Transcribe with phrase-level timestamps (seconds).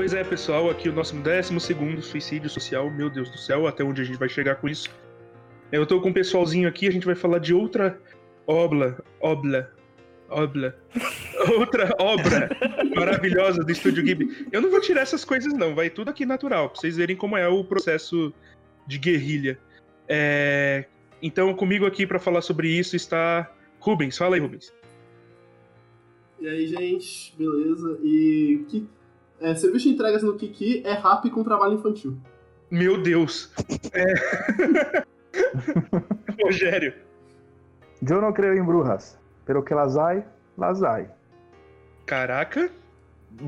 [0.00, 1.60] Pois é, pessoal, aqui o nosso 12
[2.00, 2.90] suicídio social.
[2.90, 4.88] Meu Deus do céu, até onde a gente vai chegar com isso?
[5.70, 8.00] Eu tô com um pessoalzinho aqui, a gente vai falar de outra
[8.46, 9.70] obra, obra,
[10.30, 10.74] obra,
[11.54, 12.48] outra obra
[12.96, 14.48] maravilhosa do Estúdio Ghibli.
[14.50, 17.36] Eu não vou tirar essas coisas não, vai tudo aqui natural, pra vocês verem como
[17.36, 18.32] é o processo
[18.86, 19.58] de guerrilha.
[20.08, 20.86] É...
[21.20, 24.16] Então, comigo aqui para falar sobre isso está Rubens.
[24.16, 24.72] Fala aí, Rubens.
[26.40, 27.98] E aí, gente, beleza?
[28.02, 28.88] E que
[29.40, 32.16] é, serviço de entregas no Kiki é rap com trabalho infantil.
[32.70, 33.52] Meu Deus.
[33.92, 35.04] É...
[36.42, 36.94] Rogério.
[38.08, 40.24] Eu não creio em brujas, pero que las hay,
[40.56, 41.06] las hay.
[42.06, 42.70] Caraca.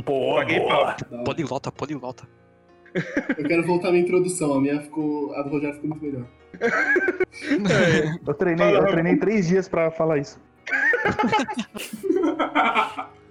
[0.04, 0.94] Boa, Paguei boa.
[0.94, 1.24] pau.
[1.24, 2.28] Pode volta, pode volta.
[3.38, 5.34] Eu quero voltar à minha introdução, a minha ficou.
[5.34, 6.26] A do Rogério ficou muito melhor.
[6.60, 10.38] É, Eu treinei, Fala, eu treinei três dias pra falar isso.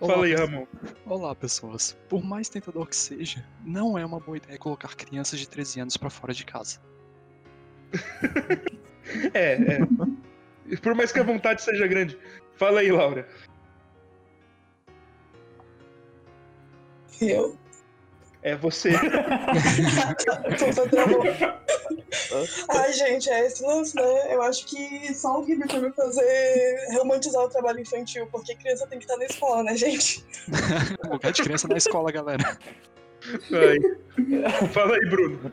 [0.00, 0.66] Fala aí, Ramon.
[1.04, 1.92] Olá, pessoas.
[2.08, 5.96] Por mais tentador que seja, não é uma boa ideia colocar crianças de 13 anos
[5.96, 6.80] pra fora de casa.
[9.34, 10.76] É, é.
[10.80, 12.16] Por mais que a vontade seja grande.
[12.54, 13.26] Fala aí, Laura.
[17.20, 17.58] Eu.
[18.42, 18.90] É você.
[22.70, 24.34] Ai, gente, é esse lance, né?
[24.34, 28.86] Eu acho que só o Ghibli pra me fazer romantizar o trabalho infantil, porque criança
[28.86, 30.24] tem que estar na escola, né, gente?
[31.08, 32.58] Lugar de criança na escola, galera.
[33.52, 33.78] Aí.
[34.72, 35.52] Fala aí, Bruno.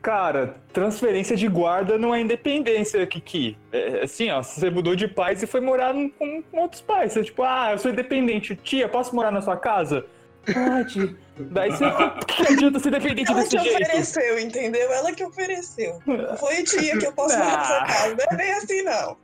[0.00, 3.58] Cara, transferência de guarda não é independência, Kiki.
[3.70, 7.12] É, assim, ó, você mudou de pais e foi morar com, com outros pais.
[7.12, 8.56] Você, tipo, ah, eu sou independente.
[8.56, 10.06] Tia, posso morar na sua casa?
[10.52, 11.16] Pode.
[11.38, 11.84] Daí você.
[12.26, 13.82] Que adianta ser dependente Ela desse que jeito?
[13.82, 14.92] ofereceu, entendeu?
[14.92, 16.00] Ela que ofereceu.
[16.38, 17.86] Foi tia que eu posso morar na sua Ah.
[17.86, 18.14] casa.
[18.14, 19.16] Não é bem assim, não.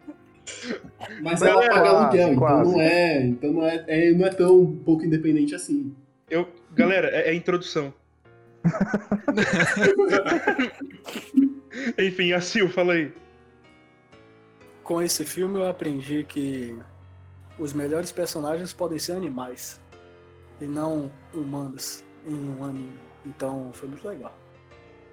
[1.22, 2.72] Mas Galera, ela paga quase, aluguel, então quase.
[2.72, 3.22] não é.
[3.24, 5.94] Então não é, é- não é tão pouco independente assim.
[6.28, 7.94] Eu, galera, é, é introdução.
[11.98, 13.12] Enfim, a Sil, fala aí.
[14.82, 16.76] Com esse filme eu aprendi que
[17.58, 19.80] os melhores personagens podem ser animais
[20.60, 22.98] e não humanos em um anime.
[23.26, 24.36] Então foi muito legal,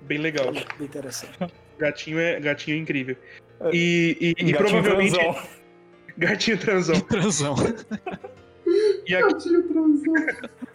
[0.02, 0.52] Bem legal.
[0.52, 1.38] bem interessante.
[1.80, 3.16] Gatinho é, gatinho é incrível.
[3.72, 5.14] E, e- e Gatinho provavelmente.
[5.18, 5.44] transão.
[6.18, 7.00] Gatinho transão.
[7.08, 7.56] Transão.
[9.08, 10.14] E aqui, Gatinho transou.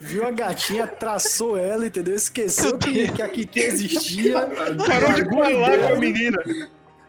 [0.01, 2.15] Viu a gatinha, traçou ela, entendeu?
[2.15, 4.41] Esqueceu que, que a Kiki existia.
[4.47, 6.39] parou de falar com a menina.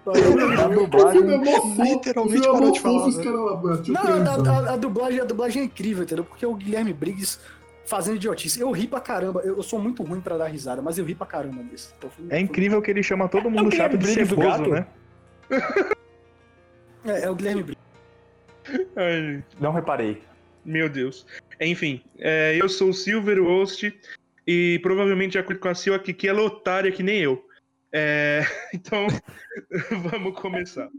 [0.08, 1.22] A é dublagem.
[1.46, 3.24] fofo, Literalmente é parou de falar, né?
[3.88, 6.24] Não, a, dublagem, a dublagem é incrível, entendeu?
[6.24, 7.40] Porque o Guilherme Briggs
[7.86, 8.60] fazendo idiotice.
[8.60, 9.42] Eu ri pra caramba.
[9.44, 11.94] Eu, eu sou muito ruim pra dar risada, mas eu ri pra caramba nisso.
[11.98, 14.70] Então, foi- É incrível que ele chama todo mundo É o chato de ceboso, gato?
[14.70, 14.86] né?
[17.06, 17.84] É, é o Guilherme Briggs.
[18.96, 20.22] Ai, Não reparei.
[20.64, 21.26] meu Deus.
[21.62, 23.94] Enfim, é, eu sou o Silver, host.
[24.48, 27.44] E provavelmente, de acordo com a Sil, a Kiki ela é otária que nem eu.
[27.92, 28.42] É,
[28.74, 29.08] então,
[30.12, 30.90] vamos começar.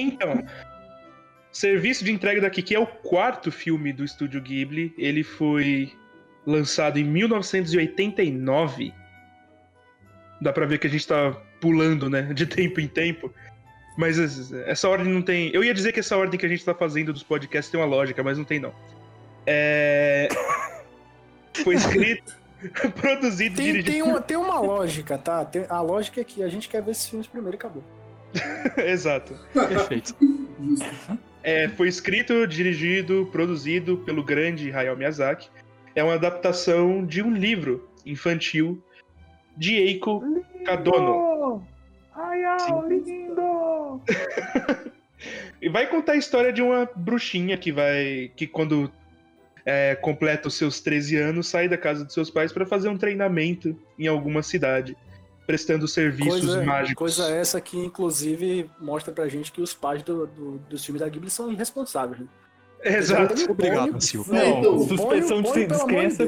[0.00, 0.44] Então,
[1.52, 4.94] Serviço de Entrega da Kiki é o quarto filme do estúdio Ghibli.
[4.98, 5.92] Ele foi
[6.46, 8.92] lançado em 1989.
[10.40, 12.22] Dá pra ver que a gente tá pulando, né?
[12.32, 13.32] De tempo em tempo.
[13.96, 15.50] Mas es- essa ordem não tem.
[15.52, 17.86] Eu ia dizer que essa ordem que a gente tá fazendo dos podcasts tem uma
[17.86, 18.72] lógica, mas não tem, não.
[19.44, 20.28] É.
[21.64, 22.36] Foi escrito,
[22.94, 23.90] produzido e Tem, dirigido.
[23.90, 25.44] tem, uma, tem uma lógica, tá?
[25.44, 27.82] Tem- a lógica é que a gente quer ver esses filmes primeiro e acabou.
[28.76, 29.34] Exato.
[29.52, 30.14] Perfeito.
[31.42, 35.48] É, foi escrito, dirigido, produzido pelo grande Hayao Miyazaki.
[35.94, 38.82] É uma adaptação de um livro infantil
[39.56, 40.22] de Eiko
[40.64, 41.66] Kadono.
[42.14, 44.00] Ai, ai, lindo!
[45.60, 48.30] E vai contar a história de uma bruxinha que vai.
[48.36, 48.90] que quando
[49.66, 52.96] é, completa os seus 13 anos, sai da casa de seus pais para fazer um
[52.96, 54.96] treinamento em alguma cidade,
[55.48, 56.94] prestando serviços Coisa, mágicos.
[57.16, 61.08] coisa essa que, inclusive, mostra pra gente que os pais do, do, dos filmes da
[61.08, 62.20] Ghibli são irresponsáveis.
[62.20, 62.26] Né?
[62.84, 63.50] Exato.
[63.50, 64.36] Obrigado, Silvio.
[64.36, 66.24] É, Não, suspensão põe- de descrença.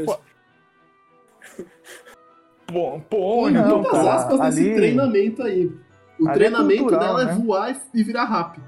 [2.73, 5.71] Bom, põe, Não, então, Muitas cara, aspas desse ali- treinamento aí.
[6.19, 7.33] O é treinamento cultural, dela né?
[7.33, 8.65] é voar e virar rápido.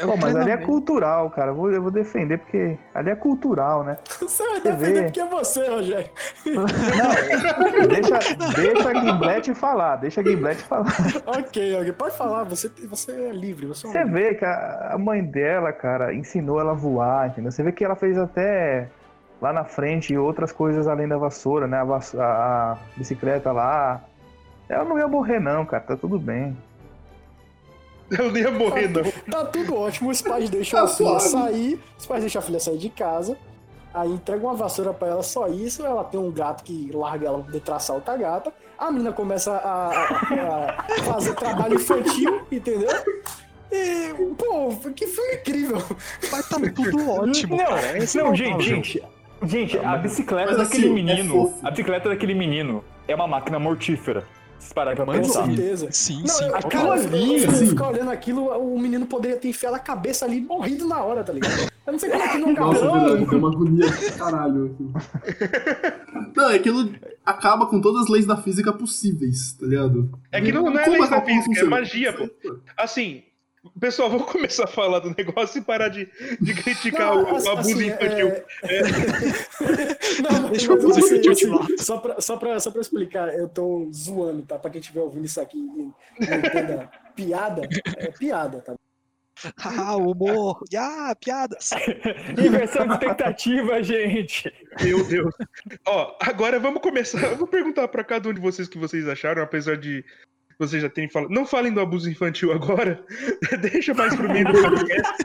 [0.00, 1.50] É Pô, mas ali é cultural, cara.
[1.50, 3.96] Eu vou, eu vou defender, porque ali é cultural, né?
[4.20, 6.10] Você vai defender porque é você, Rogério.
[6.46, 8.18] Não, deixa,
[8.54, 10.92] deixa a Gimblete falar, deixa a Gimblete falar.
[11.26, 11.92] ok.
[11.92, 13.66] Pode falar, você, você é livre.
[13.66, 14.12] Você é Você livre.
[14.22, 17.50] vê que a, a mãe dela, cara, ensinou ela a voar, entendeu?
[17.50, 18.88] Você vê que ela fez até
[19.40, 21.78] lá na frente outras coisas além da vassoura, né?
[21.78, 24.02] A, vass- a- a bicicleta lá.
[24.68, 26.56] Ela não ia morrer, não, cara, tá tudo bem.
[28.18, 29.02] Eu não ia morrer, não.
[29.30, 31.28] Tá tudo ótimo, os pais deixam Tá a filha suave.
[31.52, 33.36] sair, os pais deixam a filha sair de casa,
[33.92, 37.42] aí entregam uma vassoura pra ela, só isso, ela tem um gato que larga ela
[37.42, 42.90] de traçar outra gata, a menina começa a, a- a fazer trabalho infantil, entendeu?
[43.72, 45.78] E, pô, que filme incrível!
[46.30, 47.98] Mas tá tudo ótimo, não, cara.
[47.98, 49.02] Esse é não, o gente, gente.
[49.42, 51.34] Gente, a bicicleta Mas daquele assim, é menino.
[51.34, 51.66] fofo.
[51.66, 54.24] a bicicleta daquele menino é uma máquina mortífera.
[54.74, 55.44] Pararem pra Com pensar.
[55.46, 55.54] sim.
[55.56, 55.88] certeza.
[55.92, 56.50] Sim, Não, sim.
[56.52, 57.66] aquilo ali, assim.
[57.68, 61.22] ficar olhando aquilo, o menino poderia ter enfiado a cabeça ali e morrido na hora,
[61.22, 61.70] tá ligado?
[61.86, 63.00] Eu não sei como é que não Nossa, acabou.
[63.00, 64.64] verdade, deu uma agonia do caralho.
[64.72, 64.92] aquilo.
[66.34, 66.90] Não, é aquilo
[67.24, 70.10] acaba com todas as leis da física possíveis, tá ligado?
[70.32, 72.28] É que não, não é Como lei da física, é magia, pô.
[72.76, 73.22] Assim,
[73.80, 76.08] pessoal, vamos começar a falar do negócio e parar de,
[76.40, 78.28] de criticar Não, o, o assim, abuso assim, infantil.
[78.28, 78.44] é-
[80.22, 81.82] Não, Deixa o abuso assim, infantil assim, lado.
[81.82, 84.58] Só pra, só, pra, só pra explicar, eu tô zoando, tá?
[84.58, 88.74] Pra quem estiver ouvindo isso aqui e não entenda piada, é piada, tá?
[89.58, 90.62] Ah, humor.
[90.76, 91.70] Ah, piadas.
[92.38, 94.50] Inversão de expectativa, gente.
[94.80, 95.34] Meu Deus.
[95.86, 97.20] Ó, agora vamos começar.
[97.24, 100.04] Eu vou perguntar pra cada um de vocês o que vocês acharam, apesar de
[100.58, 101.30] vocês já terem falado.
[101.30, 103.04] Não falem do abuso infantil agora.
[103.60, 105.24] Deixa mais pro meio do podcast.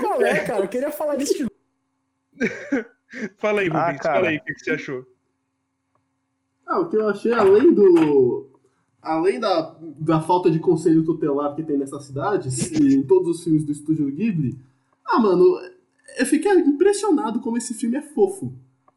[0.00, 0.64] Qual é, cara?
[0.64, 1.54] Eu queria falar disso de novo.
[3.38, 4.00] Fala aí, Ah, Rubens.
[4.02, 4.14] cara.
[4.16, 5.06] Fala aí o que, que você achou.
[6.66, 8.46] Ah, o que eu achei, além do.
[9.00, 13.44] Além da, da falta de conselho tutelar que tem nessas cidades, e em todos os
[13.44, 14.58] filmes do estúdio Ghibli,
[15.06, 15.58] ah, mano,
[16.18, 18.52] eu fiquei impressionado como esse filme é fofo.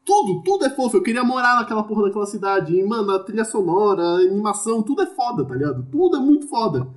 [0.06, 0.98] Tudo, tudo é fofo.
[0.98, 2.76] Eu queria morar naquela porra daquela cidade.
[2.76, 5.86] E, mano, a trilha sonora, a animação, tudo é foda, tá ligado?
[5.92, 6.88] Tudo é muito foda.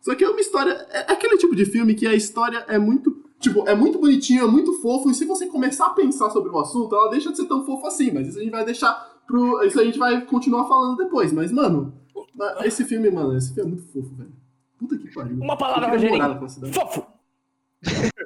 [0.00, 0.72] Só que é uma história.
[0.90, 3.22] É é aquele tipo de filme que a história é muito.
[3.40, 5.10] Tipo, é muito bonitinha, é muito fofo.
[5.10, 7.88] E se você começar a pensar sobre o assunto, ela deixa de ser tão fofa
[7.88, 8.10] assim.
[8.10, 8.92] Mas isso a gente vai deixar
[9.26, 9.62] pro.
[9.64, 11.32] Isso a gente vai continuar falando depois.
[11.32, 11.94] Mas, mano,
[12.64, 14.32] esse filme, mano, esse filme é muito fofo, velho.
[14.78, 15.36] Puta que pariu.
[15.36, 16.72] Uma palavra, Rogerinho.
[16.72, 17.06] Fofo!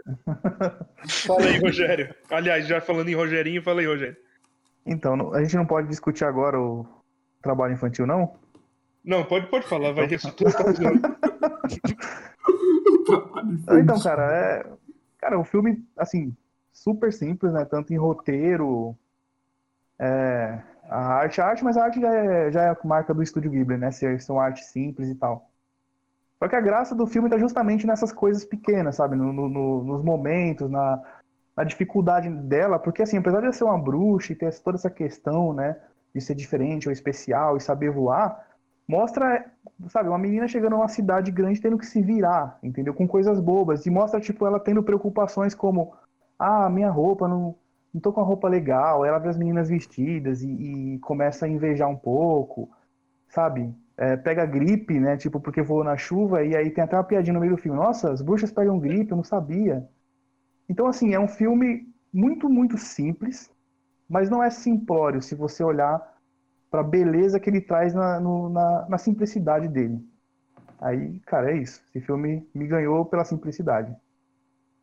[1.26, 2.14] Fala aí, Rogério.
[2.30, 4.16] Aliás, já falando em Rogerinho, fala aí, Rogério.
[4.86, 6.86] Então, a gente não pode discutir agora o
[7.42, 8.34] trabalho infantil, não?
[9.04, 10.08] Não, pode, pode falar, vai.
[10.08, 11.00] Tô- tô zoando.
[13.80, 14.66] Então, cara, é.
[15.19, 16.34] Cara, o filme, assim,
[16.72, 17.64] super simples, né?
[17.64, 18.94] Tanto em roteiro,
[19.98, 23.22] é, a arte, a arte, mas a arte já é, já é a marca do
[23.22, 23.90] Estúdio Ghibli, né?
[24.20, 25.48] São artes simples e tal.
[26.42, 29.16] Só que a graça do filme tá justamente nessas coisas pequenas, sabe?
[29.16, 31.02] No- no- no- nos momentos, na,
[31.57, 35.52] na dificuldade dela, porque assim, apesar de ser uma bruxa e ter toda essa questão,
[35.52, 35.76] né?
[36.14, 38.47] De ser diferente ou especial e saber voar,
[38.87, 39.45] mostra,
[39.88, 42.95] sabe, uma menina chegando numa cidade grande tendo que se virar, entendeu?
[42.95, 43.85] Com coisas bobas.
[43.87, 45.95] E mostra, tipo, ela tendo preocupações como,
[46.38, 47.54] ah, minha roupa, não,
[47.92, 49.04] não tô com a roupa legal.
[49.04, 50.49] Ela vê as meninas vestidas e,
[50.95, 52.71] e começa a invejar um pouco,
[53.28, 53.75] sabe?
[53.99, 55.17] É, pega gripe, né?
[55.19, 57.78] Tipo, porque voou na chuva, e aí tem até uma piadinha no meio do filme.
[57.78, 59.88] Nossa, as bruxas pegam gripe, eu não sabia.
[60.69, 63.50] Então, assim, é um filme muito, muito simples,
[64.09, 66.00] mas não é simplório se você olhar
[66.71, 70.00] pra beleza que ele traz na, no- na, na simplicidade dele.
[70.81, 71.83] Aí, cara, é isso.
[71.95, 73.95] Esse filme me ganhou pela simplicidade.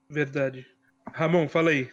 [0.10, 0.66] Verdade.
[1.14, 1.90] Ramon, fala aí.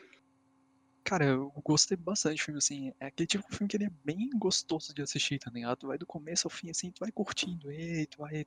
[1.13, 2.93] Cara, eu gostei bastante do filme, assim.
[2.99, 5.77] É aquele tipo de filme que ele é bem gostoso de assistir, tá ligado?
[5.77, 8.47] Tu vai do começo ao fim, assim, tu vai curtindo ele, tu vai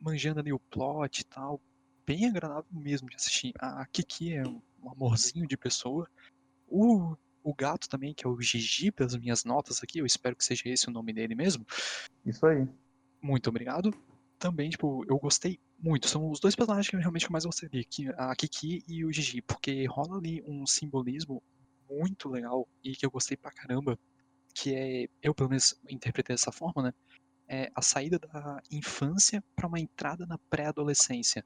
[0.00, 1.60] manjando ali o plot e tal.
[2.06, 3.52] Bem agradável mesmo de assistir.
[3.58, 6.08] A Kiki é um amorzinho de pessoa.
[6.66, 7.14] O,
[7.44, 10.70] o gato também, que é o Gigi, pelas minhas notas aqui, eu espero que seja
[10.70, 11.66] esse o nome dele mesmo.
[12.24, 12.66] Isso aí.
[13.20, 13.92] Muito obrigado.
[14.38, 16.08] Também, tipo, eu gostei muito.
[16.08, 19.42] São os dois personagens que eu realmente mais gostei que- a Kiki e o Gigi,
[19.42, 21.42] porque rola ali um simbolismo
[21.90, 23.98] muito legal e que eu gostei pra caramba,
[24.54, 26.94] que é, eu pelo menos interpretei dessa forma, né?
[27.48, 31.44] É a saída da infância pra uma entrada na pré-adolescência.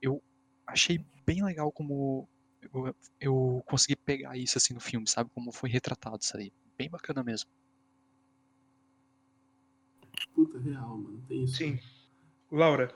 [0.00, 0.22] Eu
[0.66, 2.28] achei bem legal como
[2.62, 5.30] eu, eu consegui pegar isso assim no filme, sabe?
[5.34, 6.52] Como foi retratado isso aí.
[6.76, 7.48] Bem bacana mesmo.
[10.34, 11.22] Puta, real, mano.
[11.26, 11.56] Tem isso.
[11.56, 11.78] Sim.
[12.50, 12.94] Laura.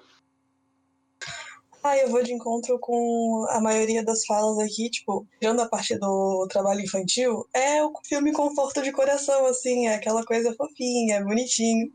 [1.87, 5.95] Ah, eu vou de encontro com a maioria das falas aqui, tipo, tirando a parte
[5.99, 11.87] do trabalho infantil, é o filme conforto de coração, assim, é aquela coisa fofinha, bonitinho.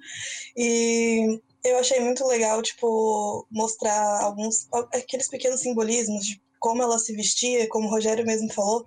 [0.55, 7.15] E eu achei muito legal, tipo, mostrar alguns aqueles pequenos simbolismos de como ela se
[7.15, 8.81] vestia, como o Rogério mesmo falou,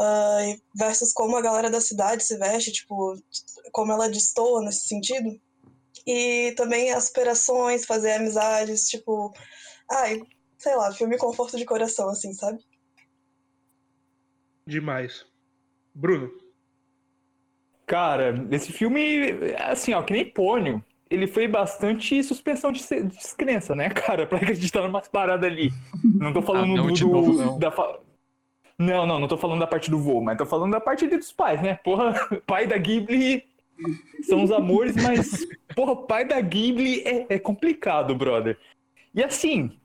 [0.00, 3.16] uh, versus como a galera da cidade se veste, tipo,
[3.70, 5.38] como ela destoa nesse sentido.
[6.06, 9.30] E também as superações, fazer amizades, tipo,
[9.90, 10.22] ai,
[10.58, 12.58] sei lá, filme conforto de coração, assim, sabe?
[14.66, 15.26] Demais.
[15.94, 16.30] Bruno.
[17.86, 23.90] Cara, esse filme, assim, ó, que nem Pônio, ele foi bastante suspensão de descrença, né,
[23.90, 24.26] cara?
[24.26, 25.70] Pra acreditar numa parada ali.
[26.02, 27.06] Não tô falando ah, não, do.
[27.06, 27.58] Novo, não.
[27.58, 27.70] Da,
[28.78, 31.18] não, não, não tô falando da parte do voo, mas tô falando da parte ali
[31.18, 31.74] dos pais, né?
[31.84, 32.14] Porra,
[32.46, 33.44] pai da Ghibli
[34.22, 38.58] são os amores, mas, porra, pai da Ghibli é, é complicado, brother.
[39.14, 39.78] E assim,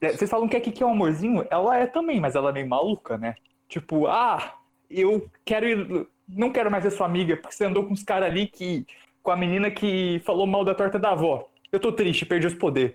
[0.00, 2.52] é, vocês falam que aqui que é um amorzinho, ela é também, mas ela é
[2.52, 3.34] meio maluca, né?
[3.68, 4.54] Tipo, ah,
[4.90, 6.06] eu quero ir.
[6.28, 8.86] Não quero mais ser sua amiga, porque você andou com os caras ali que
[9.22, 11.48] com a menina que falou mal da torta da avó.
[11.72, 12.94] Eu tô triste, perdi os poderes.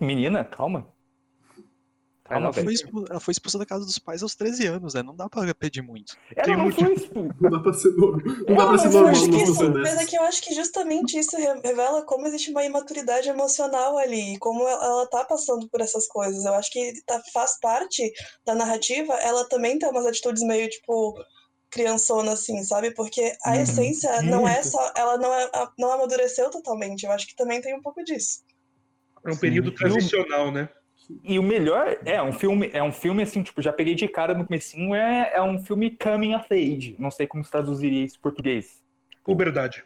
[0.00, 0.86] Menina, calma.
[2.28, 5.02] Calma, ela, foi expulsa, ela foi expulsa da casa dos pais aos 13 anos, né?
[5.02, 6.16] Não dá pra pedir muito.
[6.34, 7.34] Ela não foi expulsa.
[7.40, 8.36] Não dá pra ser normal.
[8.48, 12.26] Não dá pra ser normal Mas é que eu acho que justamente isso revela como
[12.26, 14.34] existe uma imaturidade emocional ali.
[14.34, 16.44] E como ela tá passando por essas coisas.
[16.44, 18.12] Eu acho que tá, faz parte
[18.44, 19.14] da narrativa.
[19.14, 21.14] Ela também tem umas atitudes meio, tipo
[21.70, 22.92] criançona, assim, sabe?
[22.92, 23.62] Porque a uhum.
[23.62, 24.92] essência não é só.
[24.96, 27.04] Ela não, é, não amadureceu totalmente.
[27.04, 28.40] Eu acho que também tem um pouco disso.
[29.24, 29.76] É um período Sim.
[29.76, 30.68] transicional, né?
[31.22, 34.34] E o melhor é um filme, é um filme assim, tipo, já peguei de cara
[34.34, 36.96] no comecinho, é, é um filme coming of age.
[36.98, 38.82] Não sei como se traduziria isso em português.
[39.24, 39.84] Puberdade.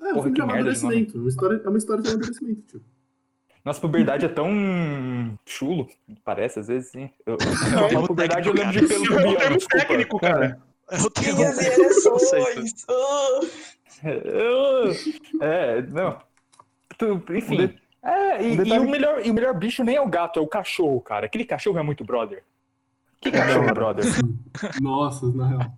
[0.00, 1.18] É, um Porra, filme de amadurecimento.
[1.18, 2.82] Uma história, é uma história de amadurecimento, tio.
[3.64, 5.88] Nossa, puberdade é tão chulo,
[6.24, 7.10] parece, às vezes, sim.
[7.26, 7.38] Eu, eu,
[8.00, 9.86] eu, puberdade eu lembro de pelo pubiano, desculpa.
[9.86, 10.62] técnico, cara.
[10.90, 11.42] É o termo
[15.42, 16.18] É, não.
[17.36, 17.74] Enfim.
[18.02, 20.46] É, e, e, o melhor, e o melhor bicho nem é o gato, é o
[20.46, 21.26] cachorro, cara.
[21.26, 22.44] Aquele cachorro é muito brother.
[23.20, 24.04] Que cachorro é brother?
[24.80, 25.72] Nossa, na real.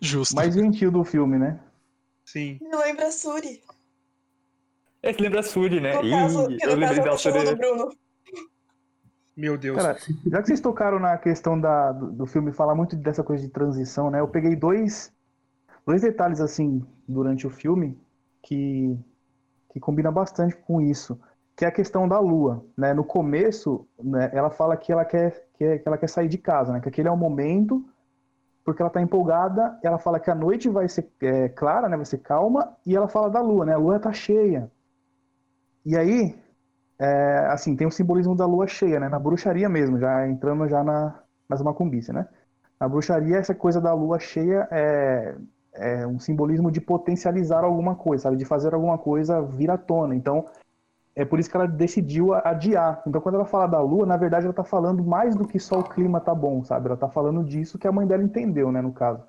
[0.00, 0.34] Justo.
[0.34, 1.60] Mais gentil do filme, né?
[2.24, 2.58] Sim.
[2.62, 3.60] Me lembra a Suri.
[5.02, 6.00] É que lembra a Suri, né?
[6.00, 7.44] No caso, Ih, eu lembrei da Suri.
[7.44, 7.90] Do Bruno.
[9.36, 9.76] Meu Deus.
[9.76, 13.42] Cara, já que vocês tocaram na questão da, do, do filme falar muito dessa coisa
[13.42, 14.20] de transição, né?
[14.20, 15.12] Eu peguei dois,
[15.84, 17.98] dois detalhes, assim, durante o filme
[18.42, 18.96] que,
[19.72, 21.20] que combina bastante com isso
[21.56, 22.92] que é a questão da lua, né?
[22.92, 26.80] No começo, né, ela fala que ela quer que, ela quer sair de casa, né?
[26.80, 27.84] Que aquele é o momento
[28.64, 29.78] porque ela está empolgada.
[29.82, 31.96] Ela fala que a noite vai ser é, clara, né?
[31.96, 33.74] Vai ser calma e ela fala da lua, né?
[33.74, 34.70] A lua está cheia.
[35.84, 36.34] E aí,
[36.98, 39.08] é, assim, tem o simbolismo da lua cheia, né?
[39.08, 42.26] Na bruxaria mesmo, já entrando já na nas macumbícia, né?
[42.80, 45.36] Na bruxaria essa coisa da lua cheia é,
[45.74, 48.36] é um simbolismo de potencializar alguma coisa, sabe?
[48.36, 50.14] De fazer alguma coisa vir à tona.
[50.16, 50.46] Então
[51.16, 53.02] é por isso que ela decidiu adiar.
[53.06, 55.78] Então, quando ela fala da lua, na verdade, ela está falando mais do que só
[55.78, 56.86] o clima tá bom, sabe?
[56.86, 59.22] Ela está falando disso que a mãe dela entendeu, né, no caso.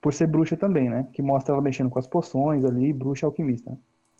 [0.00, 1.06] Por ser bruxa também, né?
[1.12, 3.78] Que mostra ela mexendo com as poções ali, bruxa alquimista.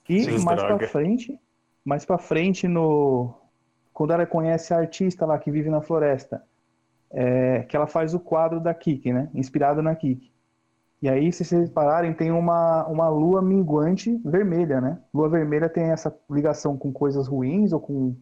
[0.08, 1.40] E Sim, mais para frente,
[1.84, 3.34] mais para frente no
[3.92, 6.42] quando ela conhece a artista lá que vive na floresta,
[7.10, 9.30] é, que ela faz o quadro da Kiki, né?
[9.34, 10.30] Inspirado na Kiki.
[11.06, 14.98] E aí, se vocês repararem, tem uma, uma lua minguante vermelha, né?
[15.14, 18.16] Lua vermelha tem essa ligação com coisas ruins ou com,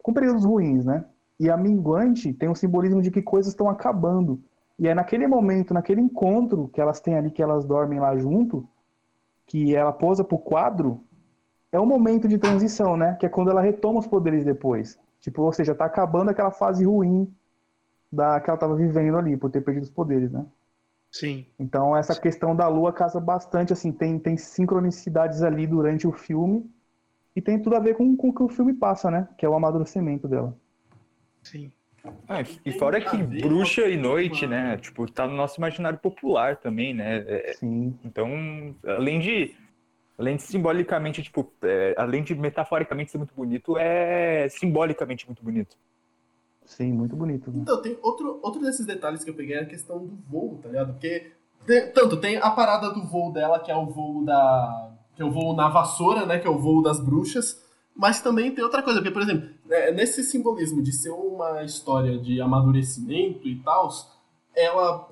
[0.00, 1.04] com períodos ruins, né?
[1.36, 4.40] E a minguante tem um simbolismo de que coisas estão acabando.
[4.78, 8.64] E é naquele momento, naquele encontro que elas têm ali, que elas dormem lá junto,
[9.44, 11.00] que ela posa pro quadro,
[11.72, 13.16] é o momento de transição, né?
[13.18, 14.96] Que é quando ela retoma os poderes depois.
[15.18, 17.28] Tipo, ou seja, tá acabando aquela fase ruim
[18.12, 20.46] da que ela tava vivendo ali, por ter perdido os poderes, né?
[21.10, 21.46] Sim.
[21.58, 26.70] Então essa questão da lua casa bastante, assim, tem, tem sincronicidades ali durante o filme
[27.34, 29.28] e tem tudo a ver com, com o que o filme passa, né?
[29.38, 30.56] Que é o amadurecimento dela.
[31.42, 31.70] Sim.
[32.28, 34.76] Ah, e fora que bruxa e noite, né?
[34.76, 37.24] Tipo, tá no nosso imaginário popular também, né?
[37.26, 37.98] É, Sim.
[38.04, 39.54] Então, além de
[40.18, 45.76] além de simbolicamente, tipo, é, além de metaforicamente ser muito bonito, é simbolicamente muito bonito.
[46.66, 47.50] Sim, muito bonito.
[47.50, 47.60] Né?
[47.62, 50.68] Então, tem outro, outro desses detalhes que eu peguei é a questão do voo, tá
[50.68, 50.92] ligado?
[50.92, 51.32] Porque,
[51.64, 54.92] tem, tanto, tem a parada do voo dela, que é o voo da.
[55.14, 56.38] que é o voo na vassoura, né?
[56.38, 57.64] Que é o voo das bruxas.
[57.94, 62.18] Mas também tem outra coisa, porque, por exemplo, é, nesse simbolismo de ser uma história
[62.18, 63.88] de amadurecimento e tal,
[64.54, 65.08] ela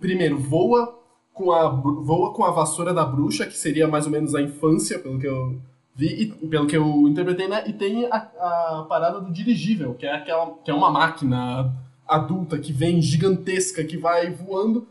[0.00, 0.98] primeiro voa
[1.34, 4.98] com a voa com a vassoura da bruxa, que seria mais ou menos a infância,
[4.98, 5.60] pelo que eu
[5.94, 7.64] vi, e, pelo que eu interpretei, né?
[7.66, 11.72] E tem a, a, parada do dirigível, que é aquela que é uma máquina
[12.06, 14.86] adulta que vem gigantesca, que vai voando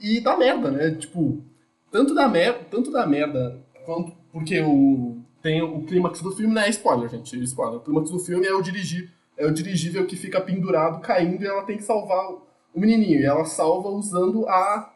[0.00, 0.90] e dá merda, né?
[0.92, 1.42] Tipo,
[1.90, 6.66] tanto dá merda, tanto dá merda, quanto porque o tem o clímax do filme, né?
[6.66, 7.40] É spoiler, gente.
[7.44, 7.76] Spoiler.
[7.76, 11.46] O clímax do filme é o dirigir, é o dirigível que fica pendurado, caindo, e
[11.46, 12.42] ela tem que salvar o
[12.74, 13.20] menininho.
[13.20, 14.92] E ela salva usando a.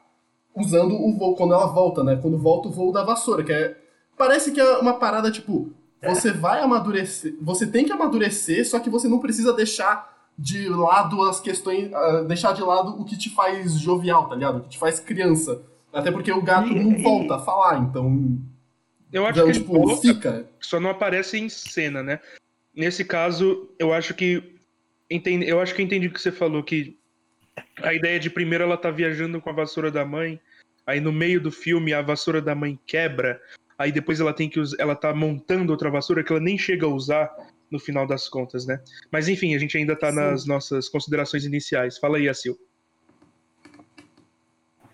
[0.52, 1.36] Usando o voo.
[1.36, 2.16] Quando ela volta, né?
[2.16, 3.76] Quando volta o voo da vassoura, que é.
[4.20, 5.72] Parece que é uma parada tipo.
[6.02, 7.34] Você vai amadurecer.
[7.40, 11.90] Você tem que amadurecer, só que você não precisa deixar de lado as questões.
[11.90, 14.58] Uh, deixar de lado o que te faz jovial, tá ligado?
[14.58, 15.62] O que te faz criança.
[15.90, 18.38] Até porque o gato não volta a falar, então.
[19.10, 20.46] Eu acho então, que tipo, volta, fica.
[20.60, 22.20] só não aparece em cena, né?
[22.74, 24.54] Nesse caso, eu acho que.
[25.08, 26.94] Entendi, eu acho que entendi o que você falou, que
[27.82, 30.38] a ideia de primeiro ela tá viajando com a vassoura da mãe,
[30.86, 33.40] aí no meio do filme a vassoura da mãe quebra,
[33.80, 36.84] aí depois ela tem que usar, ela tá montando outra vassoura que ela nem chega
[36.84, 37.34] a usar
[37.70, 38.82] no final das contas, né?
[39.10, 40.16] Mas enfim, a gente ainda tá Sim.
[40.16, 41.96] nas nossas considerações iniciais.
[41.96, 42.58] Fala aí, Asil.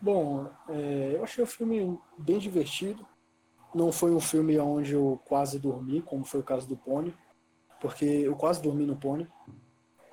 [0.00, 3.04] Bom, é, eu achei o filme bem divertido.
[3.74, 7.12] Não foi um filme onde eu quase dormi, como foi o caso do Pônei,
[7.80, 9.26] porque eu quase dormi no Pônei.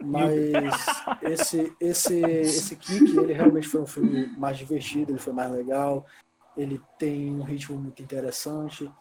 [0.01, 0.33] Mas
[1.21, 6.07] esse, esse, esse Kick, ele realmente foi um filme mais divertido, ele foi mais legal,
[6.55, 8.91] ele tem um ritmo muito interessante.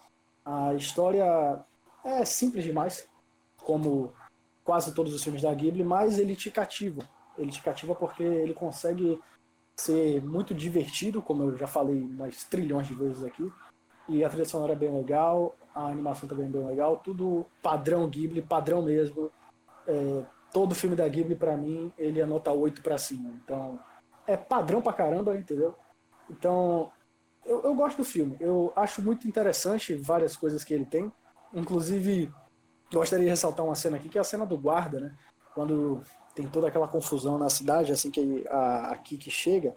[0.45, 1.65] A história
[2.05, 3.09] é simples demais,
[3.59, 4.13] como
[4.65, 7.09] quase todos os filmes da Ghibli, mas ele te cativa.
[7.37, 9.21] Ele te cativa porque ele consegue
[9.77, 13.51] ser muito divertido, como eu já falei umas trilhões de vezes aqui.
[14.09, 18.09] E a trilha sonora é bem legal, a animação também é bem legal, tudo padrão
[18.09, 19.31] Ghibli, padrão mesmo.
[19.87, 23.31] É, todo filme da Ghibli, pra mim, ele é nota 8 pra cima.
[23.43, 23.79] Então,
[24.27, 25.75] é padrão pra caramba, entendeu?
[26.31, 26.91] Então,
[27.45, 28.37] eu, eu gosto do filme.
[28.41, 31.13] Eu acho muito interessante várias coisas que ele tem.
[31.53, 32.33] Inclusive,
[32.93, 35.15] gostaria de ressaltar uma cena aqui, que é a cena do guarda, né?
[35.55, 36.03] Quando
[36.35, 39.75] tem toda aquela confusão na cidade, assim que a, a Kiki chega,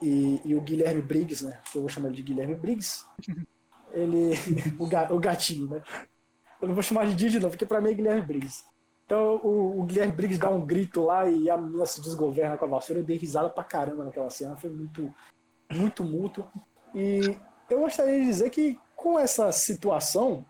[0.00, 1.60] e, e o Guilherme Briggs, né?
[1.74, 3.04] Eu vou chamar ele de Guilherme Briggs.
[3.90, 4.34] Ele.
[4.78, 5.82] o, ga, o gatinho, né?
[6.60, 8.62] Eu não vou chamar de Didi, não, porque pra mim é Guilherme Briggs.
[9.06, 12.66] Então o, o Guilherme Briggs dá um grito lá e a menina se desgoverna com
[12.66, 13.00] a vassoura.
[13.00, 14.56] Eu dei risada pra caramba naquela cena.
[14.56, 15.12] Foi muito,
[15.70, 16.46] muito mútuo.
[16.94, 17.36] E
[17.68, 20.44] eu gostaria de dizer que com essa situação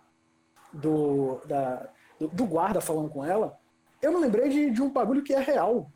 [0.73, 3.59] do, da, do, do guarda falando com ela,
[4.01, 5.91] eu me lembrei de, de um bagulho que é real.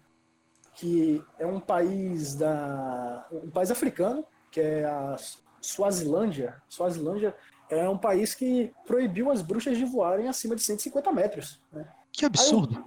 [0.74, 3.26] Que é um país da.
[3.30, 5.16] um país africano, que é a
[5.60, 6.60] Suazilândia.
[6.68, 7.36] Suazilândia
[7.68, 11.60] é um país que proibiu as bruxas de voarem acima de 150 metros.
[11.70, 11.86] Né?
[12.10, 12.84] Que absurdo.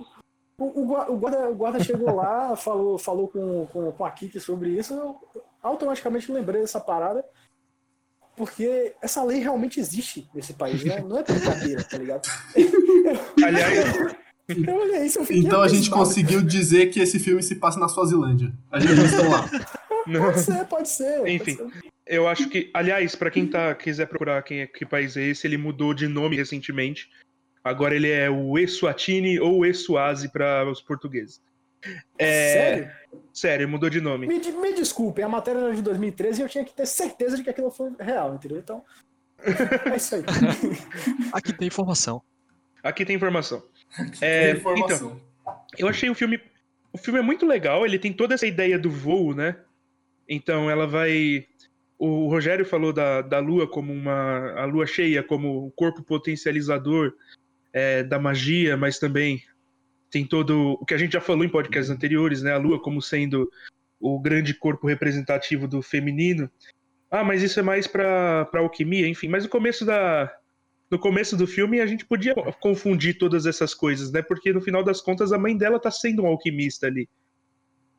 [0.57, 4.11] O, o, gua- o guarda, o guarda chegou lá, falou, falou com, com, com a
[4.11, 5.15] Kiki sobre isso.
[5.67, 7.23] Automaticamente lembrei dessa parada.
[8.35, 10.99] Porque essa lei realmente existe nesse país, né?
[10.99, 12.27] Não é brincadeira, tá ligado?
[13.43, 14.15] Aliás,
[14.67, 17.79] Eu olhei isso, eu fiquei Então a gente conseguiu dizer que esse filme se passa
[17.79, 18.53] na Suazilândia.
[18.71, 19.49] A gente eles estão lá.
[20.05, 21.17] Pode ser, pode ser.
[21.17, 21.55] pode Enfim.
[21.55, 21.67] ser.
[22.05, 25.47] eu acho que, aliás, pra quem tá quiser procurar quem é, que país é esse,
[25.47, 27.09] ele mudou de nome recentemente.
[27.63, 31.41] Agora ele é o Eswatini ou Eswazi para os portugueses.
[32.17, 32.91] É, Sério?
[33.33, 34.27] sério, mudou de nome.
[34.27, 37.43] Me, me desculpe, a matéria era de 2013 e eu tinha que ter certeza de
[37.43, 38.57] que aquilo foi real, entendeu?
[38.57, 38.83] Então,
[39.91, 40.23] é isso aí.
[41.31, 42.21] Aqui tem informação.
[42.83, 43.63] Aqui tem informação.
[44.21, 45.19] É, Tem informação.
[45.77, 46.39] Eu achei o filme.
[46.93, 49.57] O filme é muito legal, ele tem toda essa ideia do voo, né?
[50.29, 51.47] Então ela vai.
[51.97, 54.51] O Rogério falou da, da lua como uma.
[54.51, 57.13] A lua cheia como o corpo potencializador
[57.73, 59.43] é, da magia, mas também
[60.09, 60.77] tem todo.
[60.81, 62.53] O que a gente já falou em podcasts anteriores, né?
[62.53, 63.49] A lua como sendo
[63.99, 66.49] o grande corpo representativo do feminino.
[67.09, 69.27] Ah, mas isso é mais pra alquimia, enfim.
[69.27, 70.33] Mas no começo da.
[70.89, 74.21] No começo do filme a gente podia confundir todas essas coisas, né?
[74.21, 77.09] Porque no final das contas a mãe dela tá sendo um alquimista ali.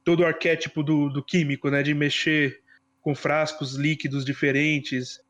[0.05, 1.83] Todo o arquétipo do, do químico, né?
[1.83, 2.63] De mexer
[3.01, 5.21] com frascos líquidos diferentes.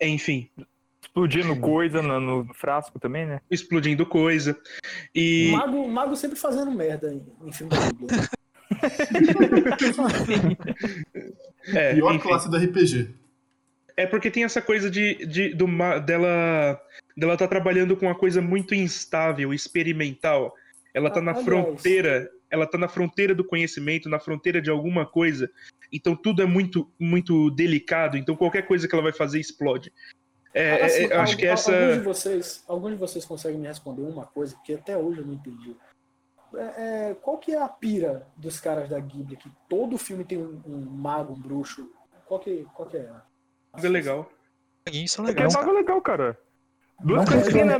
[0.00, 0.50] Enfim,
[1.04, 3.40] Explodindo coisa no, no frasco também, né?
[3.50, 4.58] explodindo coisa.
[5.14, 5.50] E.
[5.52, 8.28] Mago, mago sempre fazendo merda em, em filme da Bíblia.
[11.68, 12.28] É, Pior enfim.
[12.28, 13.14] classe do RPG.
[13.96, 15.66] É porque tem essa coisa de, de do,
[16.04, 16.80] dela
[17.16, 20.52] dela tá trabalhando com uma coisa muito instável, experimental.
[20.92, 21.46] Ela tá Ah, na aliás.
[21.46, 25.48] fronteira, ela tá na fronteira do conhecimento, na fronteira de alguma coisa.
[25.92, 29.92] Então tudo é muito muito delicado, então qualquer coisa que ela vai fazer explode.
[30.54, 33.66] É, é, Assim, eu acho que essa Alguns de, vocês, alguns de vocês conseguem me
[33.66, 35.76] responder uma coisa que até hoje eu não entendi.
[36.54, 39.36] É, é, qual que é a pira dos caras da Ghibli?
[39.36, 41.90] Que todo filme tem um, um mago, um bruxo.
[42.26, 43.10] Qual que, qual que é?
[43.82, 44.30] é legal.
[44.92, 45.60] Isso é É que é legal.
[45.60, 46.38] algo legal, cara.
[47.02, 47.74] Duas Não, coisas É, que, é, né?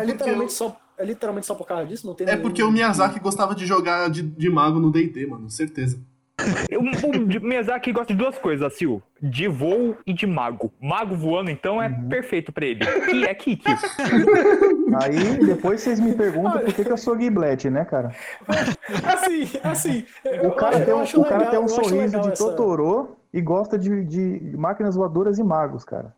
[0.00, 2.06] é, literalmente só, é literalmente só por causa disso?
[2.06, 5.26] Não tem É nenhum- porque o Miyazaki gostava de jogar de, de mago no D&D,
[5.26, 5.50] mano.
[5.50, 6.00] Certeza.
[6.38, 9.00] O, o Miyazaki gosta de duas coisas, Sil.
[9.22, 10.70] De voo e de mago.
[10.80, 12.08] Mago voando, então, é Uhum.
[12.08, 12.84] perfeito pra ele.
[12.84, 13.64] Que é Kiki.
[15.02, 18.14] Aí depois vocês me perguntam por que, que eu sou Giblet, né, cara?
[18.46, 20.06] Assim, assim.
[20.46, 23.40] O cara eu tem um, o cara legal- tem um sorriso de essa- Totoro e
[23.40, 26.14] gosta de, de máquinas voadoras e magos, cara.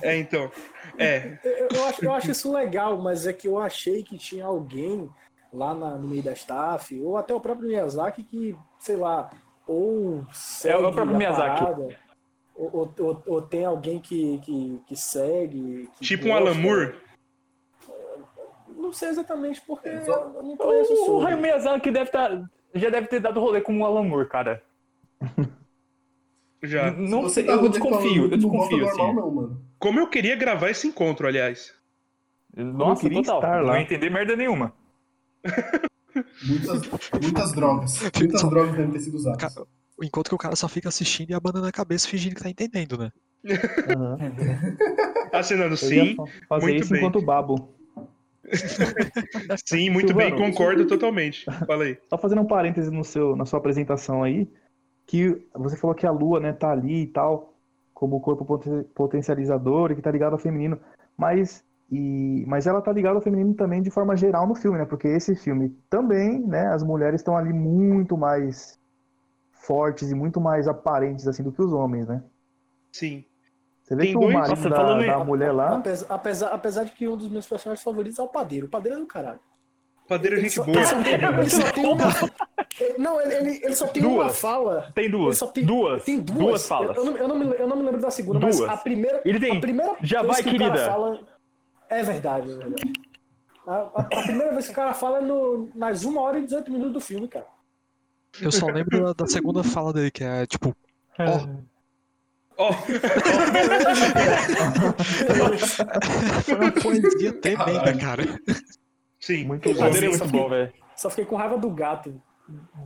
[0.00, 0.50] É, então.
[0.96, 1.36] É.
[1.44, 5.10] Eu, eu acho, eu acho isso legal, mas é que eu achei que tinha alguém
[5.52, 9.28] lá na- no meio da staff, ou até o próprio Miyazaki, que, sei lá,
[9.68, 11.60] ou segue É o próprio Miyazaki.
[11.64, 11.88] parada,
[12.56, 15.88] ou, ou, ou- tem alguém que, que, que segue.
[15.98, 16.44] que Tipo um gosta.
[16.50, 16.94] Alan Moore.
[18.76, 21.26] Não sei exatamente porque eu não conheço O, o sobre.
[21.26, 22.42] Hayao Miyazaki deve tá,
[22.74, 24.62] já deve ter dado rolê com o Alan Moore, cara.
[26.62, 26.90] Já.
[26.90, 29.14] Não Se sei, tá eu desconfio, eu desconfio, normal, assim.
[29.14, 29.62] não, mano.
[29.78, 31.72] Como eu queria gravar esse encontro, aliás.
[32.56, 33.38] Nossa, queria total.
[33.38, 33.76] estar Não lá.
[33.76, 34.72] ia entender merda nenhuma.
[36.44, 36.82] Muitas,
[37.22, 38.00] muitas drogas.
[38.18, 39.54] Muitas Só- drogas devem ter sido usadas.
[39.54, 39.64] Ca-
[40.00, 42.96] Enquanto que o cara só fica assistindo e abanando a cabeça fingindo que tá entendendo,
[42.98, 43.10] né?
[43.44, 44.76] Uhum.
[45.32, 47.00] Acenando Eu sim, fa- fazer muito isso bem.
[47.00, 47.74] enquanto babo.
[49.66, 51.44] sim, muito bem, Silvano, concordo totalmente.
[51.66, 51.98] Fala aí.
[52.08, 54.48] Só fazendo um parêntese no seu, na sua apresentação aí,
[55.06, 57.54] que você falou que a lua, né, tá ali e tal,
[57.92, 60.78] como corpo poten- potencializador e que tá ligado ao feminino,
[61.16, 64.84] mas e mas ela tá ligada ao feminino também de forma geral no filme, né?
[64.84, 68.78] Porque esse filme também, né, as mulheres estão ali muito mais
[69.52, 72.22] fortes e muito mais aparentes assim do que os homens, né?
[72.92, 73.24] Sim.
[73.82, 76.92] Você vê Tem que o marido Nossa, da, da mulher lá, Apesar, apesar, apesar de
[76.92, 78.66] que um dos meus personagens favoritos é o padeiro.
[78.66, 79.40] O padeiro é do caralho.
[80.06, 80.76] Padeiro é gente só- boa.
[80.76, 82.04] Ele só tem, ele só tem uma.
[82.98, 84.40] Não, ele, ele, ele só tem uma Duas.
[84.40, 84.92] fala.
[84.94, 85.38] Tem Ele duas.
[85.38, 86.04] só tem duas.
[86.04, 86.38] Tem duas.
[86.38, 86.96] Duas falas.
[86.96, 88.60] Eu, eu não, eu, não me, eu não me lembro da segunda, Duas.
[88.60, 89.20] mas a primeira.
[89.24, 89.56] Ele tem.
[89.56, 90.90] A primeira Já vai, que o cara querida.
[90.90, 91.20] fala.
[91.90, 92.92] É verdade, é verdade.
[93.66, 96.44] A, a- a primeira vez que o cara fala é no, nas 1 hora e
[96.44, 97.46] 18 minutos do filme, cara.
[98.40, 100.74] Eu só lembro da, da segunda fala dele, que é tipo,
[102.60, 102.72] Ó,
[106.44, 108.24] foi uma poesia tremenda, cara.
[109.20, 109.44] sim.
[109.44, 109.78] Muito bom.
[109.80, 110.72] padeiro é Só muito bom, velho.
[110.96, 112.20] Só fiquei com raiva do gato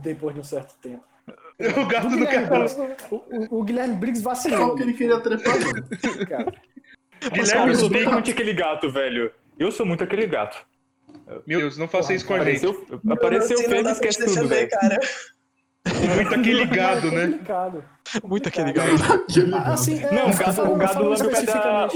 [0.01, 1.03] depois de um certo tempo.
[1.59, 2.65] O gato do Guilherme cara.
[2.65, 4.75] Briggs, o, o- o Guilherme Briggs Só vacilou.
[4.75, 5.85] que ele queria trepar, mano.
[7.29, 8.03] Cara, Guilherme eu sou Briggs.
[8.05, 9.31] totalmente aquele gato, velho.
[9.57, 10.57] Eu sou muito aquele gato.
[11.45, 12.65] Meu Deus, não faça isso com a gente.
[12.65, 14.69] Apareceu, dá pra esquece tudo, velho.
[14.69, 14.99] cara.
[16.15, 17.27] Muito aquele gado, É né?
[17.27, 17.83] complicado.
[18.23, 18.89] Muito aquele gado.
[19.71, 21.87] Assim, é, Não, o gado, o falando- gado falando lambe o pé da.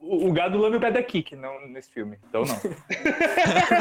[0.00, 2.18] O, o gado lambe o pé da Kik, não nesse filme.
[2.28, 2.56] Então não.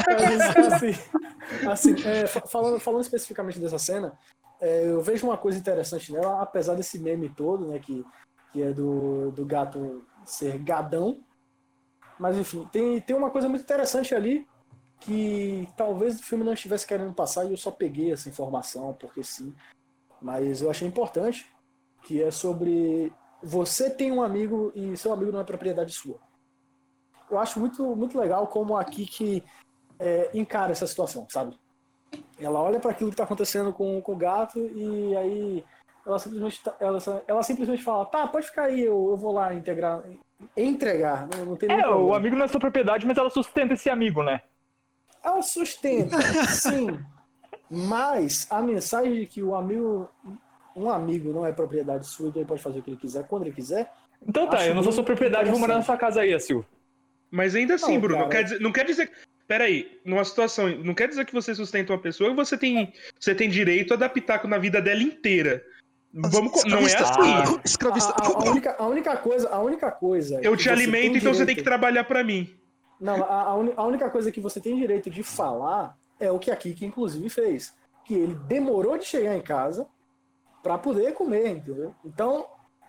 [0.07, 0.57] Mas,
[1.67, 4.13] assim, assim, é, fa- falando, falando especificamente dessa cena,
[4.61, 8.03] é, eu vejo uma coisa interessante nela, apesar desse meme todo, né, que,
[8.51, 11.19] que é do, do gato ser gadão.
[12.19, 14.47] Mas enfim, tem, tem uma coisa muito interessante ali
[14.99, 19.23] que talvez o filme não estivesse querendo passar e eu só peguei essa informação, porque
[19.23, 19.53] sim.
[20.21, 21.45] Mas eu achei importante,
[22.03, 26.19] que é sobre você tem um amigo e seu amigo não é propriedade sua.
[27.29, 29.43] Eu acho muito, muito legal como a Kiki
[29.99, 31.57] é, encara essa situação, sabe?
[32.39, 35.65] Ela olha para aquilo que está acontecendo com, com o gato e aí
[36.07, 39.53] ela simplesmente, tá- ela, ela simplesmente fala, tá, pode ficar aí, eu, eu vou lá
[39.53, 40.01] integrar,
[40.55, 43.89] entregar, não, não tem É, o amigo não é sua propriedade, mas ela sustenta esse
[43.89, 44.41] amigo, né?
[45.21, 46.17] Ela sustenta,
[46.47, 46.97] sim.
[47.69, 50.09] Mas a mensagem de que o amigo,
[50.73, 53.43] um amigo não é propriedade sua, que ele pode fazer o que ele quiser, quando
[53.43, 53.91] ele quiser.
[54.25, 56.65] Então tá, eu não sou sua propriedade, vou morar na sua casa aí, Assil.
[57.29, 58.29] Mas ainda assim, Não, Bruno, cara.
[58.29, 59.11] quer dizer, não quer dizer.
[59.45, 60.69] Peraí, numa situação.
[60.69, 63.97] Não quer dizer que você sustenta uma pessoa e você tem, você tem direito a
[63.97, 65.63] dar pitaco na vida dela inteira.
[66.17, 67.03] Vamos, não é Escravista.
[67.03, 67.31] assim.
[67.57, 68.13] A, Escravista.
[68.17, 70.39] a- a única, a única coisa, a única coisa.
[70.41, 72.49] Eu te alimento, então você tem que direito- trabalhar pra mim.
[72.99, 76.39] Não, a, a uni- a única coisa que você tem direito de falar é o
[76.39, 77.73] que a Kiki, inclusive, fez.
[78.05, 79.85] Que ele demorou de chegar em casa
[80.63, 81.93] pra poder comer, entendeu?
[82.03, 82.45] Então,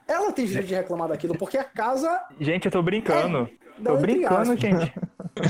[0.06, 2.24] ela tem direito de reclamar daquilo, porque a casa.
[2.40, 3.48] Gente, eu tô brincando.
[3.78, 4.60] não, Tô brincando, aspas.
[4.60, 4.92] gente.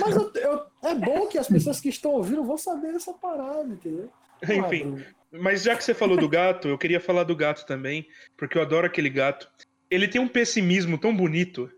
[0.01, 3.69] Mas eu- eu- é bom que as pessoas que estão ouvindo vão saber essa parada,
[3.73, 4.11] entendeu?
[4.43, 5.03] Ah, Enfim.
[5.31, 8.63] Mas já que você falou do gato, eu queria falar do gato também, porque eu
[8.63, 9.49] adoro aquele gato.
[9.91, 11.71] Ele tem um pessimismo tão bonito.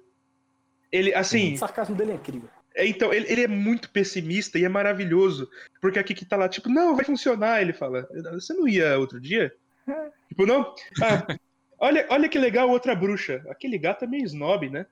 [0.90, 2.48] Ele, assim, O sarcasmo dele é incrível.
[2.74, 5.48] É, então, ele, ele é muito pessimista e é maravilhoso.
[5.80, 7.60] Porque aqui que tá lá, tipo, não, vai funcionar.
[7.60, 9.52] Ele fala, você não ia outro dia?
[10.28, 10.74] tipo, não.
[11.02, 11.36] Ah,
[11.78, 13.42] olha, olha que legal outra bruxa.
[13.48, 14.86] Aquele gato é meio snob, né?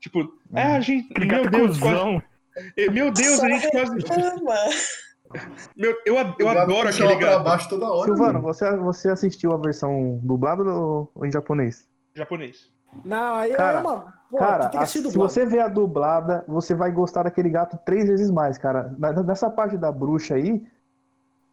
[0.00, 1.08] Tipo, ah, a gente.
[1.18, 2.22] Meu gato Deus, quase,
[2.76, 3.98] eh, meu Deus, a gente quase.
[5.76, 8.04] Meu, eu, eu adoro aquele gato baixo toda hora.
[8.06, 11.86] Silvano, você, você assistiu a versão dublada ou ou em japonês?
[12.14, 12.68] japonês.
[13.04, 14.12] Não, aí Cara, é uma.
[14.28, 18.30] Pô, Cara, a- se você ver a dublada, você vai gostar daquele gato três vezes
[18.30, 18.92] mais, cara.
[19.24, 20.62] Nessa parte da bruxa aí,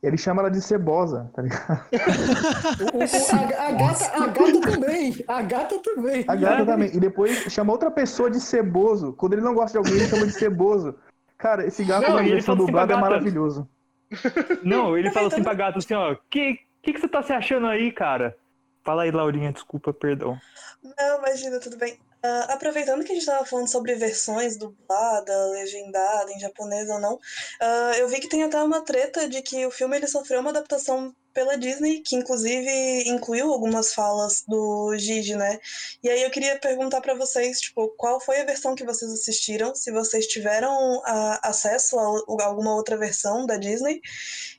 [0.01, 1.71] Ele chama ela de cebosa, tá ligado?
[1.71, 5.25] A, a gata, a gata também.
[5.27, 6.25] A gata também.
[6.27, 6.95] A gata também.
[6.95, 9.13] E depois chama outra pessoa de ceboso.
[9.13, 10.95] Quando ele não gosta de alguém, ele chama de ceboso.
[11.37, 13.69] Cara, esse gato Não, na ele versão fala assim dublada é maravilhoso.
[14.63, 17.67] Não, ele fala assim pra gato assim, ó, que, que que você tá se achando
[17.67, 18.35] aí, cara?
[18.83, 20.39] Fala aí, Laurinha, desculpa, perdão.
[20.81, 21.99] Não, imagina, tudo bem.
[22.23, 27.19] Ah, aproveitando que a gente tava falando sobre versões dublada, legendada, em japonês ou não,
[27.61, 30.49] ah, eu vi que tem até uma treta de que o filme ele sofreu uma
[30.49, 35.59] adaptação pela Disney, que inclusive incluiu algumas falas do Gigi, né?
[36.03, 39.75] E aí eu queria perguntar pra vocês, tipo, qual foi a versão que vocês assistiram,
[39.75, 40.71] se vocês tiveram
[41.05, 44.01] ah, acesso a, o- alguma outra versão da Disney,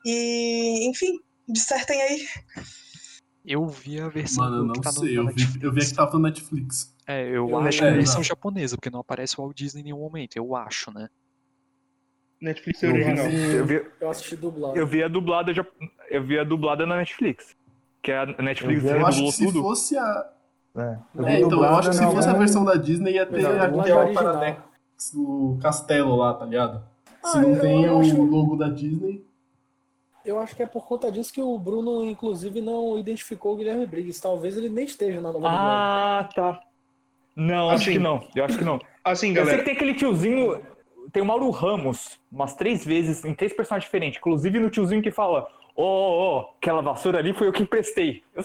[0.06, 1.18] e, enfim,
[1.48, 2.28] dissertem aí.
[3.44, 5.14] Eu vi a versão Mano, eu do que não tá sei.
[5.16, 6.94] na Eu vi, eu vi a que tava no Netflix.
[7.08, 7.94] É, eu, Eu acho lembro.
[7.94, 10.36] a versão É, japonesa, porque não aparece o Walt Disney em nenhum momento.
[10.36, 11.08] Eu acho, né?
[12.40, 13.26] Netflix é Eu original.
[13.26, 14.76] Eu vi, Eu assisti dublado.
[14.78, 15.66] eu vi a dublada, já-
[16.10, 17.56] eu vi a dublada na Netflix.
[18.02, 19.62] Que a Netflix Eu vi- Eu acho que se tudo.
[19.62, 20.30] fosse a.
[20.76, 23.14] É, eu É, vi então, eu dublada acho que se fosse a versão da Disney
[23.14, 24.14] ia ter aquele.
[24.14, 24.60] Paradex
[25.14, 26.82] do castelo lá, tá ligado?
[27.24, 29.24] Se Ah, não eu- tem o acho- logo da Disney.
[30.24, 33.86] Eu acho que é por conta disso que o Bruno, inclusive, não identificou o Guilherme
[33.86, 34.20] Briggs.
[34.20, 35.58] Talvez ele nem esteja na nova dublagem.
[35.60, 36.60] Ah, tá.
[37.38, 38.28] Não, acho Assim, que não.
[38.34, 38.80] Eu acho que não.
[39.04, 40.60] Assim, Eu sei galera, que tem aquele tiozinho.
[41.12, 44.18] Tem o Mauro Ramos, umas três vezes, em três personagens diferentes.
[44.18, 48.22] Inclusive no tiozinho que fala: Ô, ô, ô, aquela vassoura ali foi eu que emprestei.
[48.34, 48.44] Eu-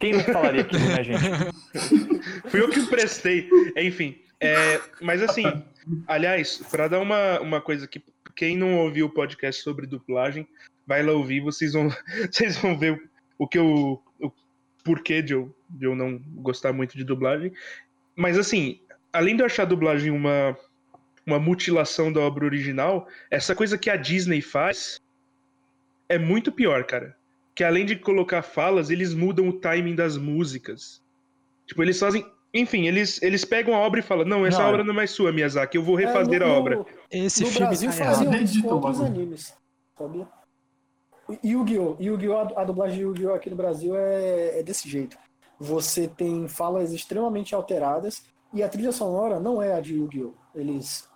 [0.00, 1.22] Quem não falaria aquilo, né, gente?
[2.50, 3.48] fui eu que emprestei.
[3.76, 5.44] Enfim, é, mas assim,
[6.08, 8.02] aliás, pra dar uma, uma coisa que
[8.34, 10.48] quem não ouviu o podcast sobre dublagem,
[10.86, 11.88] vai lá ouvir, vocês vão,
[12.32, 13.00] vocês vão ver
[13.38, 14.02] o que eu.
[14.20, 14.32] O
[14.82, 17.52] porquê de eu, de eu não gostar muito de dublagem.
[18.16, 18.80] Mas assim,
[19.12, 20.56] além de eu achar a dublagem uma,
[21.26, 25.00] uma mutilação da obra original, essa coisa que a Disney faz
[26.08, 27.16] é muito pior, cara.
[27.54, 31.02] Que além de colocar falas, eles mudam o timing das músicas.
[31.66, 32.24] Tipo, eles fazem.
[32.54, 35.10] Enfim, eles, eles pegam a obra e falam: Não, essa Não, obra não é mais
[35.10, 36.84] sua, Miyazaki, eu vou É, refazer no- a no- obra.
[37.10, 39.54] Esse no filme Brasil tá faziam isso Acredito, com outros animes,
[39.96, 40.28] sabia?
[41.42, 41.96] E Yu-Gi-Oh!
[42.00, 42.36] Yu-Gi-Oh!
[42.36, 43.34] a- A dublagem de Yu-Gi-Oh!
[43.34, 45.16] aqui no Brasil é, é desse jeito.
[45.62, 50.34] Você tem falas extremamente alteradas e a trilha sonora não é a de Yu-Gi-Oh!
[50.58, 51.08] Eles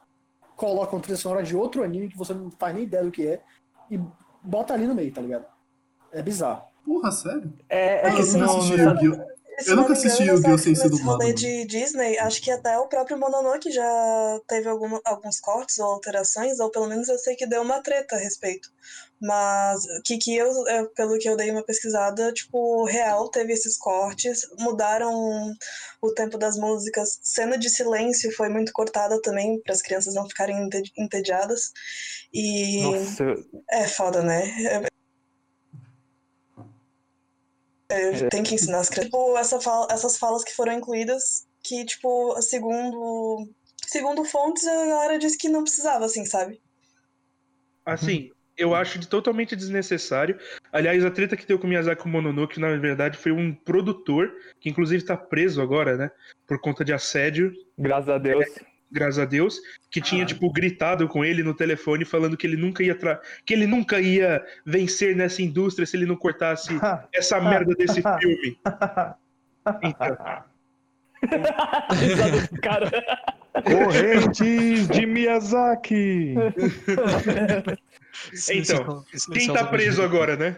[0.54, 3.42] colocam trilha sonora de outro anime que você não faz nem ideia do que é
[3.90, 3.98] e
[4.42, 5.46] bota ali no meio, tá ligado?
[6.12, 6.62] É bizarro.
[6.84, 7.52] Porra, sério?
[7.68, 9.36] É, é Eu que nunca não, assisti não- Yu-Gi-Oh!
[9.58, 10.58] Se Eu nunca assisti Yu-Gi-Oh!
[10.58, 11.18] sem ser dublado.
[11.22, 15.86] rolê de Disney, acho que até o próprio Mononoke já teve algum, alguns cortes ou
[15.86, 18.70] alterações, ou pelo menos eu sei que deu uma treta a respeito.
[19.20, 23.78] Mas que, que eu, eu- pelo que eu dei uma pesquisada, tipo, real teve esses
[23.78, 25.10] cortes, mudaram
[26.02, 30.28] o tempo das músicas, cena de silêncio foi muito cortada também, para as crianças não
[30.28, 31.72] ficarem ente- entediadas.
[32.32, 33.24] E Nossa,
[33.70, 34.42] é foda, né?
[34.66, 34.86] É-
[37.88, 39.10] é, tem que ensinar as crianças.
[39.10, 43.48] Tipo, essa fala- essas falas que foram incluídas, que, tipo, segundo,
[43.86, 46.60] segundo fontes, a galera disse que não precisava, assim, sabe?
[47.84, 50.38] Assim, eu acho de totalmente desnecessário.
[50.72, 54.68] Aliás, a treta que deu com o Miyazaki Mononoke, na verdade, foi um produtor, que
[54.68, 56.10] inclusive tá preso agora, né?
[56.46, 58.44] Por conta de assédio, graças a Deus.
[58.90, 62.82] graças a Deus, que tinha, tipo, gritado com ele no telefone, falando que ele nunca
[62.82, 63.20] ia tra...
[63.44, 66.70] que ele nunca ia vencer nessa indústria se ele não cortasse
[67.12, 68.58] essa merda desse filme.
[69.82, 70.16] Então,
[72.62, 72.90] cara.
[73.64, 76.34] Correntes de Miyazaki!
[78.50, 80.56] Então, quem tá preso agora, né?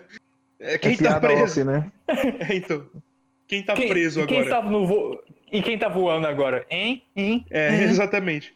[0.61, 1.65] É, Quem É tá preso?
[1.65, 1.91] né?
[2.09, 2.87] É, então.
[3.47, 4.57] Quem tá preso e quem agora?
[4.59, 5.19] está no vo...
[5.51, 6.67] E quem tá voando agora?
[6.71, 7.03] Hein?
[7.17, 7.47] Hein?
[7.51, 8.53] É, exatamente.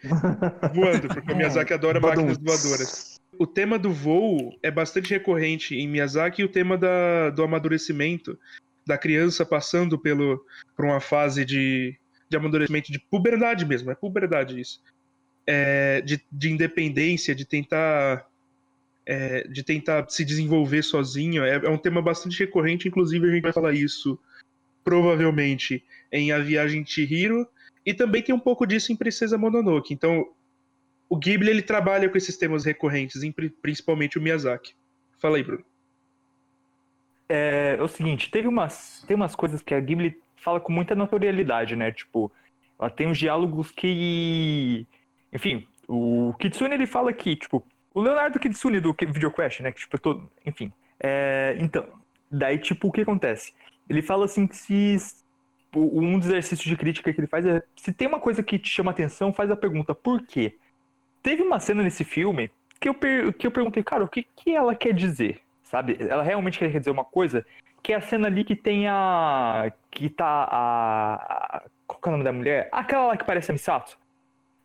[0.74, 3.18] Voando, porque o Miyazaki adora máquinas voadoras.
[3.38, 8.38] O tema do voo é bastante recorrente em Miyazaki e o tema da, do amadurecimento
[8.86, 10.44] da criança passando pelo,
[10.76, 11.98] por uma fase de,
[12.32, 14.82] de amadurecimento, de puberdade mesmo, é puberdade isso.
[15.46, 18.26] É, de, de independência, de tentar
[19.04, 21.44] é, de tentar se desenvolver sozinho.
[21.44, 24.18] É, é um tema bastante recorrente, inclusive a gente vai falar isso
[24.84, 27.46] provavelmente em A Viagem de Chihiro,
[27.86, 29.94] e também tem um pouco disso em Princesa Mononoke.
[29.94, 30.26] Então,
[31.08, 33.20] o Ghibli ele trabalha com esses temas recorrentes,
[33.60, 34.74] principalmente o Miyazaki.
[35.18, 35.64] Fala aí, Bruno.
[37.28, 40.94] É, é o seguinte, teve umas, tem umas coisas que a Ghibli fala com muita
[40.94, 41.92] naturalidade, né?
[41.92, 42.30] Tipo,
[42.78, 44.86] ela tem uns diálogos que.
[45.32, 49.72] Enfim, o Kitsune ele fala que, tipo, o Leonardo Kitsune do VideoQuest, né?
[49.72, 50.30] Que, tipo, todo.
[50.44, 50.72] Enfim.
[51.00, 51.86] É, então,
[52.30, 53.52] daí, tipo, o que acontece?
[53.88, 54.96] Ele fala assim que se.
[55.74, 58.68] Um dos exercícios de crítica que ele faz é: se tem uma coisa que te
[58.68, 60.56] chama atenção, faz a pergunta, por quê?
[61.22, 64.54] Teve uma cena nesse filme que eu, per- que eu perguntei, cara, o que, que
[64.54, 65.40] ela quer dizer?
[65.72, 65.96] sabe?
[65.98, 67.46] Ela realmente quer dizer uma coisa,
[67.82, 69.72] que é a cena ali que tem a.
[69.90, 71.62] que tá a.
[71.86, 72.68] qual que é o nome da mulher?
[72.72, 73.98] Aquela lá que parece a Misato.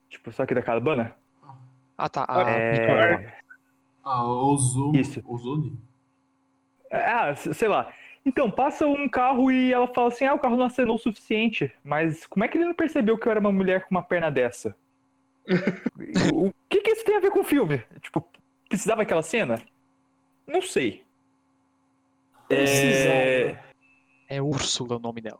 [0.09, 1.15] Tipo, só que da cabana.
[1.97, 2.25] Ah, tá.
[2.27, 2.49] A...
[2.49, 3.37] É.
[4.03, 4.99] Ah, Ozone.
[4.99, 5.21] Isso.
[5.25, 5.77] Ozone?
[6.91, 7.91] Ah, s- sei lá.
[8.25, 11.73] Então, passa um carro e ela fala assim: ah, o carro não acenou o suficiente.
[11.83, 14.29] Mas como é que ele não percebeu que eu era uma mulher com uma perna
[14.31, 14.75] dessa?
[16.33, 17.81] o que, que isso tem a ver com o filme?
[18.01, 18.25] Tipo,
[18.69, 19.61] precisava aquela cena?
[20.45, 21.03] Não sei.
[22.49, 23.57] É...
[24.29, 25.39] É Úrsula o nome dela.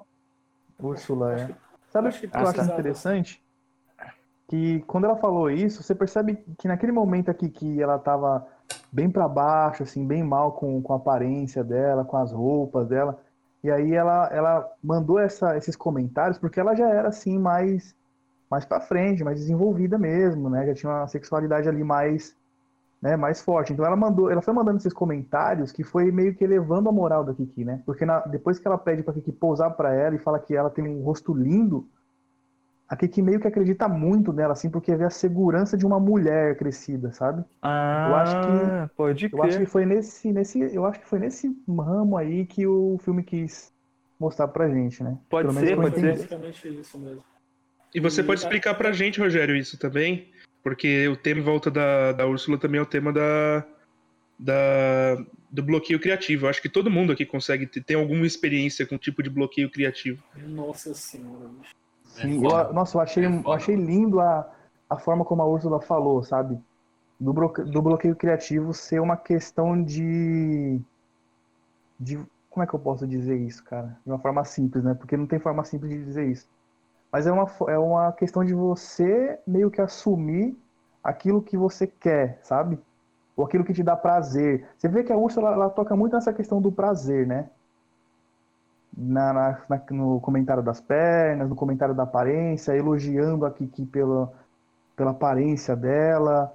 [0.79, 1.49] Úrsula, é.
[1.89, 2.79] Sabe o que que eu acho precisava.
[2.79, 3.43] interessante?
[4.47, 8.47] Que quando ela falou isso, você percebe que naquele momento aqui que ela tava
[8.91, 13.19] bem pra baixo, assim, bem mal com, com a aparência dela, com as roupas dela.
[13.63, 17.95] E aí ela, ela mandou essa, esses comentários porque ela já era assim mais
[18.49, 20.65] mais para frente, mais desenvolvida mesmo, né?
[20.67, 22.33] Já tinha uma sexualidade ali mais
[23.01, 23.73] né, mais forte.
[23.73, 27.23] Então ela mandou, ela foi mandando esses comentários que foi meio que elevando a moral
[27.23, 27.81] da Kiki, né?
[27.85, 30.69] Porque na- depois que ela pede pra Kiki pousar pra ela e fala que ela
[30.69, 31.87] tem um rosto lindo,
[32.89, 36.57] a Kiki meio que acredita muito nela, assim, porque vê a segurança de uma mulher
[36.57, 37.43] crescida, sabe?
[37.61, 39.67] Ah, Eu acho que- pode Eu acho que crer.
[39.67, 43.71] foi nesse, nesse, eu acho que foi nesse ramo aí que o filme quis
[44.19, 45.17] mostrar pra gente, né?
[45.29, 46.11] Pode Pelo ser, pode ser.
[46.15, 47.23] basicamente isso mesmo.
[47.93, 50.31] E você E pode explicar pra gente, Rogério, isso também?
[50.67, 53.65] Porque o tema em volta da, da Úrsula também é o tema da,
[54.37, 55.15] da,
[55.49, 56.45] do bloqueio criativo.
[56.45, 59.71] Eu acho que todo mundo aqui consegue ter, tem alguma experiência com tipo de bloqueio
[59.71, 60.21] criativo.
[60.35, 61.49] Nossa senhora.
[62.03, 64.53] Sim, eu- nossa, eu achei, eu achei lindo a,
[64.89, 66.59] a forma como a Úrsula falou, sabe?
[67.17, 70.81] Do, bloque- do bloqueio criativo ser uma questão de,
[71.97, 72.19] de.
[72.49, 73.97] Como é que eu posso dizer isso, cara?
[74.05, 74.93] De uma forma simples, né?
[74.95, 76.45] Porque não tem forma simples de dizer isso.
[77.11, 80.57] Mas é uma, é uma questão de você meio que assumir
[81.03, 82.79] aquilo que você quer, sabe?
[83.35, 84.67] Ou aquilo que te dá prazer.
[84.77, 87.49] Você vê que a Úrsula, ela, ela toca muito nessa questão do prazer, né?
[88.95, 94.31] na, na- na- no comentário das pernas, no comentário da aparência, elogiando a Kiki pela,
[94.95, 96.53] pela aparência dela.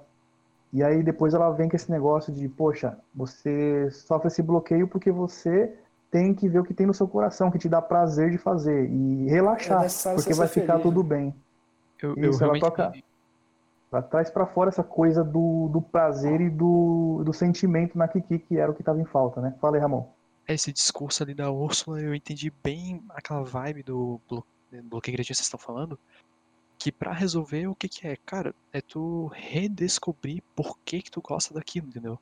[0.73, 5.11] E aí depois ela vem com esse negócio de, poxa, você sofre esse bloqueio porque
[5.11, 5.77] você
[6.13, 8.87] tem que ver o que tem no seu coração, que te dá prazer de fazer
[8.87, 11.09] e É relaxar, necessário porque você vai ficar feliz, tudo né?
[11.09, 11.35] bem.
[12.01, 12.61] Eu, eu Isso, ela realmente.
[12.61, 12.93] toca-
[13.91, 18.37] Ela traz pra fora essa coisa do, do prazer e do, do sentimento na Kiki,
[18.39, 19.55] que era o que estava em falta, né?
[19.59, 20.05] Fala aí, Ramon.
[20.47, 25.35] Esse discurso ali da Úrsula, eu entendi bem aquela vibe do blo- bloqueio criativo que
[25.35, 25.97] vocês estão falando.
[26.77, 28.17] Que pra resolver, o que que é?
[28.25, 32.19] Cara, é tu redescobrir por que que tu gosta daquilo, entendeu?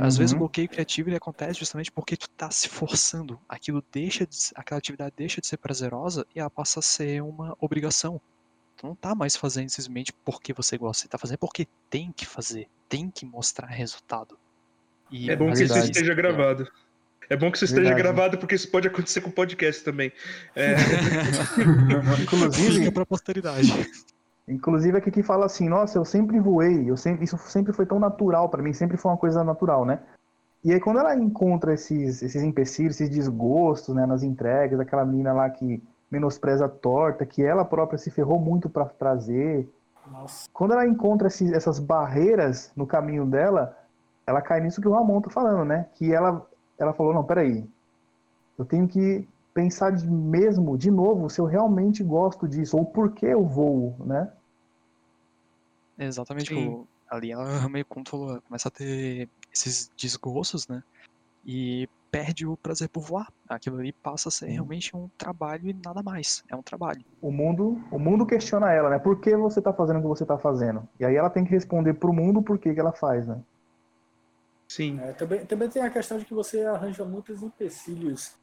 [0.00, 0.40] Às vezes o Uhum.
[0.40, 3.38] bloqueio criativo ele acontece justamente porque tu tá se forçando.
[3.48, 7.54] Aquilo deixa de, aquela atividade deixa de ser prazerosa e ela passa a ser uma
[7.60, 8.20] obrigação.
[8.76, 12.24] Tu não tá mais fazendo simplesmente porque você gosta, você tá fazendo porque tem que
[12.26, 14.38] fazer, tem que mostrar resultado.
[15.10, 16.66] E É bom que isso esteja gravado.
[17.30, 18.02] É bom que isso esteja Verdade.
[18.02, 20.12] gravado, porque isso pode acontecer com o podcast também.
[20.54, 20.74] É,
[22.22, 23.68] Inclusive, Fica pra posteridade.
[24.46, 27.98] Inclusive, a Kiki fala assim: Nossa, eu sempre voei, eu sempre, isso sempre foi tão
[27.98, 30.00] natural pra mim, sempre foi uma coisa natural, né?
[30.62, 35.32] E aí, quando ela encontra esses, esses empecilhos, esses desgostos, né, nas entregas, aquela menina
[35.32, 39.68] lá que menospreza a torta, que ela própria se ferrou muito pra trazer,
[40.10, 40.48] Nossa.
[40.52, 43.76] quando ela encontra esses- essas barreiras no caminho dela,
[44.26, 45.86] ela cai nisso que o Ramon tá falando, né?
[45.94, 46.46] Que ela,
[46.78, 47.66] ela falou: Não, peraí,
[48.58, 53.12] eu tenho que pensar de mesmo, de novo, se eu realmente gosto disso, ou por
[53.12, 54.30] que eu vou, né?
[55.96, 60.82] Exatamente, tipo, ali ela meio ela começa a ter esses desgostos, né?
[61.46, 63.28] E perde o prazer por voar.
[63.48, 66.42] Aquilo ali passa a ser realmente um trabalho e nada mais.
[66.48, 67.04] É um trabalho.
[67.20, 68.98] o mundo, o mundo questiona ela, né?
[68.98, 70.88] Por que você tá fazendo o que você tá fazendo?
[70.98, 73.40] E aí ela tem que responder pro mundo por que que ela faz, né?
[74.68, 74.98] sim.
[75.00, 78.34] É, também, também tem a questão de que você arranja muitos empecilhos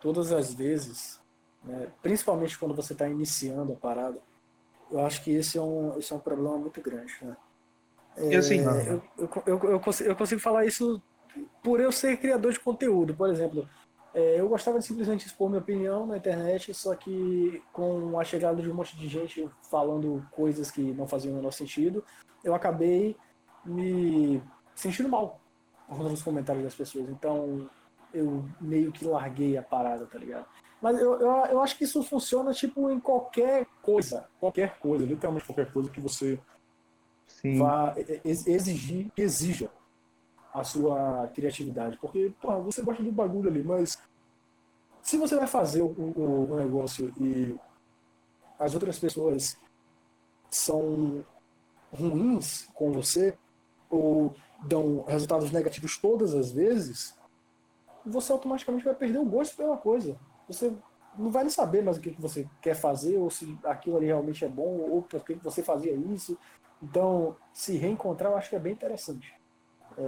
[0.00, 1.20] todas as vezes,
[1.64, 1.88] né?
[2.02, 4.18] principalmente quando você está iniciando a parada.
[4.90, 7.12] Eu acho que esse é um, esse é um problema muito grande.
[7.22, 7.36] Né?
[8.36, 11.00] Assim, É, eu, eu, eu, eu consigo, eu consigo falar isso
[11.62, 13.14] por eu ser criador de conteúdo.
[13.14, 13.68] Por exemplo,
[14.12, 18.60] é, eu gostava de simplesmente expor minha opinião na internet, só que com a chegada
[18.60, 22.04] de um monte de gente falando coisas que não faziam o menor sentido,
[22.42, 23.16] eu acabei
[23.64, 24.42] me
[24.74, 25.40] sentindo mal
[25.88, 27.08] nos comentários das pessoas.
[27.08, 27.70] Então
[28.12, 30.46] eu meio que larguei a parada, tá ligado?
[30.80, 34.28] Mas eu, eu, eu acho que isso funciona tipo em qualquer coisa.
[34.38, 36.40] Qualquer coisa, literalmente qualquer coisa que você
[37.26, 37.58] Sim.
[37.58, 37.94] vá
[38.24, 39.70] ex- exigir, exija
[40.54, 41.98] a sua criatividade.
[41.98, 43.98] Porque, porra, você gosta do bagulho ali, mas
[45.02, 47.58] se você vai fazer o, o, o negócio e
[48.58, 49.56] as outras pessoas
[50.50, 51.24] são
[51.92, 53.36] ruins com você,
[53.88, 54.34] ou
[54.64, 57.18] dão resultados negativos todas as vezes,
[58.04, 60.16] você automaticamente vai perder o gosto pela coisa.
[60.48, 60.72] Você
[61.18, 64.06] não vai nem saber mais o que que você quer fazer, ou se aquilo ali
[64.06, 66.38] realmente é bom, ou por que que você fazia isso.
[66.82, 69.32] Então, se reencontrar, eu acho que é bem interessante.
[69.98, 70.02] É,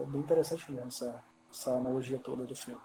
[0.00, 2.80] é bem interessante mesmo essa, essa analogia toda do filme.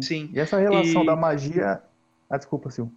[0.00, 0.28] Sim.
[0.32, 1.82] E essa relação E- da magia.
[2.28, 2.90] Ah, desculpa, Sil.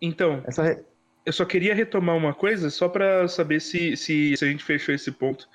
[0.00, 0.84] Então, Essa re-
[1.24, 4.94] eu só queria retomar uma coisa, só pra saber se, se, se a gente fechou
[4.94, 5.48] esse ponto.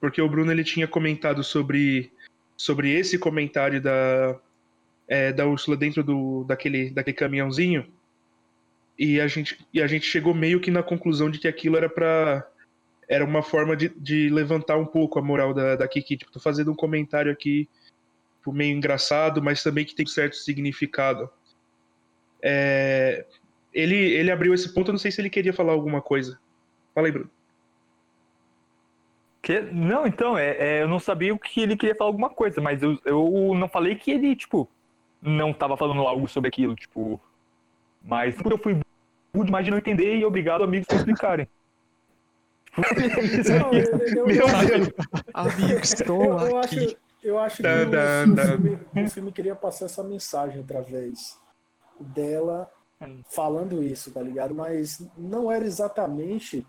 [0.00, 2.12] Porque o Bruno ele tinha comentado sobre,
[2.56, 4.38] sobre esse comentário da,
[5.08, 7.86] é, da Úrsula dentro do, daquele, daquele caminhãozinho.
[8.98, 11.88] E a, gente, e a gente chegou meio que na conclusão de que aquilo era
[11.88, 12.48] pra.
[13.08, 16.16] Era uma forma de, de levantar um pouco a moral da, da Kiki.
[16.16, 17.68] Tipo, tô fazendo um comentário aqui
[18.44, 21.30] tipo, meio engraçado, mas também que tem certo significado.
[22.42, 23.24] É,
[23.72, 26.38] ele, ele abriu esse ponto, eu não sei se ele queria falar alguma coisa.
[26.94, 27.30] Fala aí, Bruno.
[29.44, 32.62] Que- Não, então, é, é, eu não sabia o que ele queria falar alguma coisa,
[32.62, 34.66] mas eu, eu não falei que ele, tipo,
[35.20, 37.20] não tava falando algo sobre aquilo, tipo.
[38.02, 38.80] Mas eu fui
[39.34, 41.46] burro demais de não entender e obrigado, amigos, por explicarem.
[42.74, 43.84] Não, eu,
[44.16, 44.88] eu- Meu eu- Deus.
[45.32, 46.78] Amigos, estou eu, aqui.
[46.86, 48.44] acho, eu acho que Tá, o, tá, o tá.
[48.46, 51.38] filme, o filme queria passar essa mensagem através
[52.00, 52.68] dela
[53.30, 54.54] falando isso, tá ligado?
[54.54, 56.66] Mas não era exatamente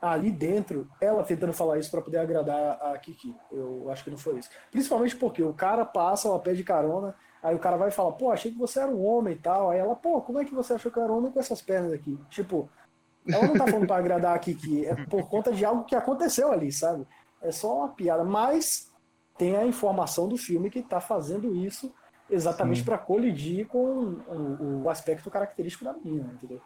[0.00, 3.34] ali dentro ela tentando falar isso pra poder agradar a Kiki.
[3.52, 4.48] Eu acho que não foi isso.
[4.70, 8.30] Principalmente porque o cara passa, ela pede carona, aí o cara vai e fala, pô,
[8.30, 9.70] achei que você era um homem e tal.
[9.70, 12.18] Aí ela, pô, como é que você achou homem com essas pernas aqui?
[12.30, 12.68] Tipo,
[13.28, 16.50] ela não tá falando pra agradar a Kiki, é por conta de algo que aconteceu
[16.50, 17.06] ali, sabe?
[17.42, 18.90] É só uma piada, mas
[19.36, 21.92] tem a informação do filme que tá fazendo isso
[22.28, 26.60] exatamente pra colidir com o, o aspecto característico da menina, entendeu?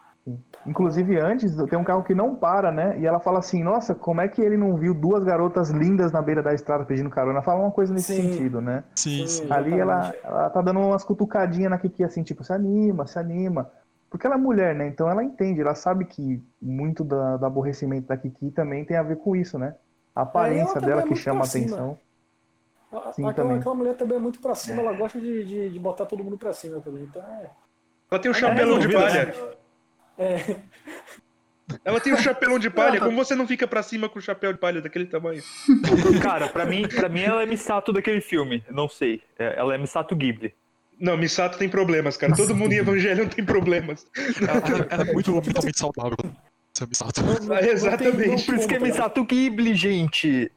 [0.66, 2.98] Inclusive, antes, tem um carro que não para, né?
[2.98, 6.22] E ela fala assim: Nossa, como é que ele não viu duas garotas lindas na
[6.22, 7.42] beira da estrada pedindo carona?
[7.42, 8.30] Fala uma coisa nesse Sim.
[8.30, 8.84] sentido, né?
[8.94, 9.46] Sim, sim.
[9.52, 13.70] Ali ela, ela tá dando umas cutucadinhas na Kiki, assim, tipo, se anima, se anima.
[14.08, 14.86] Porque ela é mulher, né?
[14.86, 19.02] Então ela entende, ela sabe que muito da- do aborrecimento da Kiki também tem a
[19.02, 19.74] ver com isso, né?
[20.14, 21.64] A aparência também dela é que chama cima.
[21.64, 21.98] atenção.
[22.92, 23.58] A- Sim, aquela, também.
[23.58, 26.38] aquela mulher também é muito pra cima, ela gosta de, de, de botar todo mundo
[26.38, 27.02] pra cima também.
[27.02, 27.50] Então é.
[28.10, 29.34] Ela tem um chapelão de palha.
[30.18, 30.56] É,
[31.84, 33.00] Ela tem um chapelão de palha.
[33.00, 35.42] Como você não fica pra cima com o chapéu de palha daquele tamanho?
[36.22, 38.62] Cara, pra mim, pra mim ela é Misato daquele filme.
[38.70, 39.22] Não sei.
[39.38, 40.54] É, Ela é Misato Ghibli.
[41.00, 42.34] Não, Misato tem problemas, cara.
[42.36, 44.06] Todo mundo em Evangelion tem problemas.
[44.40, 46.16] Ela, ela- é muito mentalmente saudável.
[46.74, 47.20] Seu Misato.
[47.52, 48.28] Ah, exatamente.
[48.28, 48.86] não Por isso que é né?
[48.88, 50.50] Misato Ghibli, gente.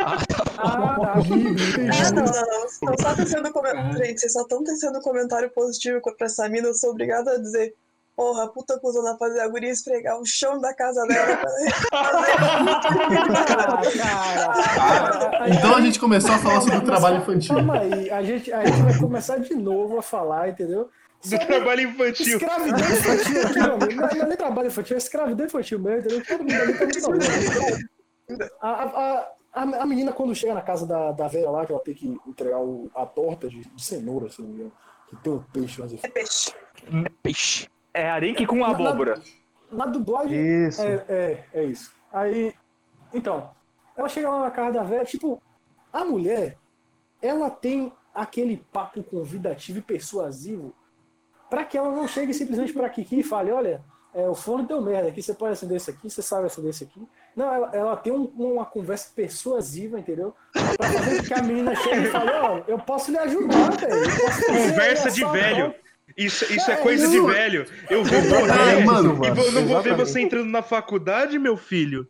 [0.00, 1.88] Ah, tá, Ghibli.
[1.90, 2.66] Ah, não, não, não.
[2.66, 3.96] Estão só tecendo comentário.
[3.96, 6.68] Gente, vocês só estão tecendo comentário positivo pra essa mina.
[6.68, 7.74] Eu sou obrigada a dizer.
[8.16, 11.42] Porra, puta cuzona fazer a guria esfregar o chão da casa dela
[11.92, 15.48] Ah, cara.
[15.50, 17.54] Então a gente começou a falar sobre o trabalho infantil.
[17.56, 20.88] Calma aí, a gente, a gente vai começar de novo a falar, entendeu?
[21.24, 22.36] Do trabalho infantil.
[22.38, 23.94] Escravidão infantil aqui, meu amigo.
[23.94, 26.22] Não é não é nem trabalho infantil, é escravidão infantil mesmo, entendeu?
[26.26, 27.88] Todo mundo ali tá muito
[28.60, 31.80] a, a, a, a- menina, quando chega na casa da, da velha lá, que ela
[31.82, 34.72] tem que entregar o- a torta de, de cenoura, se não me engano,
[35.08, 36.06] que tem um peixe, mas enfim.
[36.06, 36.52] É peixe.
[37.22, 37.68] Peixe.
[37.94, 39.20] É arenque com abóbora.
[39.70, 40.36] Na dublagem,
[40.66, 40.82] Isso.
[40.82, 41.92] É, é, é isso.
[42.12, 42.52] Aí,
[43.12, 43.50] então,
[43.96, 45.40] ela chega lá na casa da velha, tipo,
[45.92, 46.56] a mulher,
[47.22, 50.72] ela tem aquele papo convidativo e persuasivo
[51.50, 53.82] pra que ela não chegue simplesmente pra Kiki e fale, olha,
[54.12, 56.84] é, o fone deu merda aqui, você pode acender esse aqui, você sabe acender esse
[56.84, 57.02] aqui.
[57.34, 60.34] Não, ela, ela tem um- uma conversa persuasiva, entendeu?
[60.52, 64.04] Pra fazer com que a menina chegue e fale, ó, eu posso lhe ajudar, velho.
[64.46, 65.74] Conversa de velho.
[66.06, 67.26] Volta." Isso, isso é É coisa de isso.
[67.26, 67.66] velho.
[67.90, 68.84] Eu vou É, morrer.
[68.84, 69.24] mano.
[69.24, 72.06] E vou- não vou ver você entrando na faculdade, meu filho.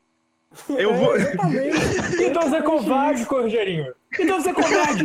[0.68, 1.16] Eu É, vou.
[1.16, 2.22] exatamente.
[2.22, 3.92] Então você é covarde, Rogerinho.
[4.18, 5.04] Então você é covarde.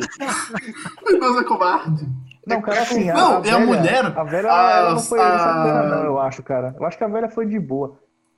[1.20, 2.06] Deus é covarde.
[2.46, 5.38] Não, cara, assim, a, Não, a a velha, mulher, A velha ela não foi a-
[5.40, 6.76] sacana, não, eu acho, cara.
[6.80, 7.98] Eu acho que a velha foi de boa.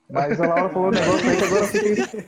[0.10, 2.26] Mas a Laura falou um negócio aí que agora eu fiquei.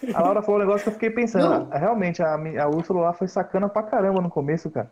[0.14, 1.48] A Laura falou um negócio que eu fiquei pensando.
[1.50, 1.68] Não.
[1.70, 4.90] Realmente, a, a Úrsula lá foi sacana pra caramba no começo, cara.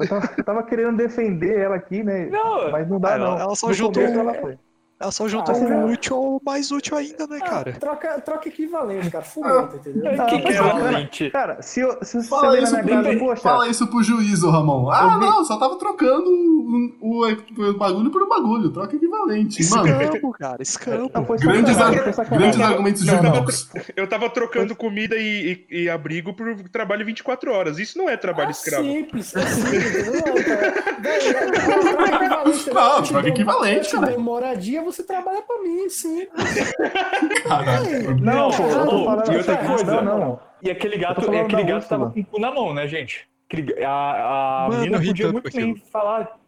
[0.00, 2.26] Eu tava, eu tava querendo defender ela aqui, né?
[2.26, 3.38] Não, Mas não dá, ela- não.
[3.40, 4.58] ela só no juntou começo ela foi.
[5.02, 5.86] Ela só juntou Ah, o cara.
[5.86, 7.72] útil ao mais útil ainda, né, Ah, cara?
[7.72, 9.24] troca, troca equivalente, cara.
[9.24, 10.16] Fumenta, entendeu?
[10.16, 10.80] Não, que que é sacana.
[10.84, 11.30] valente?
[11.30, 14.48] Cara, se, eu, se você Fala vê na isso, bem- poxa, Fala isso pro juízo,
[14.50, 14.90] Ramon.
[14.90, 17.26] Ah, Eu vi- não, só tava trocando o, o-
[17.70, 18.70] o bagulho por um bagulho.
[18.70, 19.68] Troca equivalente.
[19.70, 21.10] Mano, Escampo, cara, escampo.
[21.14, 21.90] não, grandes, ar-
[22.30, 23.44] grandes argumentos Não.
[23.96, 27.78] Eu tava trocando comida e, e- e abrigo por trabalho 24 horas.
[27.78, 28.84] Isso não é trabalho Ah, escravo.
[28.84, 30.06] simples, é simples?
[30.12, 30.74] Não, cara.
[31.04, 31.18] É,
[32.14, 32.70] equivalente?
[32.72, 34.06] Não, troca equivalente, cara.
[34.12, 36.26] dou moradia, você trabalha pra mim, sim.
[37.44, 38.18] Caralho.
[38.20, 40.40] Não, pô, eu tô Ô, falando e outra não, coisa, Não, não.
[40.62, 43.28] E aquele gato, e aquele gato tava com o cu na mão, né, gente?
[43.86, 45.86] A, a Mano, mina podia muito bem aquilo.
[45.90, 46.38] falar.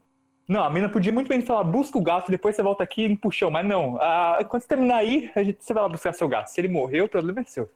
[0.48, 3.08] Não, a mina podia muito bem falar, busca o gato, depois você volta aqui e
[3.08, 3.50] limpa o chão.
[3.50, 6.48] Mas não, a- quando você terminar aí, a gente, você vai lá buscar seu gato.
[6.48, 7.70] Se ele morrer, o problema é seu.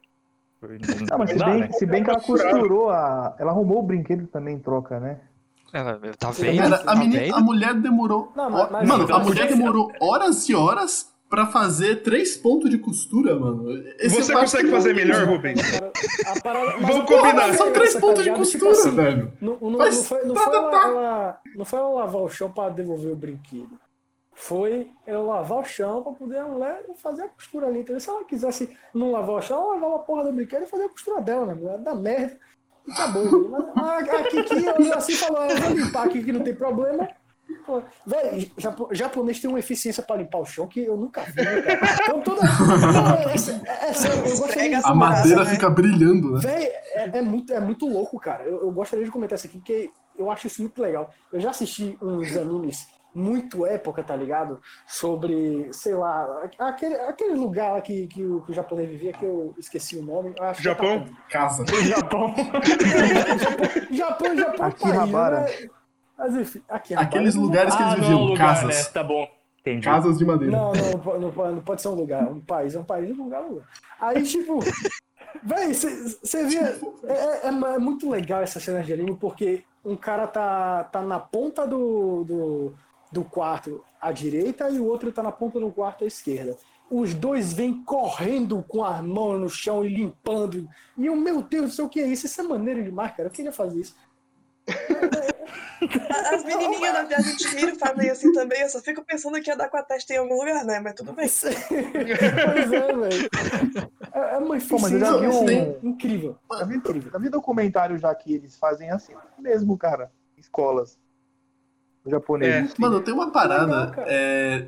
[1.11, 1.71] Ah, mas se Não dá, bem, né?
[1.71, 3.35] se bem que ela costurou a.
[3.39, 5.19] Ela arrumou o brinquedo também em troca, né?
[5.73, 7.35] Ela tá velha, Cara, tá a, menina, velha.
[7.35, 8.31] a mulher demorou.
[8.35, 12.77] Não, mas- mas- mano, a mulher demorou horas e horas pra fazer três pontos de
[12.79, 13.69] costura, mano.
[13.99, 15.61] Esse Você é consegue fazer melhor, Rubens?
[16.81, 17.53] Vamos combinar.
[17.53, 18.29] São três essa, pontos tá de?
[18.29, 19.33] Tipo costura, assim, velho.
[19.41, 20.87] Não, não, Mas não foi, não, tá, foi tá, ela, tá.
[20.87, 23.79] ela- não foi ela lavar o chão pra devolver o brinquedo.
[24.33, 27.79] Foi ela lavar o chão pra poder a mulher fazer a costura ali.
[27.79, 27.99] Entendeu?
[27.99, 30.85] Se ela quisesse não lavar o chão, ela lavava a porra do brinquedo e fazia
[30.85, 31.77] a costura dela, né?
[31.83, 32.39] Dá merda.
[32.89, 33.23] E acabou.
[33.23, 33.69] velho.
[33.75, 37.07] Mas a, a Kiki, assim falou, eu vou limpar aqui que não tem problema.
[38.57, 41.97] Japo- japonês tem uma eficiência pra limpar o chão que eu nunca vi, né, cara?
[42.03, 42.41] Então toda.
[42.41, 46.39] Não, é, é, é sério, eu gostaria de A madeira Nossa, fica brilhando, né?
[46.41, 46.63] Véi,
[46.93, 48.43] é, é muito, é muito louco, cara.
[48.43, 51.13] Eu, eu gostaria de comentar isso aqui, porque eu acho isso muito legal.
[51.31, 54.61] Eu já assisti uns animes muito época, tá ligado?
[54.87, 59.25] Sobre, sei lá, aquele, aquele lugar lá que, que, o, que o japonês vivia, que
[59.25, 60.33] eu esqueci o nome.
[60.39, 61.05] Acho que é Japão?
[61.29, 61.65] Casa.
[61.83, 62.33] Japão.
[63.91, 65.41] Japão, Japão, Akihabara.
[65.43, 65.69] país, né?
[66.17, 67.07] Mas enfim, Akihabara.
[67.07, 68.85] Aqueles lugares que Ah, eles não, viviam, lugar, casas.
[68.87, 68.91] né?
[68.93, 69.27] Tá bom.
[69.61, 69.85] Entendi.
[69.85, 70.55] Casas de madeira.
[70.55, 72.83] Não, não, não, pode- não pode- não pode ser um lugar, um país, é um
[72.83, 73.67] país, um lugar, é um lugar.
[73.99, 74.59] Aí, tipo,
[75.43, 76.57] véi, você vê,
[77.07, 81.19] é, é- é muito legal essa cena de anime, porque um cara tá, tá na
[81.19, 82.73] ponta do, do,
[83.11, 86.57] do quarto à direita e o outro tá na ponta do quarto à esquerda.
[86.89, 90.67] Os dois vêm correndo com as mãos no chão e limpando.
[90.97, 92.25] E eu, meu Deus do céu, o que é isso?
[92.25, 93.29] Isso é maneiro demais, cara.
[93.29, 93.95] Eu queria fazer isso.
[96.33, 98.61] As menininhas da viagem de Hiro fazem assim também.
[98.61, 100.79] Eu só fico pensando que ia dar com a testa em algum lugar, né?
[100.79, 101.27] Mas tudo bem.
[101.29, 103.29] pois é, velho.
[104.13, 106.37] É, é uma Pô, mas eu já vi eficiência um- incrível.
[106.51, 106.81] Já vi,
[107.11, 110.11] já vi documentário já que eles fazem assim mesmo, cara.
[110.37, 110.99] Escolas.
[112.05, 112.73] O japonês.
[112.77, 113.93] Mano, tem uma parada.
[114.07, 114.67] É,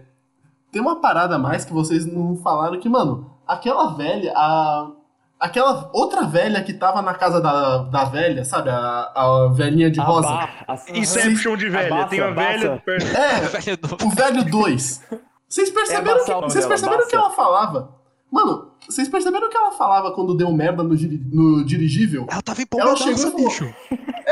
[0.72, 4.92] Tem uma parada a mais que vocês não falaram que, mano, aquela velha, a.
[5.40, 8.70] Aquela outra velha que tava na casa da, da velha, sabe?
[8.70, 10.28] A, a velhinha de A rosa.
[10.28, 11.88] bar- a- Inception de velha.
[11.96, 12.84] Abassa, Tem velha.
[12.88, 15.02] É, Velha do- o velho 2.
[15.50, 17.96] Vocês perceberam, Abassa que, vocês perceberam o que ela falava?
[18.32, 22.28] Mano, vocês perceberam o que ela falava quando deu merda no, no dirigível?
[22.30, 23.74] Ela tava Ela chegou e falou- bicho.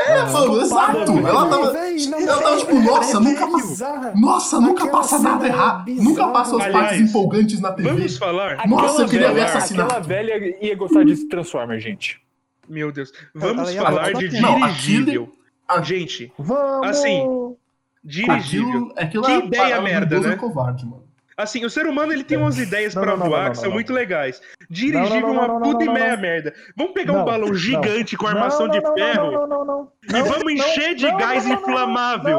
[0.06, 0.96] É, mano, exato.
[1.12, 1.78] Ela tava.
[1.78, 4.12] Ela tava tipo, nossa, é nunca bizarra.
[4.16, 5.90] Nossa, nunca passa nada é errado.
[5.90, 7.88] Nunca passa as partes empolgantes na TV.
[7.90, 8.66] Vamos falar.
[8.66, 9.90] Nossa, eu queria ver assassinato.
[9.90, 12.20] Aquela velha ia gostar de Transformer, gente.
[12.68, 13.12] Meu Deus.
[13.34, 14.40] Vamos falar de quem?
[14.40, 15.32] Não, dirigível.
[15.68, 16.88] a- Gente, Vamos!
[16.88, 17.54] Assim,
[18.02, 18.68] dirigível.
[18.68, 20.36] Aquilo, aquilo Que é ideia merda, né?
[20.36, 21.04] covarde, mano.
[21.40, 23.56] Assim, o ser humano ele tem umas ideias Não, pra não, não, voar não, que
[23.56, 23.74] não, são não.
[23.74, 24.40] muito legais.
[24.68, 26.22] Dirigível é Não, não, uma não, não, puta e não, meia não.
[26.22, 26.54] merda.
[26.76, 27.54] Vamos pegar um Não, balão não.
[27.54, 29.88] gigante com Não, armação não, de não, ferro Não, não, não, não.
[30.08, 32.38] e Não, vamos encher de não, gás não, não, não, inflamável.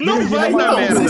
[0.00, 0.06] não.
[0.06, 1.00] Não, vai é dar merda.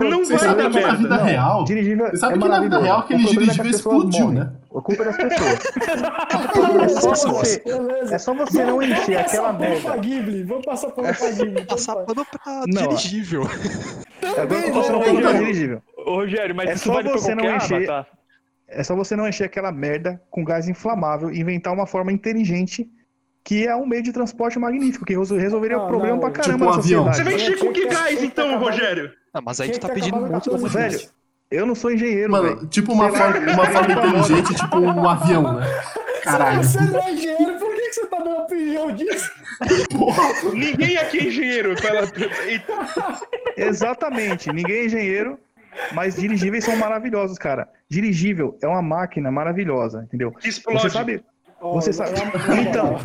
[0.00, 0.96] Não vocês vai dar na merda.
[0.96, 1.62] vida real.
[1.64, 4.38] Dirigível Você sabe é que na vida real aquele é que dirigível pessoas explodiu, morrem.
[4.40, 4.52] né?
[4.74, 5.58] A culpa é das pessoas.
[6.82, 7.62] É só você,
[8.10, 9.96] é só você não encher aquela merda.
[9.98, 10.42] Ghibli.
[10.42, 11.64] Vamos passar pano pra Ghibli.
[11.66, 13.42] Passar pano pra Não, dirigível.
[14.36, 15.38] Agora eu tô passando não, não.
[15.38, 15.82] dirigível.
[16.06, 18.06] Ô, Rogério, mas É isso só vale você não encher- arma, tá?
[18.68, 22.88] É só você não encher aquela merda com gás inflamável e inventar uma forma inteligente
[23.44, 26.30] que é um meio de transporte magnífico, que resol- resolveria Não, o problema não, pra
[26.30, 27.04] tipo caramba um na avião.
[27.04, 29.12] Você vai encher com que gás então, Rogério?
[29.32, 31.00] Ah, mas aí tu tá pedindo muito da Velho,
[31.50, 32.66] eu não sou engenheiro, Mano, velho.
[32.66, 35.66] tipo uma forma, uma forma inteligente, tipo um avião, né?
[36.24, 36.64] Caralho.
[36.64, 39.30] Se você não é engenheiro, por que você tá dando opinião disso?
[40.52, 41.70] Ninguém aqui é engenheiro.
[42.46, 42.72] Eita.
[43.56, 45.38] Exatamente, ninguém é engenheiro,
[45.92, 47.68] mas dirigíveis são maravilhosos, cara.
[47.88, 50.32] Dirigível é uma máquina maravilhosa, entendeu?
[50.32, 50.80] Que explode.
[50.82, 51.22] Você sabe,
[51.58, 52.10] Você sabe-
[52.60, 52.96] Então,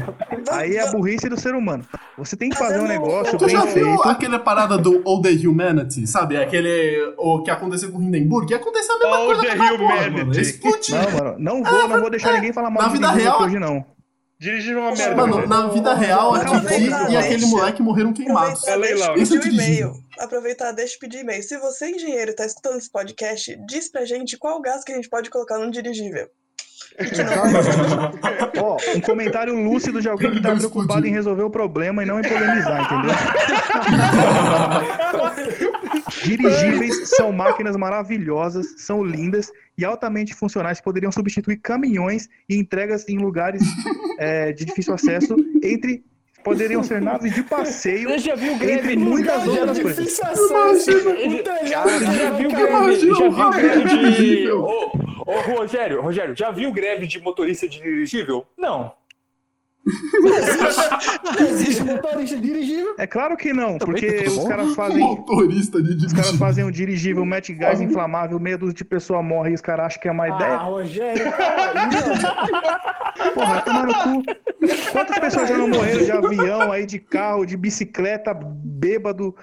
[0.52, 1.86] aí é a burrice do ser humano.
[2.18, 4.10] Você tem que fazer um negócio Tu bem já viu feito.
[4.10, 6.36] aquela parada do All the Humanity, sabe?
[6.38, 7.14] Aquele.
[7.18, 8.52] O que aconteceu com Hindenburg?
[8.52, 10.18] E aconteceu a mesma All coisa the aquela porra, Humanity.
[10.26, 10.40] mano.
[10.42, 10.96] Explodiu.
[10.98, 13.44] Não, mano, não vou, não vou deixar ninguém falar mal Na de vida dirigível real-
[13.48, 13.86] hoje, não.
[14.38, 15.16] Dirigir uma merda.
[15.16, 18.66] Mano, na vida real, a Kiki e aquele moleque morreram queimados.
[18.68, 18.88] Laura.
[18.88, 19.94] eu Isso é dirigível.
[20.22, 21.42] Aproveitar, deixa eu pedir e-mail.
[21.42, 25.10] Se você, engenheiro, tá escutando esse podcast, diz pra gente qual gás que a gente
[25.10, 26.30] pode colocar no dirigível.
[28.62, 32.06] Ó, um comentário lúcido de alguém que tá Não preocupado em resolver o problema e
[32.06, 33.16] não em polemizar, entendeu?
[36.24, 43.08] Dirigíveis são máquinas maravilhosas, são lindas e altamente funcionais que poderiam substituir caminhões e entregas
[43.10, 43.64] em lugares
[44.20, 46.04] é, de difícil acesso entre
[46.44, 48.80] poderiam ser naves de passeio Você já viu greve?
[48.80, 50.20] entre muitas é outras coisas.
[50.20, 52.70] O telhado Você já viu greve?
[52.70, 54.52] Imagina Já viu de.
[54.52, 54.92] Ô,
[55.26, 58.46] ô, Rogério, Rogério, já viu greve de motorista de dirigível?
[58.58, 58.92] Não.
[61.40, 62.94] Existe motorista dirigível.
[62.98, 65.00] É claro que não, porque tá os caras fazem.
[65.00, 66.38] Motorista de Os caras dirigível.
[66.40, 70.02] fazem um dirigível, mete gás inflamável, meia dúzia de pessoa morre e os caras acham
[70.02, 70.58] que é uma Ah, ideia.
[70.58, 71.32] Rogério, aí,
[71.86, 73.34] mano.
[73.34, 74.24] Porra, tomar no cu.
[74.92, 79.36] Quantas pessoas já não morreram de avião, aí de carro, de bicicleta, bêbado?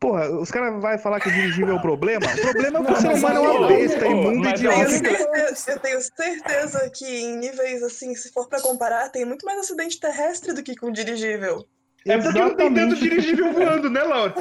[0.00, 2.24] Porra, os caras vão falar que o dirigível é o problema?
[2.24, 5.70] O problema é que o ser humano é uma besta, Ô, imundo e idiota.
[5.72, 9.98] eu tenho certeza que em níveis assim, se for pra comparar, tem muito mais acidente
[9.98, 11.66] terrestre do que com dirigível.
[12.06, 14.32] É porque não tem tanto dirigível voando, né, Laura?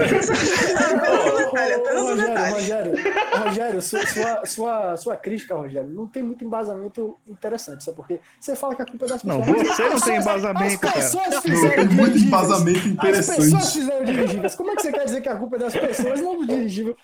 [0.00, 2.52] apenas um detalhe, apenas um Rogério.
[2.54, 2.94] Rogério,
[3.44, 8.20] Rogério, sua, sua, sua, sua crítica, Rogério, não tem muito embasamento interessante, sabe por quê?
[8.40, 9.68] Você fala que a culpa é das Não, pessoas.
[9.68, 10.94] você não tem embasamento, As cara.
[10.94, 13.72] pessoas Não, fizeram tem muito embasamento As pessoas interessante.
[13.72, 14.54] fizeram dirigíveis.
[14.54, 16.96] Como é que você quer dizer que a culpa é das pessoas, não do dirigível?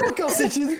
[0.00, 0.78] Qual que é o sentido?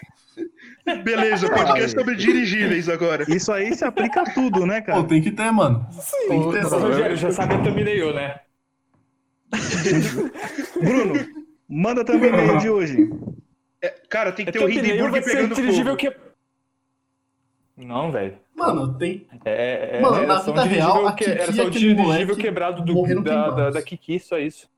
[1.05, 3.25] Beleza, podcast sobre dirigíveis agora.
[3.29, 5.05] Isso aí se aplica a tudo, né, Pô, cara?
[5.05, 5.87] tem que ter, mano.
[6.29, 6.67] Tem que ter.
[6.67, 8.41] Ô, Rogério, já sabe a thumbnail, né?
[10.83, 11.15] Bruno,
[11.69, 13.11] manda também e-mail de hoje.
[13.81, 15.97] É, cara, tem que ter É o que thumbnail Hindenburg pegando dirigível fogo.
[15.99, 16.33] que...
[17.77, 18.39] Não, velho.
[18.55, 19.27] Mano, tem.
[19.45, 21.63] É, é, Mano, era na só um vida real, dirigível a que, Kiki era só
[21.63, 24.69] o aquele dirigível moleque quebrado do, da, da, da Kiki, só isso.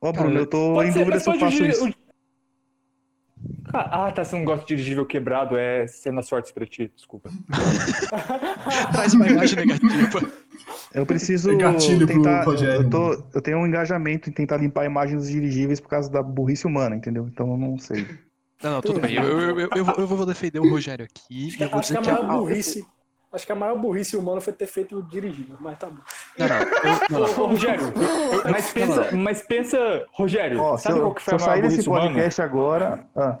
[0.00, 1.94] Ó, Bruno, eu tô Pode em ser, dúvida se eu faço dirigir- isso.
[3.72, 7.30] O- Ah, tá, você não gosta de dirigível quebrado, é cena sorte pra ti, desculpa.
[8.92, 10.20] Traz uma imagem negativa.
[10.94, 12.42] Eu preciso É tentar.
[12.44, 15.88] Rogério, eu, tô, eu tenho um engajamento em tentar limpar a imagem dos dirigíveis por
[15.88, 17.28] causa da burrice humana, entendeu?
[17.28, 18.06] Então eu não sei.
[18.62, 19.14] Não, não, tudo bem.
[19.14, 21.54] Eu, eu, eu, eu vou- eu vou defender o Rogério aqui.
[21.58, 22.22] Eu vou Acho que a que a.
[22.22, 22.84] maior burrice.
[23.32, 26.02] Acho que a maior burrice humana foi ter feito o dirigível, mas tá bom.
[26.36, 26.56] Não, não.
[26.56, 26.66] eu-
[27.10, 27.44] não, não.
[27.44, 27.84] Ô, Rogério,
[28.50, 31.74] mas pensa, mas pensa, Rogério, sabe eu, qual que foi eu a maior sair desse
[31.76, 32.06] burrice humana?
[32.08, 33.06] podcast agora.
[33.16, 33.38] ah,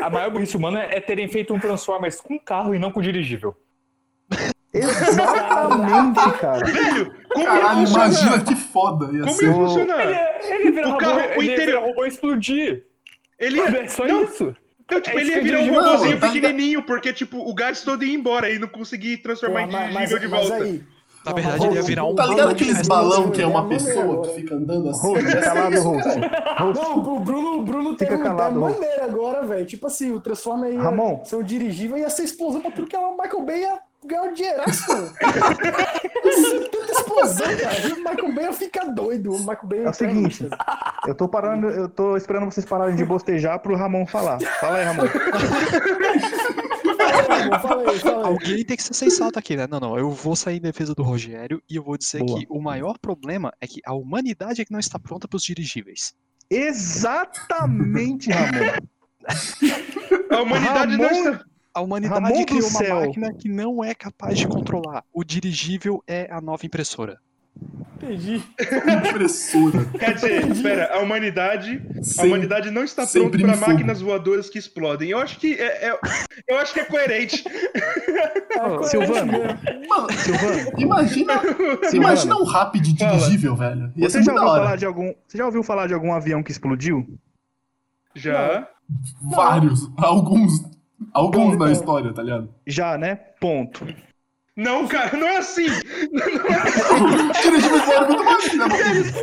[0.00, 3.56] A maior burrice humana é terem feito um Transformers com carro e não com dirigível.
[4.72, 6.64] exatamente, cara.
[6.66, 8.06] Velho, como Caralho, ia funcionar?
[8.08, 9.44] imagina que foda ia Como ser.
[9.46, 10.02] ia Ô, funcionar?
[10.02, 12.84] Ele, é, ele vira O robô, carro- o ele vira interior- robô explodir.
[13.38, 14.56] Ele ia, É só não, isso.
[14.84, 18.04] então, tipo, É ele ia virar um dirigível- robôzinho pequenininho, porque, tipo, o gás todo
[18.04, 20.54] ia embora e não conseguia transformar Porra, em dirigível de volta.
[20.64, 20.82] aí.
[21.24, 24.22] Na Não, verdade, ele ia virar um Tá ligado aqueles balão que é uma pessoa
[24.26, 25.06] que fica andando assim?
[25.06, 26.08] Host, fica calado, host.
[26.58, 26.82] Host.
[26.82, 29.64] Não, o Bruno, o Bruno Fica teve uma calado, maneira agora, velho.
[29.64, 31.24] Tipo assim, o Transformer ia Ramon.
[31.24, 34.32] ser o dirigível ia ser explosão pra tudo que o Michael Bay ia ganhar um
[34.32, 34.84] dinheiraço,
[36.72, 37.94] tanta explosão, cara.
[37.94, 39.32] O Michael Bay ia ficar doido.
[39.32, 40.48] O Michael Bay ia É o seguinte,
[41.06, 44.40] eu tô parando, eu tô esperando vocês pararem de bostejar pro Ramon falar.
[44.60, 45.02] Fala aí, Ramon.
[48.24, 49.66] Alguém tem que ser sensato aqui, né?
[49.66, 49.98] Não, não.
[49.98, 52.38] Eu vou sair em defesa do Rogério e eu vou dizer Boa.
[52.38, 55.42] que o maior problema é que a humanidade é que não está pronta para os
[55.42, 56.14] dirigíveis.
[56.50, 58.72] Exatamente, Ramon.
[60.30, 61.44] A humanidade não Ramon- está...
[61.74, 63.00] A humanidade Ramon do criou uma céu.
[63.00, 65.02] máquina que não é capaz de controlar.
[65.12, 67.18] O dirigível é a nova impressora.
[67.96, 68.42] Entendi.
[69.08, 69.84] Impressora.
[69.96, 74.58] Quer dizer, espera, a humanidade, a Sem- humanidade não está pronta para máquinas voadoras que
[74.58, 75.10] explodem.
[75.10, 75.98] Eu acho que é, é-
[76.48, 77.44] eu acho que é coerente.
[77.46, 77.80] É,
[78.58, 79.32] coerente Silvano.
[79.88, 83.18] Mano, Silvano, imagina, Silvano, imagina um rap de Fala.
[83.18, 83.92] dirigível, velho.
[83.96, 86.42] Ia você já da ouviu falar de algum, você já ouviu falar de algum avião
[86.42, 87.06] que explodiu?
[88.16, 88.66] Já.
[89.30, 89.88] Vários.
[89.96, 90.52] Alguns.
[91.12, 91.72] Alguns Não, na não.
[91.72, 92.52] história, tá ligado?
[92.66, 93.14] Já, né?
[93.40, 93.86] Ponto.
[94.56, 95.64] Não, cara, não é assim.
[97.42, 98.54] Dirigíveis eram muito mais.
[98.54, 98.64] né?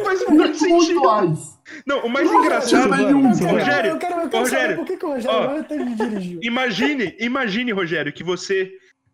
[0.04, 0.96] Faz muito Muito sentido.
[1.02, 1.60] pontuais.
[1.86, 2.90] Não, o mais Não, engraçado.
[2.90, 3.52] Quero- Silvano.
[3.60, 5.54] Rogério, eu quero, eu quero Rogério, por que, que o Rogério ó.
[5.54, 6.40] não teve dirigível.
[6.44, 8.72] Imagine, imagine, Rogério, que você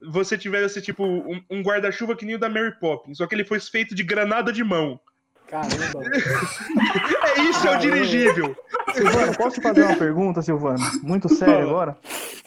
[0.08, 3.44] você tivesse tipo um, um guarda-chuva que nem o da Mary Poppins, só que ele
[3.44, 5.00] foi feito de granada de mão.
[5.48, 5.76] Caramba.
[7.36, 7.80] É isso, é o Caramba.
[7.80, 8.56] dirigível.
[8.94, 10.80] Silvano, posso fazer uma pergunta, Silvano?
[11.04, 11.66] Muito sério Fala.
[11.70, 11.98] agora.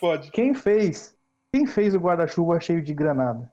[0.00, 0.30] Pode.
[0.30, 1.14] Quem fez?
[1.52, 3.50] Quem fez o guarda-chuva cheio de granada?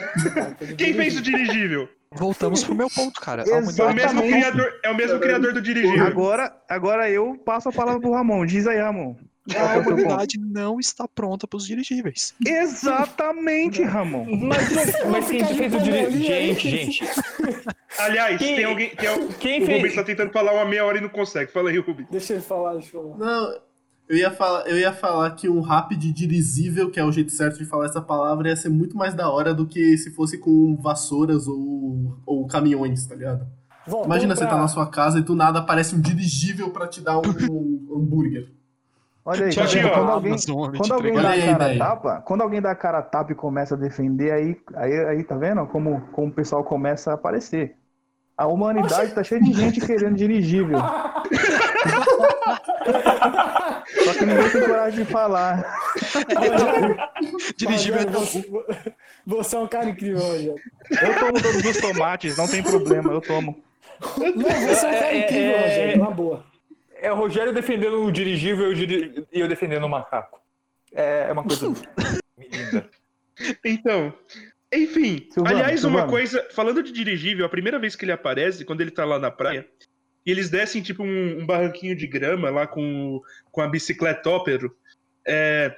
[0.76, 1.88] Quem fez o dirigível?
[2.12, 3.44] Voltamos pro meu ponto, cara.
[3.48, 6.06] É o mesmo humanidade criador, é o mesmo criador do dirigível.
[6.06, 8.46] Agora, agora eu passo a palavra pro Ramon.
[8.46, 9.16] Diz aí, Ramon.
[9.54, 12.34] A é humanidade não está pronta para os dirigíveis.
[12.44, 14.24] Exatamente, Ramon.
[14.36, 14.68] Mas,
[15.08, 16.20] mas quem fez o dirigível?
[16.20, 17.04] Gente, gente.
[17.98, 18.90] Aliás, Quem- tem alguém.
[18.90, 21.52] Tem, Quem o fez- Rubens tá tentando falar uma meia hora e não consegue.
[21.52, 22.08] Fala aí, Rubens.
[22.10, 23.16] Deixa ele falar, deixa ele falar.
[23.18, 23.60] Não,
[24.08, 27.32] eu ia, falar, eu ia falar que um rap de dirigível, que é o jeito
[27.32, 30.38] certo de falar essa palavra, ia ser muito mais da hora do que se fosse
[30.38, 33.46] com vassouras ou, ou caminhões, tá ligado?
[33.86, 36.86] Voltando Imagina você pra- tá na sua casa e do nada aparece um dirigível pra
[36.88, 38.48] te dar um, um hambúrguer.
[39.24, 39.90] Olha aí, tá vendo?
[39.90, 40.36] quando alguém,
[40.76, 43.34] quando alguém dá a cara a tapa, quando alguém dá a cara a tapa e
[43.34, 47.76] começa a defender, aí, aí, aí tá vendo como, como o pessoal começa a aparecer.
[48.36, 50.78] A humanidade tá cheia de gente querendo dirigível.
[54.04, 55.64] Só que ninguém tem coragem de falar.
[57.56, 58.92] Dirigível é Rogério, você,
[59.26, 60.54] você é um cara incrível, Rogério.
[60.90, 63.62] Eu tomo todos os tomates, não tem problema, eu tomo.
[64.18, 65.96] Não, você é um cara É, incrível, é, Rogério, é.
[65.96, 66.44] na boa.
[67.00, 70.40] É o Rogério defendendo o dirigível e eu diri- eu defendendo o macaco.
[70.94, 71.66] É é uma coisa
[72.38, 72.88] linda.
[73.64, 74.12] Então,
[74.72, 75.28] enfim.
[75.30, 76.10] Silvano, aliás, uma Silvano.
[76.10, 79.30] coisa, falando de dirigível, a primeira vez que ele aparece, quando ele tá lá na
[79.30, 79.66] praia,
[80.24, 84.76] e eles descem tipo um, um barranquinho de grama lá com, com a bicicletópero.
[85.24, 85.76] É,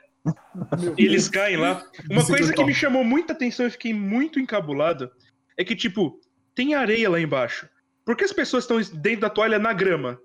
[0.97, 1.85] e eles caem lá.
[2.11, 5.11] Uma coisa que me chamou muita atenção e fiquei muito encabulado
[5.57, 6.21] é que, tipo,
[6.55, 7.69] tem areia lá embaixo.
[8.05, 10.21] Por que as pessoas estão dentro da toalha na grama?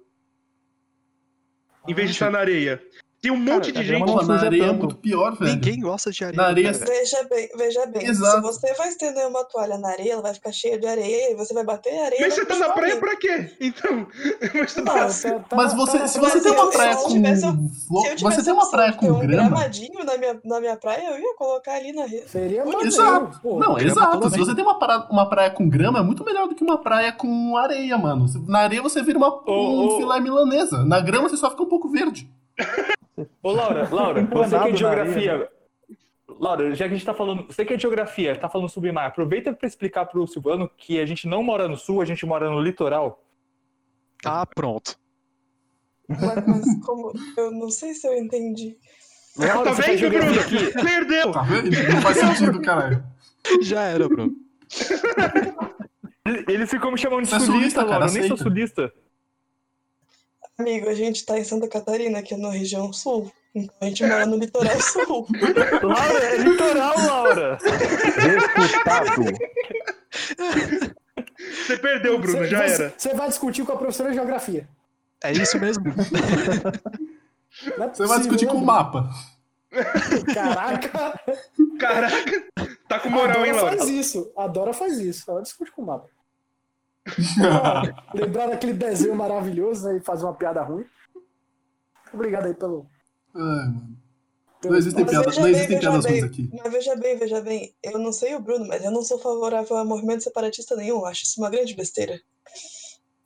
[1.88, 2.82] Em vez de estar na areia.
[3.24, 4.00] Tem um monte Cara, de a gente.
[4.06, 5.54] não Pô, na areia é muito pior, velho.
[5.54, 6.42] Ninguém gosta de areia.
[6.42, 6.86] Na areia- cara.
[6.92, 8.06] Veja bem, veja bem.
[8.06, 8.36] Exato.
[8.36, 11.36] Se você vai estender uma toalha na areia, ela vai ficar cheia de areia e
[11.36, 12.20] você vai bater a areia.
[12.22, 13.50] Mas você tá na praia pra quê?
[13.62, 14.08] Então.
[14.54, 17.08] Mas Não, tá- tá- tá- Mas tá você, na se você tem uma praia com
[17.08, 20.40] tivesse- flo- Se eu você tivesse tem uma praia com um grama, gramadinho na minha,
[20.44, 22.30] na minha praia, eu ia colocar ali na rede.
[22.30, 22.88] Seria maneiro.
[22.88, 23.40] Exato.
[23.42, 23.58] pô.
[23.58, 24.30] Não, exato.
[24.32, 27.14] Se você tem uma, uma praia com grama, é muito melhor do que uma praia
[27.14, 28.26] com areia, mano.
[28.50, 29.98] Na areia você vira uma, um ô.
[29.98, 30.84] filé milanesa.
[30.84, 32.30] Na grama você só fica um pouco verde.
[33.42, 35.50] Ô, Laura, Laura, você que é geografia.
[36.40, 37.46] Laura, já que a gente tá falando.
[37.48, 41.06] Você que é geografia, tá falando sobre mar, aproveita pra explicar pro Silvano que a
[41.06, 43.24] gente não mora no sul, a gente mora no litoral.
[44.26, 44.98] Ah, pronto.
[46.08, 47.14] Mas, como.
[47.38, 48.78] Eu não sei se eu entendi.
[49.38, 50.40] Laura, tá vendo, Bruno?
[50.40, 50.74] aqui.
[50.74, 51.32] Perdeu!
[51.32, 51.70] Tá vendo?
[51.72, 53.04] Não faz sentido, caralho.
[53.62, 54.34] Já era, Bruno.
[56.48, 58.08] Eles ficam me chamando de Você é sulista, sulista, cara, Laura.
[58.08, 58.94] Eu nem sou sulista.
[60.58, 63.32] Amigo, a gente tá em Santa Catarina, que é na região sul.
[63.56, 65.28] Então a gente mora no litoral sul.
[65.84, 67.58] Laura, é litoral, Laura.
[68.18, 69.24] Reputado.
[71.66, 72.94] Você perdeu, Bruno, Você- já você- era.
[72.98, 74.68] Você vai discutir com a professora de geografia.
[75.24, 75.84] É isso mesmo.
[77.78, 78.74] É Você vai discutir né, com o Bruno?
[78.74, 79.10] mapa.
[80.34, 81.20] Caraca.
[81.80, 82.44] Caraca,
[82.90, 83.78] tá com moral, Dora hein, Laura?
[83.78, 84.32] faz isso.
[84.36, 85.30] A Dora faz isso.
[85.30, 86.08] Ela discute com o mapa.
[88.14, 90.86] Lembrar daquele desenho maravilhoso né, e fazer uma piada ruim.
[92.14, 92.86] Obrigado aí pelo.
[93.36, 93.98] Ai, mano.
[94.62, 96.20] pelo Não existem Mas piadas, veja não bem, existem veja piadas bem.
[96.20, 96.50] ruins aqui.
[96.54, 97.76] Mas veja bem, veja bem.
[97.84, 101.06] Eu não sei o Bruno, mas eu não sou favorável a movimento separatista nenhum.
[101.06, 102.20] Acho isso uma grande besteira.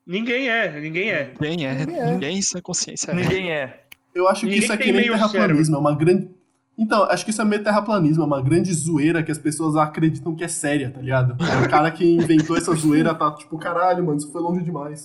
[0.05, 1.34] Ninguém é, ninguém é.
[1.39, 1.73] Ninguém é.
[1.75, 2.11] Ninguém é.
[2.11, 3.13] Ninguém sã consciência é.
[3.13, 3.84] Ninguém é.
[4.15, 6.36] Eu acho que Ninguém isso é que nem meio terraplanismo, é uma grande.
[6.78, 10.36] Então, acho que isso é meio terraplanismo, é uma grande zoeira que as pessoas acreditam
[10.36, 11.36] que é séria, tá ligado?
[11.43, 15.03] É o cara que inventou essa zoeira tá tipo, caralho, mano, isso foi longe demais.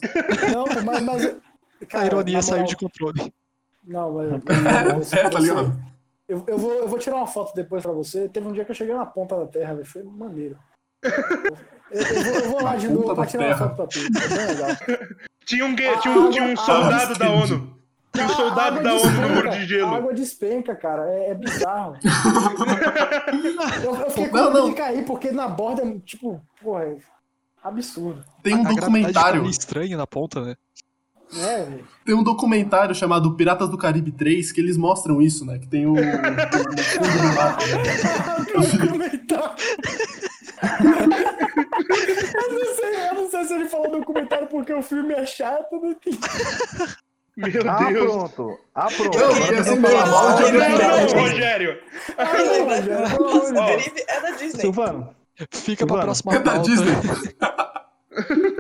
[0.53, 1.03] Não, mas.
[1.03, 1.25] mas
[1.83, 3.33] A cara, ironia na saiu moral- de controle.
[3.85, 5.13] Não, mas.
[5.13, 5.73] É, tá ligado?
[6.29, 8.29] Eu, eu, vou, eu vou tirar uma foto depois pra você.
[8.29, 9.85] Teve um dia que eu cheguei na ponta da terra, velho.
[9.87, 10.57] Foi maneiro.
[11.03, 11.11] Eu,
[12.01, 13.69] eu vou, eu vou lá de novo pra tirar uma terra.
[13.71, 13.99] foto pra tu.
[13.99, 14.77] É bem legal.
[15.45, 17.77] Tinha um, A tinha um, tinha um água- soldado a da ONU.
[18.19, 19.95] Um A soldado água da ONU no despenca, muro de A gelo.
[19.95, 21.03] água despenca, cara.
[21.11, 21.97] É, é bizarro.
[23.85, 26.97] eu, eu fiquei com medo de cair, porque na borda, é, tipo, porra, é
[27.65, 28.23] absurdo.
[28.43, 30.55] Tem um A- a tá documentário, meio estranha na ponta, né?
[31.35, 31.89] É, velho.
[32.05, 35.59] tem um documentário chamado Piratas do Caribe 3 que eles mostram isso, né?
[35.59, 37.57] Que tem o, o, o do mar.
[42.35, 45.73] Eu não sei, eu não sei se ele falou documentário porque o filme é chato,
[45.73, 46.19] não tem.
[47.37, 48.05] Meu Ah, Deus.
[48.13, 48.59] pronto.
[48.75, 49.19] Ah, pronto.
[49.19, 51.79] Não, Agora assim, vamos falar mal de Não, Rogério.
[53.55, 54.61] Caribe é da Disney.
[54.61, 55.17] Silvano,
[55.51, 56.69] Fica pra Silvano, próxima É da pauta.
[56.71, 56.93] Disney.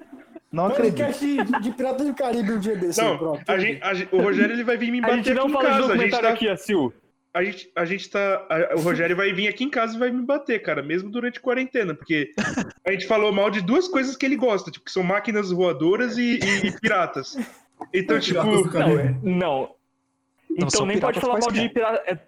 [0.52, 0.96] não acredito.
[0.96, 3.02] Podcast de, de Piratas do Caribe um dia desse.
[3.02, 3.42] Não, pronto.
[3.46, 5.50] a gente, a gente- o Rogério ele vai vir me A bater gente não aqui
[5.50, 5.76] em fala de casa.
[5.76, 6.92] A gente documentário tá, aqui, a Sil.
[7.34, 8.46] a gente, a gente tá.
[8.48, 11.38] a- o Rogério vai vir aqui em casa e vai me bater, cara, mesmo durante
[11.38, 12.32] a quarentena, porque
[12.86, 16.16] a gente falou mal de duas coisas que ele gosta, tipo, que são máquinas voadoras
[16.16, 17.36] e, e- e piratas.
[17.92, 19.70] Então, tipo, do Não, é- não.
[20.58, 21.72] Então nem pode falar mal de quaisquer.
[21.72, 22.02] pirata.
[22.06, 22.18] É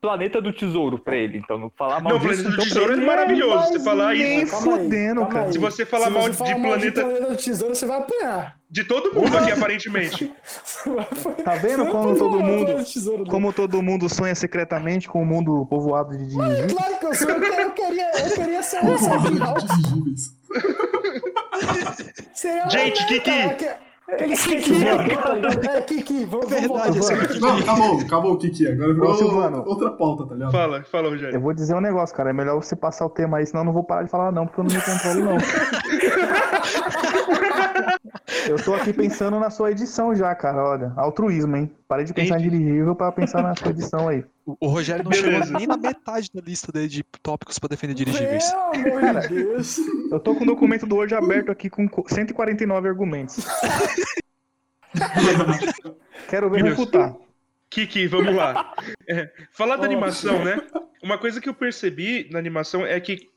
[0.00, 1.36] Planeta do Tesouro pra ele.
[1.36, 2.20] Então não falar mal não.
[2.20, 3.68] Planeta do então, Tesouro é ele maravilhoso.
[3.68, 5.44] Você falar nem isso aí, fudendo, cara.
[5.44, 5.52] aí.
[5.52, 8.56] Se você falar Se mal você de planeta- de planeta do tesouro, você vai apanhar.
[8.70, 10.32] de todo mundo aqui, aparentemente.
[11.44, 13.24] Tá vendo como todo mundo- planeta do tesouro?
[13.26, 16.34] Como todo mundo sonha secretamente com o mundo povoado de.
[16.34, 17.28] Claro que eu sou.
[17.28, 17.40] Eu,
[17.74, 18.96] queria- eu queria, ser um
[22.70, 23.30] Gente, Kiki.
[24.08, 24.72] Aquele Kiki,
[25.68, 27.06] é, Kiki, vamos, vamos.
[27.06, 28.66] Verdade, Não, acabou, acabou o Kiki.
[28.66, 29.62] Agora virou Ô, Silvano.
[29.66, 30.50] outra pauta, tá ligado?
[30.50, 31.36] Fala, fala, Rogério.
[31.36, 32.30] Eu vou dizer um negócio, cara.
[32.30, 34.46] É melhor você passar o tema aí, senão eu não vou parar de falar, não,
[34.46, 35.36] porque eu não me controlo, não.
[38.48, 40.62] Eu tô aqui pensando na sua edição já, cara.
[40.64, 41.70] Olha, altruísmo, hein?
[41.86, 44.24] Parei de pensar em dirigível pra pensar na sua edição aí.
[44.46, 45.44] O, Rogério não Beleza.
[45.44, 48.44] chegou nem na metade da lista dele de tópicos pra defender dirigíveis.
[48.72, 49.78] Pelo amor de Deus.
[50.10, 53.44] Eu tô com o documento do Word aberto aqui com co- 149 argumentos.
[56.28, 57.14] Quero ver Meu refutar.
[57.68, 58.74] Kiki, vamos lá.
[59.08, 60.60] É, falar da animação, né?
[61.02, 63.28] Uma coisa que eu percebi na animação é que,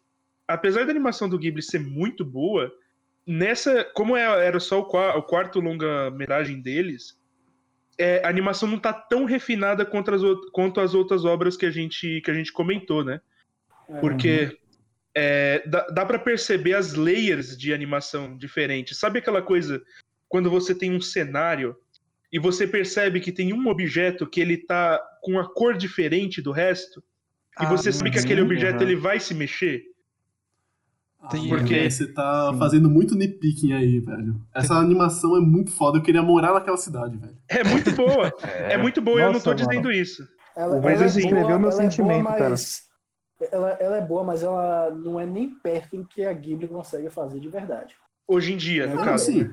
[0.48, 2.72] apesar da animação do Ghibli ser muito boa,
[3.26, 7.18] nessa, como é- era só o, qua- o quarto longa-metragem deles,
[7.98, 10.22] é, a animação não tá tão refinada quanto as,
[10.52, 13.22] quanto as outras obras que a gente, que a gente comentou, né?
[14.02, 14.58] Porque
[15.16, 18.98] é, dá, dá para perceber as layers de animação diferentes.
[18.98, 19.82] Sabe aquela coisa
[20.28, 21.76] quando você tem um cenário
[22.32, 26.52] e você percebe que tem um objeto que ele tá com a cor diferente do
[26.52, 27.04] resto
[27.60, 28.90] e Ah, você sabe que uhum, aquele objeto uhum.
[28.90, 29.84] ele vai se mexer?
[31.32, 32.60] Tem- Porque- Ah, Você tá Sim.
[32.60, 34.36] fazendo muito nitpicking aí, velho.
[34.54, 35.98] Essa animação é muito foda.
[35.98, 37.38] Eu queria morar naquela cidade, velho.
[37.50, 38.34] É muito boa.
[38.44, 39.92] é muito boa, eu não tô Nossa, dizendo mano.
[39.92, 40.28] isso.
[40.56, 42.56] Ela, Mas ela assim- é Escreveu meu ela é sentimento, boa, cara.
[43.52, 47.10] ela, ela é boa, mas ela não é nem perto do que a Ghibli consegue
[47.10, 47.96] fazer de verdade.
[48.28, 49.26] Hoje em dia, no Ah, caso.
[49.26, 49.50] sim.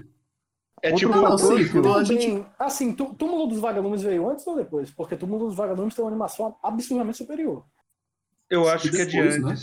[0.82, 2.46] É Outro tipo, Não, fator, sim, Phil, quando a Tudo gente.
[2.58, 4.90] assim, Túmulo dos Vagalumes veio antes ou depois?
[4.90, 7.64] Porque Túmulo dos Vagalumes tem uma animação absurdamente superior.
[8.48, 9.54] eu acho que é de depois, né?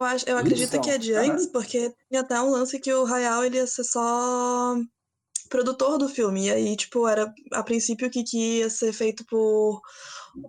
[0.00, 2.92] Eu, acho- eu acredito Então, que é de antes, porque tinha até um lance que
[2.92, 4.76] o Hayao ele ia ser só
[5.48, 6.46] produtor do filme.
[6.46, 9.80] E aí, tipo, era a princípio que, que ia ser feito por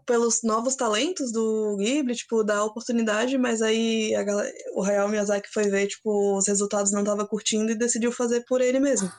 [0.08, 5.48] pelos novos talentos do Ghibli, tipo, dar oportunidade, mas aí a galera, o Hayao Miyazaki
[5.54, 9.12] foi ver, tipo, os resultados não tava curtindo e decidiu fazer por ele mesmo.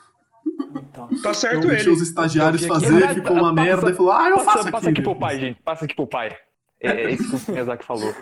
[0.75, 2.09] Então, Tá certo Deixou os ele.
[2.09, 4.89] estagiários vi aqui- fazer, ficou uma Passa- merda e falou: Ah, eu Passa, faço passa
[4.89, 5.61] aqui pro pai, gente.
[5.63, 6.35] Passa aqui pro pai.
[6.81, 8.13] É, é isso que o Miyazaki falou.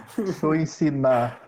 [0.44, 1.42] Eu ensinar.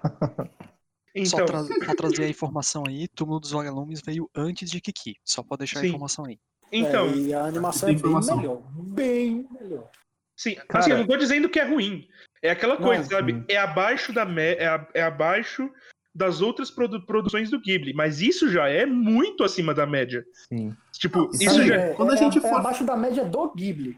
[1.15, 5.15] Então, Só tra pra trazer a informação aí, Túmulo dos Vagalumes veio antes de Kiki.
[5.25, 5.85] Só pra deixar Sim.
[5.85, 6.37] a informação aí.
[6.71, 8.37] então é, e a animação é bem informação.
[8.37, 8.61] melhor.
[8.75, 9.89] Bem melhor.
[10.37, 12.07] sim, Cara- assim, eu não tô dizendo que é ruim.
[12.43, 13.33] É aquela Não, coisa, sabe?
[13.33, 13.45] sim.
[13.49, 14.53] É abaixo da me...
[14.55, 15.71] é, a- é abaixo
[16.13, 20.23] das outras produ- produções do Ghibli, mas isso já é muito acima da média.
[20.51, 20.75] Sim.
[20.93, 23.97] Tipo, isso já é, quando a é- gente é for- abaixo da média do Ghibli.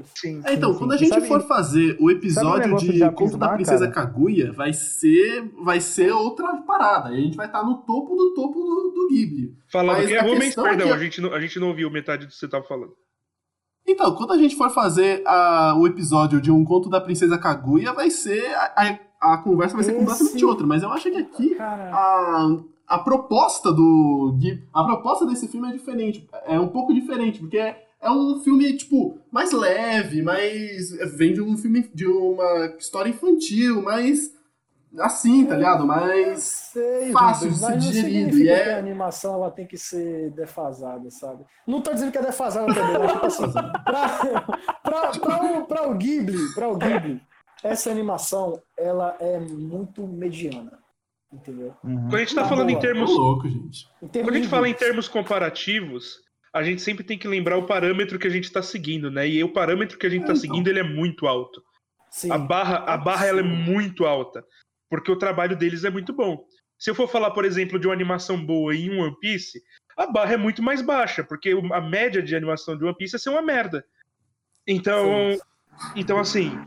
[0.00, 0.12] Isso.
[0.16, 0.42] Sim.
[0.44, 1.04] É, então, Sim, quando a sim.
[1.04, 4.06] gente Sabe- for fazer o episódio de de Conto da Princesa cara?
[4.08, 7.10] Kaguya, vai ser, vai ser outra parada.
[7.10, 9.54] E a gente vai estar no topo do topo do, do Ghibli.
[9.70, 11.68] Falando Mas que a Rubens, questão é perdão, que- a, gente não, a gente não
[11.68, 12.92] ouviu metade do que você tava falando.
[13.86, 17.92] Então, quando a gente for fazer a- o episódio de um conto da Princesa Kaguya,
[17.92, 18.54] vai ser.
[18.54, 20.66] A, a- a conversa vai ser Esse- completamente outra.
[20.66, 22.48] Mas eu acho que aqui a,
[22.86, 24.36] a proposta do.
[24.74, 26.28] A proposta desse filme é diferente.
[26.46, 30.90] É um pouco diferente, porque é, é um filme, tipo, mais leve, mais.
[31.16, 31.88] Vem de um filme.
[31.94, 34.36] de uma história infantil, mais.
[35.00, 35.86] Assim, tá ligado?
[35.86, 36.42] Mais.
[36.42, 39.66] sei, fácil de ser mas não digerido, significa e é- que a animação ela tem
[39.66, 41.44] que ser defasada, sabe?
[41.66, 44.08] Não tô dizendo que é defasada também, mas tipo assim, pra,
[44.82, 47.20] pra, pra, o, pra o Ghibli, pra o Ghibli,
[47.62, 50.78] essa animação, ela é muito mediana,
[51.30, 51.74] entendeu?
[51.84, 52.00] Uhum.
[52.04, 52.80] Quando a gente tá Tá falando em boa.
[52.80, 53.10] Tô termos.
[53.10, 53.86] louco, gente.
[54.02, 56.16] Em termos Quando a gente de fala em termos comparativos,
[56.58, 59.26] a gente sempre tem que lembrar o parâmetro que a gente tá seguindo, né?
[59.28, 60.36] E o parâmetro que a gente tá Então.
[60.36, 61.62] seguindo, ele é muito alto.
[62.10, 64.44] Sim, A barra, a barra ela é muito alta,
[64.90, 66.44] porque o trabalho deles é muito bom.
[66.78, 69.62] Se eu for falar, por exemplo, de uma animação boa em One Piece,
[69.96, 73.18] a barra é muito mais baixa, porque a média de animação de One Piece é
[73.18, 73.84] ser uma merda.
[74.66, 75.36] Então,
[75.96, 76.58] então assim,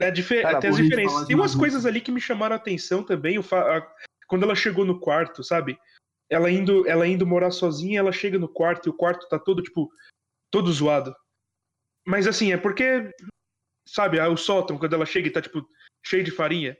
[0.00, 1.26] é difer Cara, tem as por gente diferenças.
[1.26, 3.86] Tem umas coisas ali que me chamaram a atenção também, fa-
[4.26, 5.78] quando ela chegou no quarto, sabe?
[6.30, 9.62] Ela indo, ela indo morar sozinha, ela chega no quarto e o quarto tá todo,
[9.62, 9.88] tipo,
[10.50, 11.14] todo zoado.
[12.06, 13.10] Mas assim, é porque,
[13.86, 15.66] sabe, o sótão, quando ela chega e tá, tipo,
[16.04, 16.76] cheio de farinha.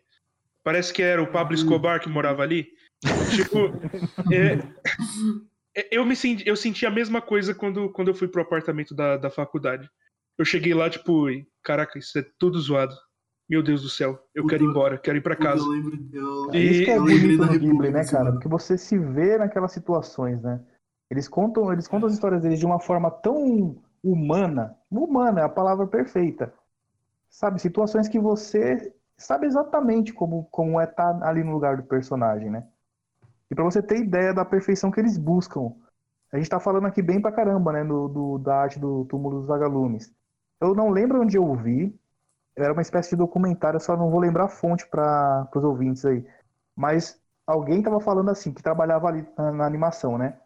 [0.63, 2.69] Parece que era o Pablo Escobar que morava ali.
[3.31, 3.81] tipo,
[4.33, 4.59] é-
[5.75, 8.95] é- eu me senti, eu senti a mesma coisa quando, quando eu fui pro apartamento
[8.95, 9.89] da, da faculdade.
[10.37, 12.95] Eu cheguei lá, tipo, e, caraca, isso é tudo zoado.
[13.49, 15.63] Meu Deus do céu, eu quero ir embora, quero ir pra casa.
[15.63, 15.99] Eu lembro.
[16.13, 18.25] Eu, É isso que é bonito da no Ghibli, República, né, assim, cara?
[18.25, 18.37] mano.
[18.37, 20.61] Porque você se vê naquelas situações, né?
[21.11, 24.77] Eles contam, eles contam as histórias deles de uma forma tão humana.
[24.91, 26.53] Humana é a palavra perfeita.
[27.31, 32.51] Sabe, situações que você sabe exatamente como, como é estar ali no lugar do personagem,
[32.51, 32.67] né?
[33.51, 35.73] E pra você ter ideia da perfeição que eles buscam.
[36.31, 39.39] A gente tá falando aqui bem pra caramba, né, do, do- da arte do Túmulo
[39.39, 40.13] dos Vagalumes.
[40.61, 41.99] Eu não lembro onde eu vi,
[42.59, 46.27] era uma espécie de documentário, só não vou lembrar a fonte para os ouvintes aí.
[46.77, 50.39] Mas alguém tava falando assim, que trabalhava ali na, na animação, né?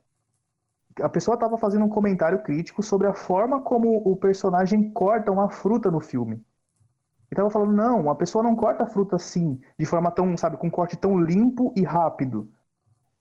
[1.01, 5.49] A pessoa tava fazendo um comentário crítico sobre a forma como o personagem corta uma
[5.49, 6.45] fruta no filme.
[7.31, 10.59] E tava falando, não, a pessoa não corta a fruta assim, de forma tão, sabe,
[10.59, 12.51] com um corte tão limpo e rápido.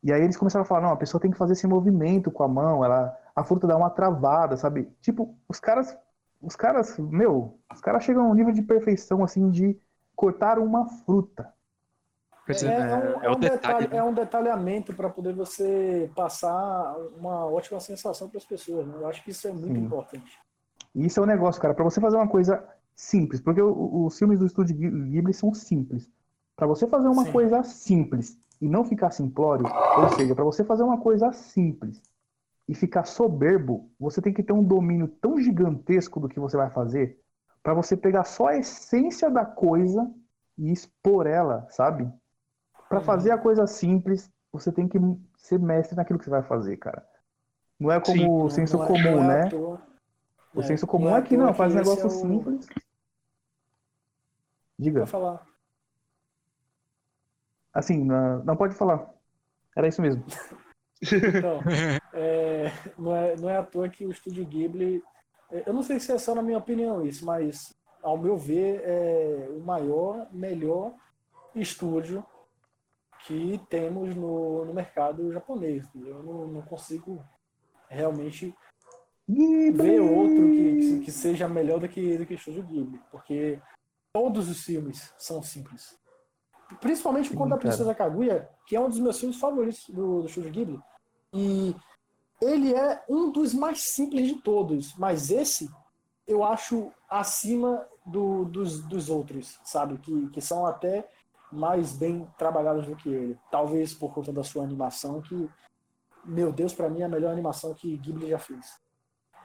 [0.03, 2.43] E aí eles começaram a falar, não, a pessoa tem que fazer esse movimento com
[2.43, 4.91] a mão, ela, a fruta dá uma travada, sabe?
[5.01, 5.95] Tipo, os caras,
[6.41, 9.77] os caras, meu, os caras chegam a um nível de perfeição, assim, de
[10.15, 11.53] cortar uma fruta.
[12.47, 13.39] É, é, é um, é um detalhe.
[13.39, 13.97] detalhe, né?
[13.97, 18.85] é um detalhamento para poder você passar uma ótima sensação para as pessoas.
[18.85, 18.95] Né?
[18.99, 19.85] Eu acho que isso é muito Sim.
[19.85, 20.39] importante.
[20.93, 24.37] E isso é o negócio, cara, pra você fazer uma coisa simples, porque os filmes
[24.39, 26.09] do estúdio Ghi- Ghibli são simples.
[26.55, 27.31] Pra você fazer uma Sim.
[27.31, 29.65] coisa simples e não ficar simplório,
[29.97, 32.01] ou seja, pra você fazer uma coisa simples
[32.71, 36.69] e ficar soberbo, você tem que ter um domínio tão gigantesco do que você vai
[36.69, 37.19] fazer,
[37.61, 40.09] pra você pegar só a essência da coisa
[40.57, 42.09] e expor ela, sabe?
[42.87, 43.03] Pra Uhum.
[43.03, 44.97] fazer a coisa simples, você tem que
[45.35, 47.05] ser mestre naquilo que você vai fazer, cara.
[47.77, 49.49] Não é como Sim, o senso não é- comum, não é né?
[50.53, 52.09] O é, senso comum não é é que não, faz um esse negócio é o-
[52.09, 52.67] simples.
[54.79, 54.99] Diga.
[54.99, 55.45] Vou falar.
[57.73, 58.01] Assim,
[58.45, 59.09] não pode falar.
[59.75, 60.23] Era isso mesmo.
[61.01, 61.61] Então,
[62.13, 65.03] é, não, é, não é à toa que o estúdio Ghibli.
[65.51, 68.81] é, Eu não sei se é só na minha opinião isso, mas ao meu ver
[68.83, 70.93] é o maior, melhor
[71.55, 72.25] estúdio
[73.25, 75.87] que temos no, no mercado japonês.
[75.95, 77.23] Eu não, não consigo
[77.87, 78.55] realmente
[79.27, 83.59] ver outro que, que seja melhor do que, do que o Estúdio Ghibli, porque
[84.13, 85.97] todos os filmes são simples.
[86.79, 87.69] Principalmente Sim, quando a cara.
[87.69, 90.79] Princesa Kaguya, que é um dos meus filmes favoritos do, do Estúdio Ghibli,
[91.33, 91.75] e
[92.41, 95.69] ele é um dos mais simples de todos, mas esse
[96.27, 99.97] eu acho acima do- dos, dos outros, sabe?
[99.99, 101.07] Que, que são até
[101.51, 103.37] mais bem trabalhados do que ele.
[103.51, 105.49] Talvez por conta da sua animação, que,
[106.23, 108.79] meu Deus, pra mim é a melhor animação que Ghibli já fez.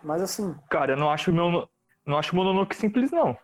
[0.02, 1.68] Mas assim, Cara, eu não acho meu.
[2.04, 3.36] Não acho Mononoke simples, não.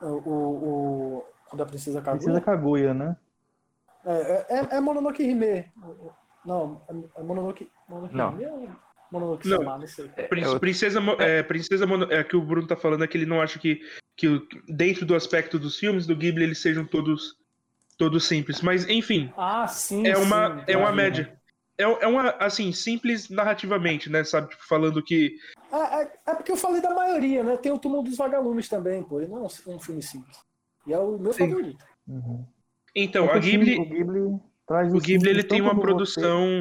[0.00, 2.16] o, o, o- quando a Princesa Kaguya...
[2.18, 3.16] Precisa Kaguya, né?
[4.04, 5.70] É, é, é Mononoke Hime.
[6.44, 7.68] Não, é, é Mononoke...
[7.88, 8.32] Mononoke Não.
[8.34, 8.70] Hime ou
[9.12, 9.58] Mononoke Não.
[9.58, 10.08] Sama, não sei.
[10.28, 13.26] Prin- eu- Princesa, é, Princesa Mono- é que o Bruno tá falando é que ele
[13.26, 13.80] não acha que,
[14.16, 17.38] que dentro do aspecto dos filmes do Ghibli eles sejam todos
[17.98, 21.38] todos simples, mas enfim, Ah, sim, é uma sim, é uma média.
[21.76, 25.36] É, é uma assim simples narrativamente, né, sabe, Tipo, falando que
[25.70, 27.56] É, é, é porque eu falei da maioria, né?
[27.58, 29.20] Tem o Túmulo dos Vagalumes também, pô.
[29.20, 30.38] Ele não é um, filme simples.
[30.86, 31.50] E é o meu Sim.
[31.50, 31.84] favorito.
[32.08, 32.46] Uhum.
[32.96, 34.40] então, a Ghibli, o Ghibli
[34.70, 36.60] traz o Ghibli ele tem uma produção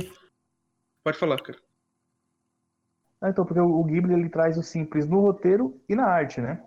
[1.04, 1.60] Pode falar, cara.
[3.22, 6.64] Ah, então, porque o Ghibli ele traz o simples no roteiro e na arte, né?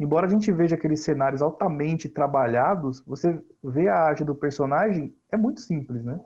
[0.00, 5.36] Embora a gente veja aqueles cenários altamente trabalhados, você vê a arte do personagem, é
[5.36, 6.18] muito simples, né?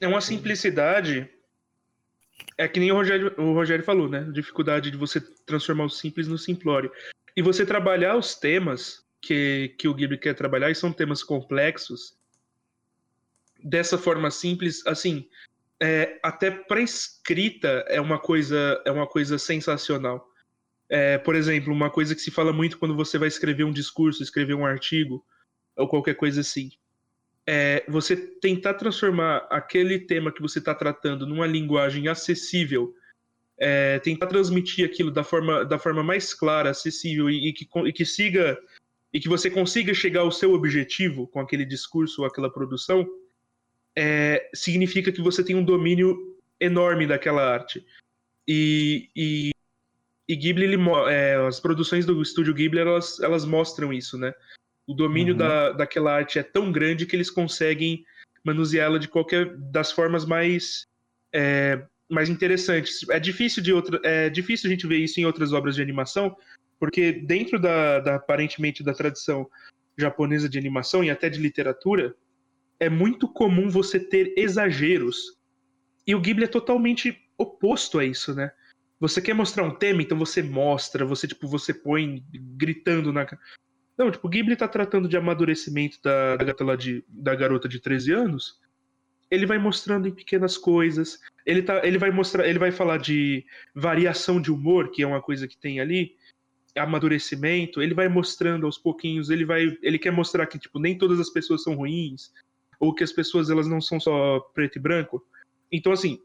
[0.00, 1.30] É uma simplicidade.
[2.56, 4.22] É que nem o Rogério, o Rogério falou, né?
[4.32, 6.90] Dificuldade de você transformar o simples no simplório.
[7.36, 12.16] E você trabalhar os temas que, que o Ghibli quer trabalhar, e são temas complexos,
[13.62, 15.28] dessa forma simples, assim,
[15.80, 20.26] é, até para escrita é uma coisa é uma coisa sensacional.
[20.88, 24.22] É, por exemplo, uma coisa que se fala muito quando você vai escrever um discurso,
[24.22, 25.24] escrever um artigo
[25.76, 26.70] ou qualquer coisa assim
[27.46, 32.92] é você tentar transformar aquele tema que você está tratando numa linguagem acessível,
[33.56, 37.92] é, tentar transmitir aquilo da forma, da forma mais clara, acessível e, e que, e
[37.92, 38.58] que siga
[39.16, 43.08] e que você consiga chegar ao seu objetivo com aquele discurso ou aquela produção,
[43.96, 47.82] é, significa que você tem um domínio enorme daquela arte.
[48.46, 49.52] E, e,
[50.28, 50.76] e Ghibli, ele
[51.08, 54.34] é, as produções do estúdio Ghibli, elas, elas mostram isso, né?
[54.86, 55.38] O domínio Uhum.
[55.38, 58.04] da, daquela arte é tão grande que eles conseguem
[58.44, 60.86] manuseá-la de qualquer das formas mais
[61.34, 63.08] é, mais interessantes.
[63.08, 66.36] É difícil de outra, é difícil a gente ver isso em outras obras de animação,
[66.78, 69.48] porque dentro da, da aparentemente da tradição
[69.96, 72.14] japonesa de animação e até de literatura,
[72.78, 75.36] é muito comum você ter exageros.
[76.06, 78.50] E o Ghibli é totalmente oposto a isso, né?
[79.00, 83.26] Você quer mostrar um tema, então você mostra, você tipo, você põe gritando na
[83.96, 87.68] Não, tipo, o Ghibli tá tratando de amadurecimento da, da, garota lá de, da garota
[87.68, 88.60] de 13 anos.
[89.30, 91.18] Ele vai mostrando em pequenas coisas.
[91.44, 95.20] Ele, tá, ele vai mostrar, ele vai falar de variação de humor, que é uma
[95.20, 96.14] coisa que tem ali,
[96.76, 101.18] amadurecimento, ele vai mostrando aos pouquinhos, ele vai, ele quer mostrar que tipo nem todas
[101.18, 102.30] as pessoas são ruins,
[102.78, 105.24] ou que as pessoas elas não são só preto e branco.
[105.72, 106.20] Então assim,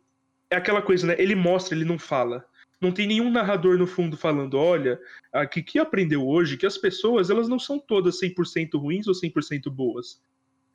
[0.50, 1.16] é aquela coisa, né?
[1.18, 2.46] Ele mostra, ele não fala.
[2.82, 5.00] Não tem nenhum narrador no fundo falando, olha,
[5.32, 9.70] a que aprendeu hoje que as pessoas elas não são todas 100% ruins ou 100%
[9.70, 10.20] boas.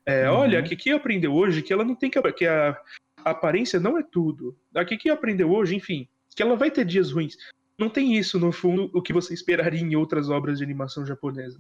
[0.07, 0.37] É, Uhum.
[0.37, 2.81] Olha, a Kiki aprendeu hoje que ela não tem que que a,
[3.25, 4.57] a aparência não é tudo.
[4.73, 7.37] A Kiki aprendeu hoje, enfim, que ela vai ter dias ruins.
[7.79, 11.59] Não tem isso no fundo o que você esperaria em outras obras de animação japonesa.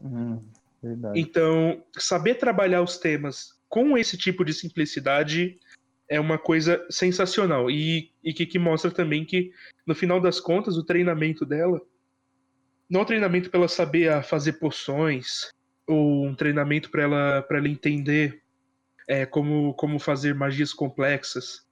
[0.82, 1.20] Verdade.
[1.20, 5.58] Então, saber trabalhar os temas com esse tipo de simplicidade
[6.08, 7.70] é uma coisa sensacional.
[7.70, 9.50] E, e que, que mostra também que,
[9.86, 11.80] no final das contas, o treinamento dela
[12.88, 15.50] não é um treinamento para ela saber fazer poções,
[15.86, 18.42] ou um treinamento para ela, pra ela entender
[19.08, 21.66] é, como, como fazer magias complexas.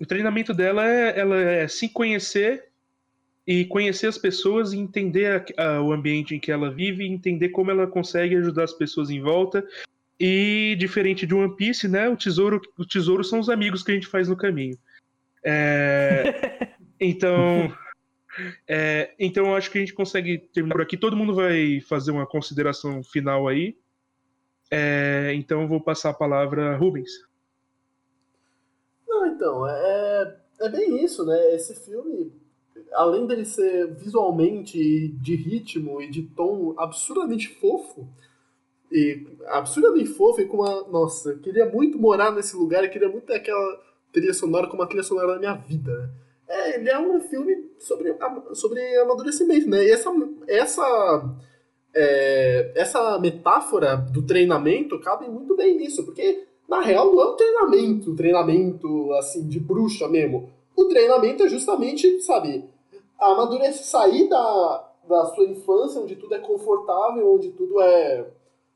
[0.00, 2.69] O treinamento dela é, ela é se conhecer
[3.50, 7.08] e conhecer as pessoas e entender a, a, o ambiente em que ela vive, e
[7.08, 9.66] entender como ela consegue ajudar as pessoas em volta
[10.20, 12.08] e diferente de One Piece, né?
[12.08, 14.78] O tesouro, o tesouro são os amigos que a gente faz no caminho.
[15.42, 16.76] É...
[17.00, 17.76] então,
[18.68, 19.14] é...
[19.18, 20.96] então eu acho que a gente consegue terminar por aqui.
[20.96, 23.76] Todo mundo vai fazer uma consideração final aí.
[24.70, 25.32] É...
[25.34, 27.10] Então eu vou passar a palavra a Rubens.
[29.08, 31.52] Não, então, é, é bem isso, né?
[31.56, 32.32] Esse filme,
[32.92, 38.08] além dele ser visualmente, de ritmo e de tom absurdamente fofo,
[38.90, 40.88] e absurdamente fofo e com uma.
[40.88, 43.80] Nossa, queria muito morar nesse lugar, queria muito ter aquela
[44.12, 46.10] trilha sonora como a trilha sonora da minha vida?
[46.48, 48.12] É, ele é um filme sobre,
[48.54, 49.84] sobre amadurecimento, né?
[49.84, 50.10] E essa,
[50.48, 51.36] essa,
[51.94, 57.36] é, essa metáfora do treinamento cabe muito bem nisso, porque na real não é um
[57.36, 60.50] treinamento, treinamento assim, de bruxa mesmo.
[60.76, 62.64] O treinamento é justamente, sabe,
[63.18, 68.26] amadurecer, sair da, da sua infância, onde tudo é confortável, onde tudo é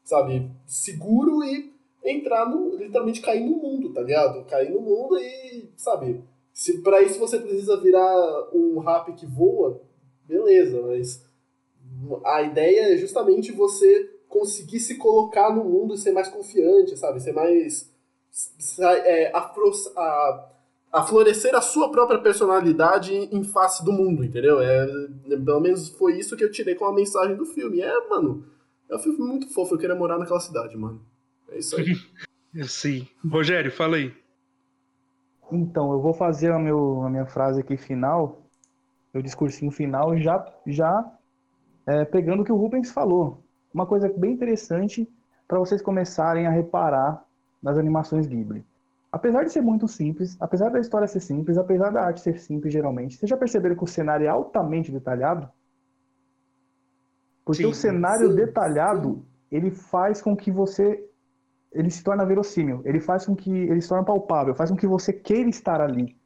[0.05, 1.73] sabe, seguro e
[2.05, 2.77] entrar no.
[2.77, 4.45] literalmente cair no mundo, tá ligado?
[4.45, 6.23] Cair no mundo e, sabe,
[6.53, 9.81] se para isso você precisa virar um rap que voa,
[10.25, 11.25] beleza, mas
[12.25, 17.21] a ideia é justamente você conseguir se colocar no mundo e ser mais confiante, sabe?
[17.21, 17.91] Ser mais.
[18.79, 20.51] É, afro, a,
[20.95, 24.61] a florescer a sua própria personalidade em face do mundo, entendeu?
[24.61, 24.87] É,
[25.45, 27.81] pelo menos foi isso que eu tirei com a mensagem do filme.
[27.81, 28.47] É, mano,
[28.89, 31.05] é um filme muito fofo, eu queria morar naquela cidade, mano.
[31.49, 31.97] É isso aí.
[32.63, 33.09] Sim.
[33.29, 34.15] Rogério, fala aí.
[35.51, 38.47] Então, eu vou fazer a, meu, a minha frase aqui final,
[39.13, 41.13] meu discursinho final, já, já
[41.89, 43.43] é, pegando o que o Rubens falou.
[43.75, 45.09] Uma coisa bem interessante
[45.49, 47.25] para vocês começarem a reparar
[47.61, 48.65] nas animações Ghibli.
[49.15, 52.73] Apesar de ser muito simples, apesar da história ser simples, apesar da arte ser simples
[52.73, 55.49] geralmente, vocês já perceberam que o cenário é altamente detalhado?
[57.45, 59.25] Porque sim, o cenário sim, detalhado, sim.
[59.53, 61.09] ele faz com que você
[61.71, 64.87] ele se torna verossímil, ele faz com que ele se torne palpável, faz com que
[64.87, 66.17] você queira estar ali.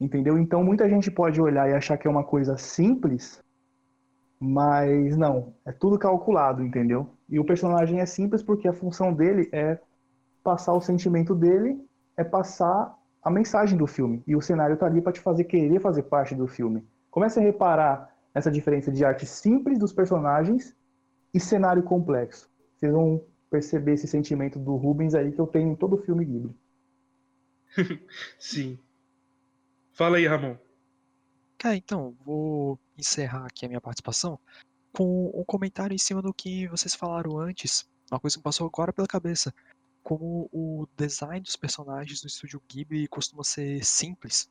[0.00, 0.36] Entendeu?
[0.36, 3.40] Então muita gente pode olhar e achar que é uma coisa simples,
[4.40, 7.10] mas não, é tudo calculado, entendeu?
[7.28, 9.78] E o personagem é simples porque a função dele é
[10.42, 11.80] passar o sentimento dele,
[12.18, 14.22] é passar a mensagem do filme.
[14.26, 16.84] E o cenário tá ali para te fazer querer fazer parte do filme.
[17.10, 20.76] Comece a reparar essa diferença de arte simples dos personagens
[21.32, 22.50] e cenário complexo.
[22.76, 26.24] Vocês vão perceber esse sentimento do Rubens aí que eu tenho em todo o filme
[26.24, 26.54] Ghibli.
[28.38, 28.78] Sim.
[29.92, 30.56] Fala aí, Ramon.
[31.56, 34.38] Cara, então, vou encerrar aqui a minha participação
[34.92, 38.92] com um comentário em cima do que vocês falaram antes, uma coisa que passou agora
[38.92, 39.52] pela cabeça.
[40.08, 44.48] Como o design dos personagens do estúdio Ghibli costuma ser simples,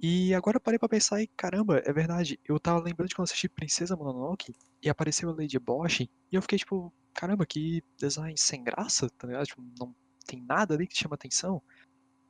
[0.00, 2.40] e agora eu parei pra pensar e, caramba, é verdade.
[2.48, 6.40] Eu tava lembrando de quando assisti Princesa Mononoke e apareceu a Lady Bosch e eu
[6.40, 9.44] fiquei tipo, caramba, que design sem graça, tá ligado?
[9.44, 9.94] Tipo, não
[10.24, 11.62] tem nada ali que chama atenção.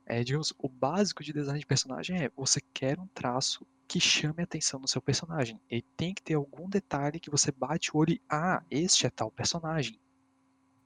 [0.05, 4.41] É, digamos, o básico de design de personagem é você quer um traço que chame
[4.41, 5.57] a atenção no seu personagem.
[5.69, 9.09] Ele tem que ter algum detalhe que você bate o olho e, ah, este é
[9.09, 9.97] tal personagem.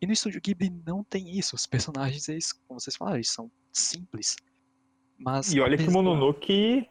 [0.01, 1.55] E no Estúdio Ghibli não tem isso.
[1.55, 4.35] Os personagens, eles, como vocês falaram, eles são simples.
[5.17, 6.87] Mas e olha que o Mononoke.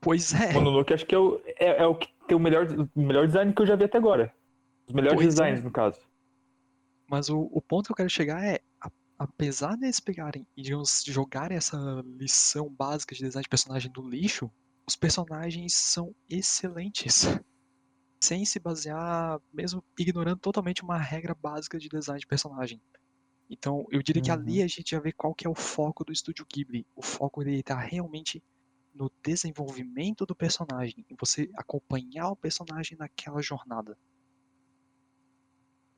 [0.00, 0.52] Pois é.
[0.52, 3.52] Mononoke acho que é o, é, é, o que tem o melhor, o melhor design
[3.52, 4.34] que eu já vi até agora.
[4.86, 5.62] Os melhores pois designs, é.
[5.62, 6.00] no caso.
[7.08, 8.60] Mas o, o ponto que eu quero chegar é,
[9.18, 11.76] apesar deles pegarem e digamos, jogarem essa
[12.18, 14.50] lição básica de design de personagem do lixo,
[14.86, 17.24] os personagens são excelentes.
[18.22, 22.80] Sem se basear, mesmo ignorando totalmente uma regra básica de design de personagem.
[23.50, 24.24] Então, eu diria uhum.
[24.24, 24.64] que ali uhum.
[24.64, 26.86] a gente já vê qual que é o foco do estúdio Ghibli.
[26.94, 28.40] O foco dele está realmente
[28.94, 33.98] no desenvolvimento do personagem, em você acompanhar o personagem naquela jornada.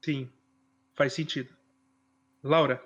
[0.02, 0.32] Sim,
[0.94, 1.55] faz sentido.
[2.42, 2.82] Laura?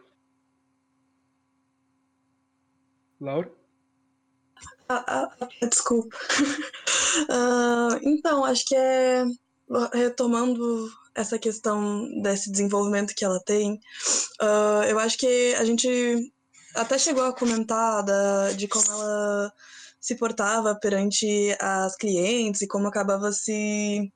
[3.21, 3.53] Laura?
[4.89, 6.17] Ah, ah, ah desculpa.
[7.31, 9.25] uh, então, acho que é
[9.93, 13.75] retomando essa questão desse desenvolvimento que ela tem,
[14.41, 16.33] uh, eu acho que a gente
[16.75, 19.53] até chegou a comentar da, de como ela
[20.01, 24.11] se portava perante as clientes e como acabava se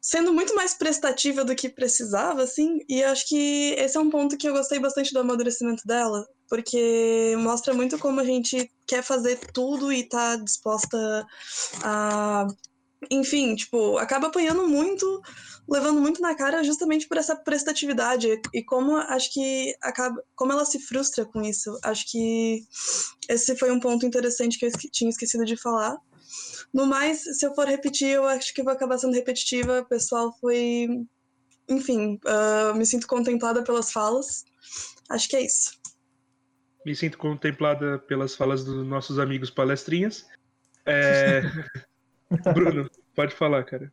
[0.00, 4.38] sendo muito mais prestativa do que precisava, assim, e acho que esse é um ponto
[4.38, 9.38] que eu gostei bastante do amadurecimento dela, porque mostra muito como a gente quer fazer
[9.52, 11.26] tudo e tá disposta
[11.82, 12.46] a.
[13.10, 15.22] Enfim, tipo, acaba apanhando muito,
[15.68, 20.64] levando muito na cara justamente por essa prestatividade e como acho que acaba, como ela
[20.64, 21.78] se frustra com isso.
[21.84, 22.62] Acho que
[23.28, 25.96] esse foi um ponto interessante que eu tinha esquecido de falar.
[26.72, 29.80] No mais, se eu for repetir, eu acho que vou acabar sendo repetitiva.
[29.80, 30.88] O pessoal foi.
[31.68, 34.44] Enfim, uh, me sinto contemplada pelas falas.
[35.10, 35.77] Acho que é isso.
[36.84, 40.28] Me sinto contemplada pelas falas dos nossos amigos palestrinhas.
[40.86, 41.42] É...
[42.54, 43.92] Bruno, pode falar, cara.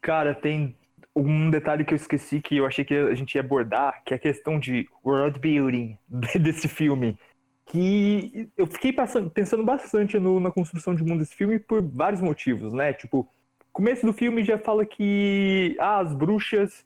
[0.00, 0.76] Cara, tem
[1.14, 4.16] um detalhe que eu esqueci que eu achei que a gente ia abordar, que é
[4.16, 5.98] a questão de world building
[6.40, 7.18] desse filme
[7.66, 12.20] que eu fiquei passando, pensando bastante no, na construção de mundo desse filme por vários
[12.20, 12.92] motivos, né?
[12.92, 13.28] Tipo,
[13.72, 16.84] começo do filme já fala que ah, as bruxas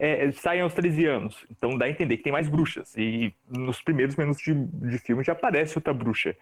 [0.00, 2.96] é, saem aos 13 anos, então dá a entender que tem mais bruxas.
[2.96, 6.34] E nos primeiros minutos de, de filme já aparece outra bruxa.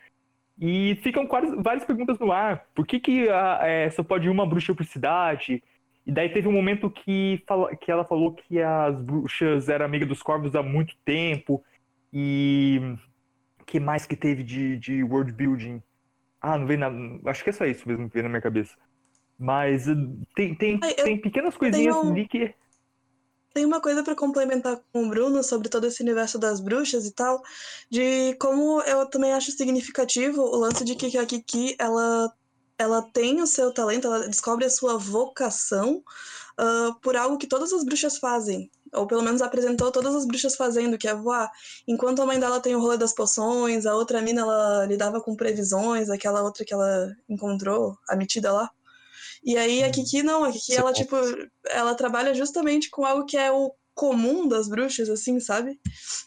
[0.60, 2.64] E ficam quase, várias perguntas no ar.
[2.74, 5.62] Por que, que a, é, só pode ir uma bruxa por cidade?
[6.06, 10.08] E daí teve um momento que, fala, que ela falou que as bruxas eram amigas
[10.08, 11.62] dos corvos há muito tempo.
[12.12, 12.80] E
[13.66, 15.82] que mais que teve de, de world building?
[16.40, 16.96] Ah, não veio nada.
[17.26, 18.74] Acho que é só isso mesmo que veio na minha cabeça.
[19.38, 19.94] Mas uh,
[20.34, 22.12] tem, tem, tem pequenas coisinhas tenho...
[22.12, 22.54] ali que.
[23.54, 27.10] Tem uma coisa para complementar com o Bruno sobre todo esse universo das bruxas e
[27.12, 27.42] tal,
[27.90, 32.32] de como eu também acho significativo o lance de que a Kiki ela,
[32.78, 36.02] ela tem o seu talento, ela descobre a sua vocação
[36.58, 38.70] uh, por algo que todas as bruxas fazem.
[38.92, 41.50] Ou pelo menos apresentou todas as bruxas fazendo, que é voar.
[41.86, 45.36] Enquanto a mãe dela tem o rolê das poções, a outra mina ela lidava com
[45.36, 48.70] previsões, aquela outra que ela encontrou, a metida lá.
[49.44, 49.90] E aí a.
[49.90, 51.16] Kiki não, a Kiki ela, tipo,
[51.70, 55.78] ela trabalha justamente com algo que é o comum das bruxas, assim, sabe?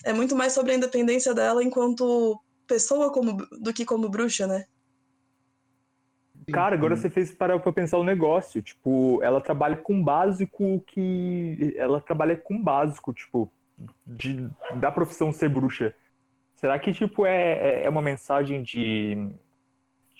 [0.04, 4.66] É muito mais sobre a independência dela enquanto pessoa como, do que como bruxa, né?
[6.52, 8.62] Cara, agora você fez parar pra pensar o negócio.
[8.62, 11.74] Tipo, ela trabalha com básico que.
[11.78, 13.52] Ela trabalha com básico, tipo,
[14.06, 15.94] de, da profissão ser bruxa.
[16.56, 19.30] Será que, tipo, é, é, é uma mensagem de.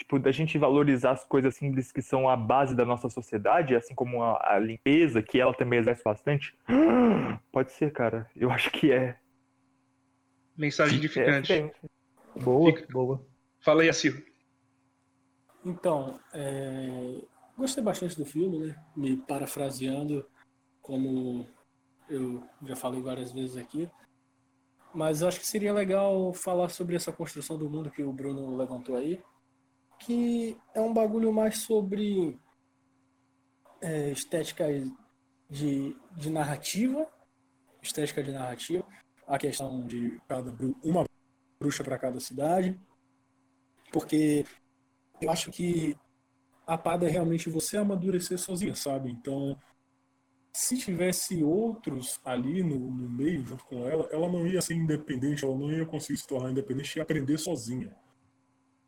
[0.02, 3.94] Tipo, da gente valorizar as coisas simples que são a base da nossa sociedade, assim
[3.94, 6.58] como a, a limpeza, que ela também exerce bastante?
[7.52, 8.28] Pode ser, cara.
[8.36, 9.16] Eu acho que é.
[10.58, 11.54] Mensagem edificante.
[11.54, 11.72] É,
[12.40, 12.92] boa, Fica.
[12.92, 13.24] boa.
[13.60, 14.26] Fala aí, Acil.
[15.64, 17.22] Então, é,
[17.56, 18.76] gostei bastante do filme, né?
[18.98, 20.26] Me parafraseando,
[20.82, 21.48] como
[22.10, 23.88] eu já falei várias vezes aqui.
[24.96, 28.96] Mas acho que seria legal falar sobre essa construção do mundo que o Bruno levantou
[28.96, 29.22] aí,
[30.06, 32.40] que é um bagulho mais sobre
[33.82, 34.66] é, estética
[35.50, 37.08] de, de narrativa,
[37.82, 38.86] estética de narrativa,
[39.28, 40.52] a questão de cada
[40.84, 41.06] uma
[41.60, 42.80] bruxa para cada cidade,
[43.92, 44.46] porque
[45.22, 45.96] eu acho que
[46.66, 49.12] a parada é realmente você amadurecer sozinha, sabe?
[49.12, 49.58] Então,
[50.54, 55.46] se tivesse outros ali no, no, meio, junto com ela, ela não ia ser independente,
[55.46, 57.96] ela não ia conseguir se tornar independente e aprender sozinha.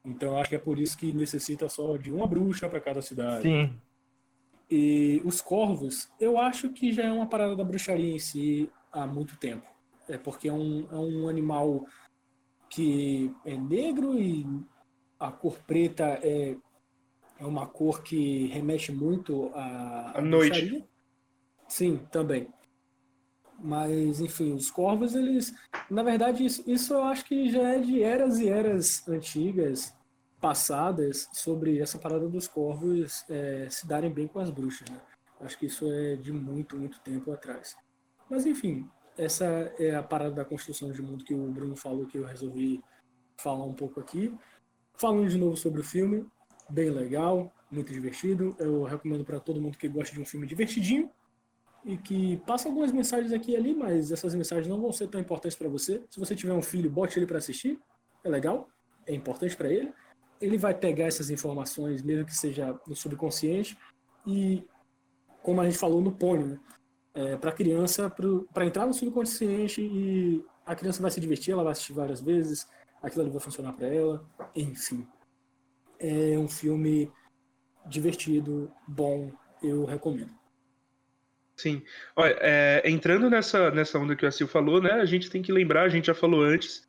[0.05, 3.43] Então, acho que é por isso que necessita só de uma bruxa para cada cidade.
[3.43, 3.73] Sim.
[4.69, 9.07] E os corvos, eu acho que já é uma parada da bruxaria em si há
[9.07, 9.65] muito tempo.
[10.09, 11.85] É porque é um, é um animal
[12.69, 14.45] que é negro e
[15.19, 16.55] a cor preta é,
[17.39, 20.83] é uma cor que remete muito à, à noite.
[21.67, 22.47] Sim, também.
[23.63, 25.55] Mas, enfim, os corvos, eles.
[25.89, 29.95] Na verdade, isso, isso eu acho que já é de eras e eras antigas,
[30.41, 34.89] passadas, sobre essa parada dos corvos é, se darem bem com as bruxas.
[34.89, 34.99] Né?
[35.39, 37.73] Acho que isso é de muito, muito tempo atrás.
[38.29, 38.85] Mas, enfim,
[39.17, 39.45] essa
[39.79, 42.83] é a parada da construção de mundo que o Bruno falou que eu resolvi
[43.37, 44.33] falar um pouco aqui.
[44.95, 46.25] Falando de novo sobre o filme,
[46.69, 48.57] bem legal, muito divertido.
[48.59, 51.09] Eu recomendo para todo mundo que gosta de um filme divertidinho
[51.85, 55.19] e que passa algumas mensagens aqui e ali, mas essas mensagens não vão ser tão
[55.19, 56.01] importantes para você.
[56.09, 57.79] Se você tiver um filho, bote ele para assistir,
[58.23, 58.69] é legal,
[59.05, 59.93] é importante para ele.
[60.39, 63.77] Ele vai pegar essas informações, mesmo que seja no subconsciente,
[64.25, 64.65] e
[65.41, 66.59] como a gente falou no pônei, né?
[67.15, 71.63] É, para a criança, para entrar no subconsciente e a criança vai se divertir, ela
[71.63, 72.67] vai assistir várias vezes,
[73.03, 75.05] aquilo ali vai funcionar para ela, enfim.
[75.99, 77.11] É um filme
[77.85, 79.31] divertido, bom,
[79.61, 80.31] eu recomendo.
[81.55, 81.83] Sim.
[82.15, 84.91] Olha, é, entrando nessa, nessa onda que o Assil falou, né?
[84.93, 86.87] A gente tem que lembrar, a gente já falou antes,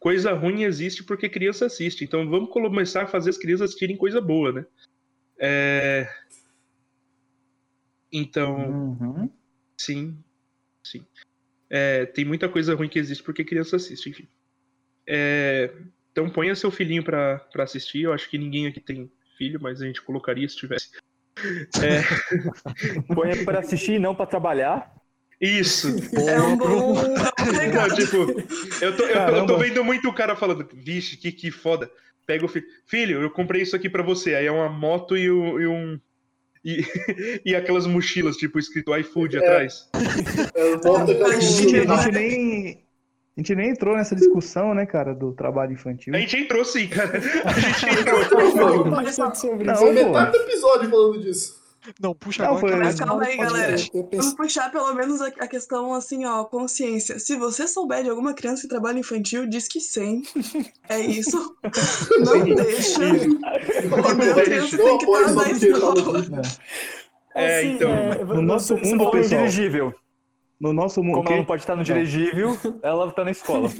[0.00, 2.04] coisa ruim existe porque criança assiste.
[2.04, 4.66] Então vamos começar a fazer as crianças assistirem coisa boa, né?
[5.38, 6.08] É...
[8.10, 8.56] Então,
[9.00, 9.30] Uhum.
[9.78, 10.18] sim,
[10.82, 11.04] sim.
[11.68, 14.28] É, tem muita coisa ruim que existe porque criança assiste, enfim.
[15.06, 15.72] É,
[16.12, 18.02] então ponha seu filhinho pra assistir.
[18.02, 20.90] Eu acho que ninguém aqui tem filho, mas a gente colocaria se tivesse.
[21.82, 22.02] É,
[23.14, 24.90] Põe pra assistir e não pra trabalhar.
[25.40, 25.88] isso.
[26.28, 26.96] É um bom.
[26.98, 28.16] É Não, tipo,
[28.80, 31.90] eu tô, eu, tô, eu tô vendo muito o cara falando, vixe, que, que foda.
[32.26, 32.66] Pega o filho.
[32.86, 34.34] Filho, eu comprei isso aqui pra você.
[34.34, 36.00] Aí é uma moto e, o- e um.
[36.64, 36.82] E,
[37.46, 39.88] e aquelas mochilas, tipo, escrito iFood atrás.
[40.54, 42.84] É, volta com A gente nem,
[43.36, 46.14] a gente nem entrou nessa discussão, né, cara, do trabalho infantil.
[46.14, 47.20] A gente entrou sim, cara.
[47.44, 48.86] A gente entrou.
[48.86, 51.66] Não, metade do episódio falando disso.
[52.00, 52.76] Não, puxa Não, agora.
[52.78, 53.76] Mas mais calma aí, galera.
[54.10, 57.18] Vamos puxar pelo menos a, a questão assim, ó, consciência.
[57.18, 60.22] Se você souber de alguma criança que trabalha infantil, diz que sim.
[60.88, 61.56] É isso.
[62.24, 63.04] Não deixa.
[63.04, 66.42] A criança tem que estar na falou escola.
[67.34, 69.42] É, assim, então, é, no nosso mundo, pessoal.
[69.42, 69.94] dirigível.
[70.60, 71.16] No nosso mundo.
[71.16, 73.68] Como ela não pode estar no dirigível, ela tá na escola.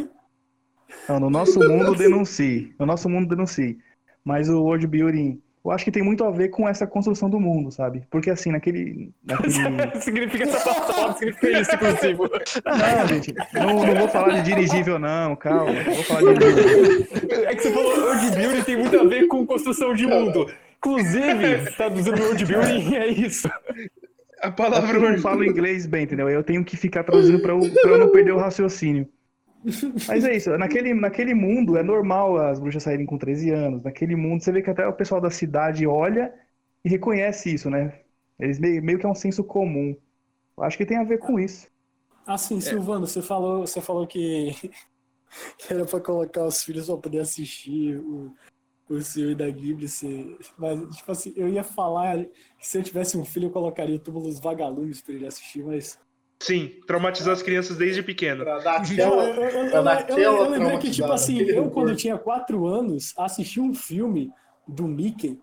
[1.09, 2.75] Não, no nosso mundo denuncie.
[2.79, 3.79] No nosso mundo denuncie.
[4.25, 7.39] Mas o world building, eu acho que tem muito a ver com essa construção do
[7.41, 8.05] mundo, sabe?
[8.11, 9.13] Porque assim, naquele.
[9.25, 9.53] naquele...
[10.01, 12.19] significa essa palavra, significa isso, inclusive.
[12.65, 15.73] Não, gente, não, não vou falar de dirigível, não, calma.
[15.73, 17.49] Não vou falar de dirigível.
[17.49, 20.51] É que você falou world building tem muito a ver com construção de mundo.
[20.79, 23.49] Inclusive, traduzindo world building é isso.
[24.43, 26.29] A É palavra eu não falo inglês bem, entendeu?
[26.29, 29.09] Eu tenho que ficar traduzindo pra eu, pra eu não perder o raciocínio.
[30.07, 33.83] Mas é isso, naquele, naquele mundo é normal as bruxas saírem com 13 anos.
[33.83, 36.33] Naquele mundo, você vê que até o pessoal da cidade olha
[36.85, 38.01] e reconhece isso, né?
[38.39, 39.97] Eles meio, meio que é um senso comum.
[40.57, 41.67] Eu acho que tem a ver com isso.
[42.27, 44.55] Assim, Silvano, você falou, você falou que,
[45.59, 48.33] que era pra colocar os filhos pra poder assistir o,
[48.89, 49.89] o filme da Ghibli.
[49.89, 52.25] Você, mas, tipo assim, eu ia falar
[52.59, 55.65] que se eu tivesse um filho, eu colocaria o túmulo dos vagalumes pra ele assistir,
[55.65, 55.99] mas.
[56.39, 58.45] Sim, traumatizar as crianças desde pequeno.
[58.45, 59.25] Pra dar Eu, aquela.
[59.25, 61.97] eu, eu, eu, pra dar eu- aquela eu lembrei que, tipo assim, eu quando eu
[61.97, 64.31] tinha 4 anos, assisti um filme
[64.69, 65.41] do Mickey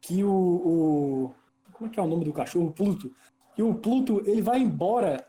[0.00, 1.34] que o, o-
[1.72, 2.66] Como é que é o nome do cachorro?
[2.66, 3.12] O Pluto.
[3.54, 5.24] Que o Pluto, ele vai embora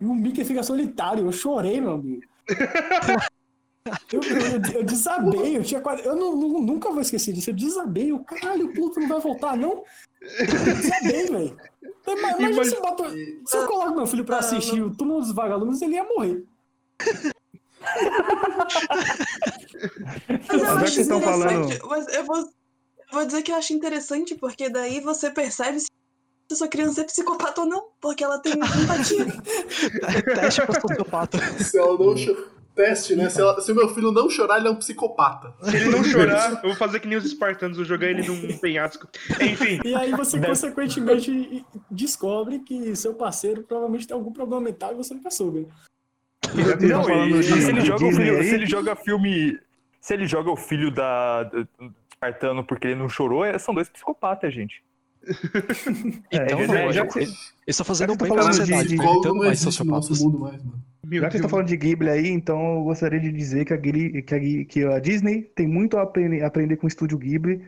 [0.00, 1.24] e o Mickey fica solitário.
[1.24, 2.22] Eu chorei, meu amigo.
[4.12, 6.04] Eu, eu, eu desabei, eu tinha quase.
[6.04, 7.50] Eu não- não- nunca vou esquecer disso.
[7.50, 8.10] Eu desabei.
[8.10, 9.82] Eu, caralho, o Pluto não vai voltar, não?
[10.20, 11.56] Eu desabei, velho.
[12.06, 13.04] Mas, Imagina se eu, boto,
[13.46, 16.44] se eu coloco meu filho pra assistir o Túmulo dos Vagalumes, ele ia morrer.
[20.28, 21.78] Mas eu que acho estão interessante.
[21.86, 22.48] Mas eu vou,
[23.12, 25.86] vou dizer que eu acho interessante, porque daí você percebe se
[26.50, 29.26] a sua criança é psicopata ou não, porque ela tem empatia.
[30.40, 31.38] Teste pra sociopata.
[31.62, 32.14] Se ela não
[32.78, 33.28] Teste, né?
[33.28, 35.52] Se, ela- se o meu filho não chorar, ele é um psicopata.
[35.62, 38.56] Se ele não chorar, eu vou fazer que nem os espartanos, vou jogar ele num
[38.58, 39.08] penhasco.
[39.40, 44.92] Enfim, E aí você, Deve- consequentemente, descobre que seu parceiro provavelmente tem algum problema mental
[44.92, 45.66] e você nunca soube.
[46.44, 49.58] Estão Não, e, de, se ele joga o filho, se ele joga filme.
[50.00, 51.50] Se ele joga o filho da,
[52.12, 54.82] Espartano porque ele não chorou, é- são dois psicopatas, gente.
[56.32, 57.32] Então, é, não, é, ele, já que- ele
[57.66, 60.20] está fazendo já que bem pra de- evitando mais sociopatas.
[60.20, 60.82] mundo mais, mano.
[61.04, 63.72] meu Já que você tá falando de Ghibli aí, então eu gostaria de dizer que
[63.72, 67.18] a, Ghibli- que a, que a Disney tem muito a aprender, aprender com o estúdio
[67.18, 67.64] Ghibli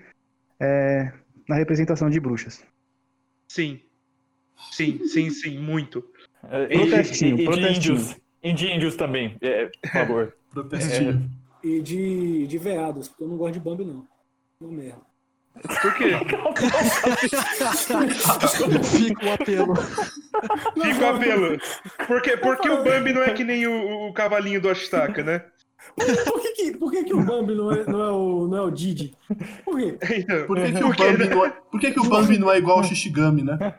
[0.58, 1.12] é,
[1.48, 2.62] na representação de bruxas.
[3.48, 3.80] Sim.
[4.72, 6.04] Sim, sim, sim, muito.
[6.48, 7.76] É, Protestinho, e, e de protestinho.
[7.96, 8.16] índios.
[8.42, 10.36] E de índios também, é, por favor.
[10.52, 11.30] Protestinho.
[11.62, 14.06] E de, de veados, porque eu não gosto de Bambi, não.
[14.60, 15.02] Não mesmo.
[15.82, 16.12] Por quê?
[18.84, 19.74] Fica o apelo.
[19.76, 21.58] Fica o apelo.
[22.06, 25.22] Por que, por que o Bambi não é que nem o, o cavalinho do Ashitaka,
[25.22, 25.44] né?
[25.96, 28.62] Por que, que, por que, que o Bambi não é, não, é o, não é
[28.62, 29.14] o Didi?
[29.64, 29.98] Por quê?
[30.16, 31.34] Então, Por que, que o Bambi né?
[31.34, 33.74] não é, por que, que o Bambi não é igual ao Shishigami, né?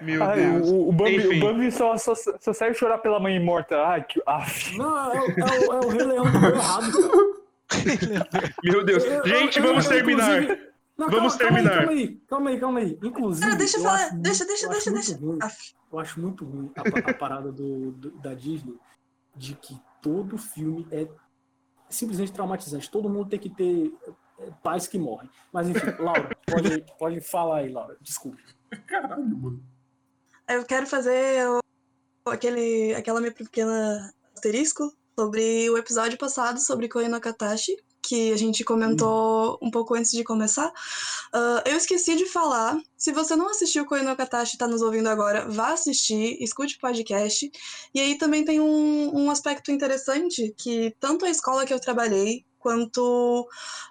[0.00, 0.68] Meu Ai, Deus.
[0.68, 3.76] o, o Bambi, o Bambi só, só, só serve chorar pela mãe morta.
[3.86, 4.20] Ai, que.
[4.26, 4.76] af.
[4.76, 6.92] Não, é, o- é, o, é o Rei Leão que deu errado.
[6.92, 8.54] cara.
[8.64, 9.04] Meu Deus.
[9.04, 10.42] Eu- eu- Gente, eu- vamos eu, terminar.
[10.42, 10.71] inclusive-
[11.06, 11.76] Não, Vamos calma, terminar.
[11.78, 12.98] Calma aí, calma aí, calma aí.
[13.02, 13.44] Inclusive.
[13.46, 14.10] Cara, deixa eu eu falar.
[14.16, 15.16] Deixa, deixa, deixa, deixa.
[15.16, 15.38] ruim.
[15.42, 15.74] Af.
[15.92, 18.78] Eu acho muito ruim a, a parada do, do- da Disney
[19.36, 21.06] de que todo filme é
[21.88, 22.90] simplesmente traumatizante.
[22.90, 23.92] Todo mundo tem que ter
[24.38, 25.28] é, pais que morrem.
[25.52, 27.96] Mas enfim, Laura, pode, pode falar aí, Laura.
[28.00, 28.42] Desculpe.
[28.86, 29.62] Caralho, mano.
[30.48, 37.06] Eu quero fazer o- aquele, aquela minha pequena asterisco sobre o episódio passado sobre Koe
[37.08, 40.70] no Katashi, que a gente comentou um pouco antes de começar.
[41.32, 42.76] Ah, eu esqueci de falar.
[42.96, 46.76] Se você não assistiu Koe no Katashi e está nos ouvindo agora, vá assistir, escute
[46.76, 47.50] o podcast.
[47.94, 52.44] E aí também tem um, um aspecto interessante que tanto a escola que eu trabalhei,
[52.58, 53.40] quanto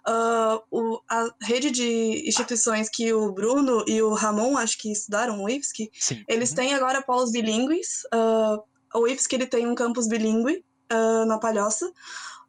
[0.08, 5.44] uh, o, a rede de instituições que o Bruno e o Ramon, acho que estudaram,
[5.44, 6.24] o IFSC, Sim.
[6.28, 6.56] eles Uhum.
[6.56, 8.04] têm agora polos bilíngues.
[8.14, 8.64] Uh,
[8.98, 11.92] o IFSC ele tem um campus bilíngue uh, na Palhoça.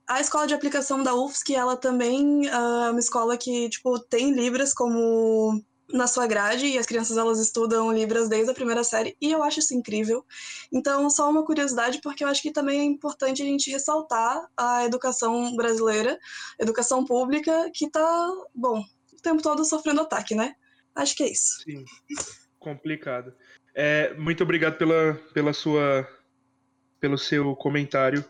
[0.08, 4.32] A escola de aplicação da UFSC, ela também uh, é uma escola que tipo, tem
[4.32, 5.62] Libras como
[5.92, 9.42] na sua grade e as crianças elas estudam Libras desde a primeira série e eu
[9.42, 10.24] acho isso incrível.
[10.72, 14.84] Então, só uma curiosidade, porque eu acho que também é importante a gente ressaltar a
[14.84, 16.18] educação brasileira,
[16.58, 18.80] educação pública, que tá, bom,
[19.12, 20.54] o tempo todo sofrendo ataque, né?
[20.94, 21.62] Acho que é isso.
[21.62, 21.84] Sim.
[22.58, 23.34] Complicado.
[23.74, 26.08] É, muito obrigado pela, pela sua,
[27.00, 28.24] pelo seu comentário.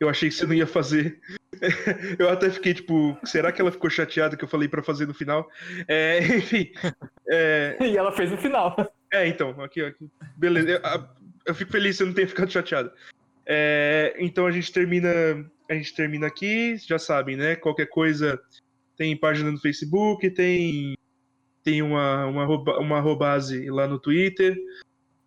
[0.00, 1.18] Eu achei que você não ia fazer.
[2.18, 5.14] Eu até fiquei tipo, será que ela ficou chateada que eu falei pra fazer no
[5.14, 5.48] final?
[5.88, 6.70] É, enfim.
[7.28, 8.76] É, E ela fez no final.
[9.12, 10.08] é, então, aqui, aqui.
[10.36, 10.70] Beleza.
[10.70, 10.80] Eu,
[11.46, 12.92] eu fico feliz que você não tenha ficado chateado.
[13.44, 15.10] É, então a gente termina.
[15.68, 17.56] A gente termina aqui, já sabem, né?
[17.56, 18.40] Qualquer coisa
[18.96, 20.94] tem página no Facebook, tem
[21.64, 22.46] tem uma, uma,
[22.78, 23.00] uma
[23.70, 24.56] lá no Twitter,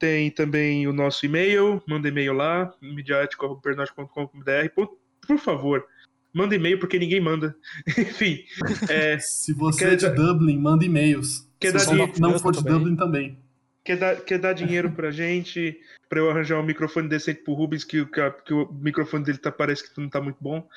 [0.01, 4.69] tem também o nosso e-mail, manda e-mail lá, midiático.pernote.com.br.
[4.75, 4.97] Por,
[5.27, 5.85] por favor,
[6.33, 7.55] manda e-mail porque ninguém manda.
[7.97, 8.43] Enfim,
[8.89, 11.47] é, Se você Quer é de dar- Dublin, manda e-mails.
[11.59, 12.73] Quer Se dar não for de também?
[12.79, 13.37] Dublin também.
[13.85, 15.77] quer dar, quer dar dinheiro pra gente,
[16.09, 19.37] pra eu arranjar um microfone decente pro Rubens, que, o- que, que o microfone dele
[19.37, 20.67] tá, parece que não tá muito bom.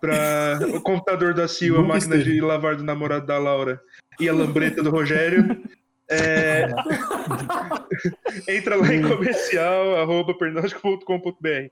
[0.00, 3.78] Pra o computador da Sil, a máquina de lavar do namorado da Laura
[4.18, 5.62] e a lambreta do Rogério.
[6.10, 6.66] É,
[8.48, 11.70] entra lá em comercial, arroba pernambuco.com.br.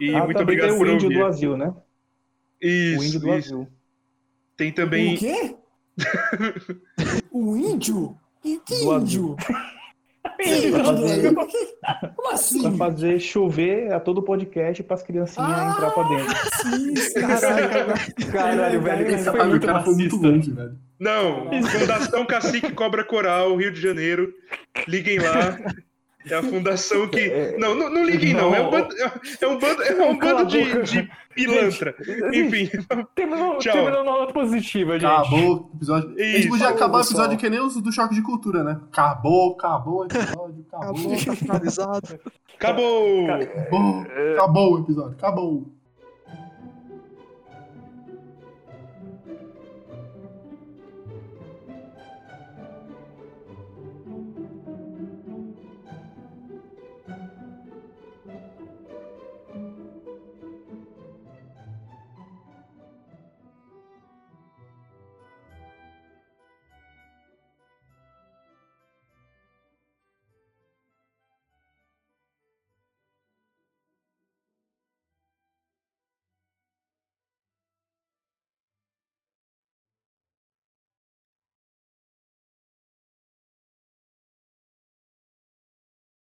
[0.00, 1.18] E ah, muito obrigado tem por o índio ouvir.
[1.18, 1.74] do asilo, né?
[2.62, 3.38] Isso, o índio do isso.
[3.38, 3.68] asilo.
[4.56, 5.14] Tem também.
[5.14, 5.56] O quê?
[7.32, 8.16] o índio?
[8.40, 9.36] Que, que Do índio?
[12.14, 12.76] Como assim?
[12.76, 16.34] fazer chover a todo podcast pras criancinhas Ah, entrar pra dentro.
[16.62, 17.94] Sim, Caralho,
[18.30, 19.06] caralho, velho.
[19.06, 20.78] Caralho, foi muito cara foi muito longe, velho.
[21.00, 24.32] Não, Fundação Cacique Cobra Coral, Rio de Janeiro.
[24.86, 25.58] Liguem lá.
[26.28, 27.56] É a fundação que.
[27.58, 28.54] Não, não, não liguem, não.
[28.54, 28.94] É um bando,
[29.40, 31.94] é um bando, é um bando de, de pilantra.
[32.34, 32.68] Enfim,
[33.14, 33.72] Terminou, Tchau.
[33.72, 35.06] terminou na nota positiva, gente.
[35.10, 36.10] Acabou o episódio.
[36.10, 36.48] a gente Isso.
[36.50, 38.78] podia acabar o episódio que nem os do Choque de Cultura, né?
[38.92, 40.90] Acabou, acabou o episódio, acabou.
[40.90, 42.20] Acabou, tá finalizado.
[42.54, 43.30] acabou!
[43.30, 45.79] Acabou, acabou o episódio, acabou.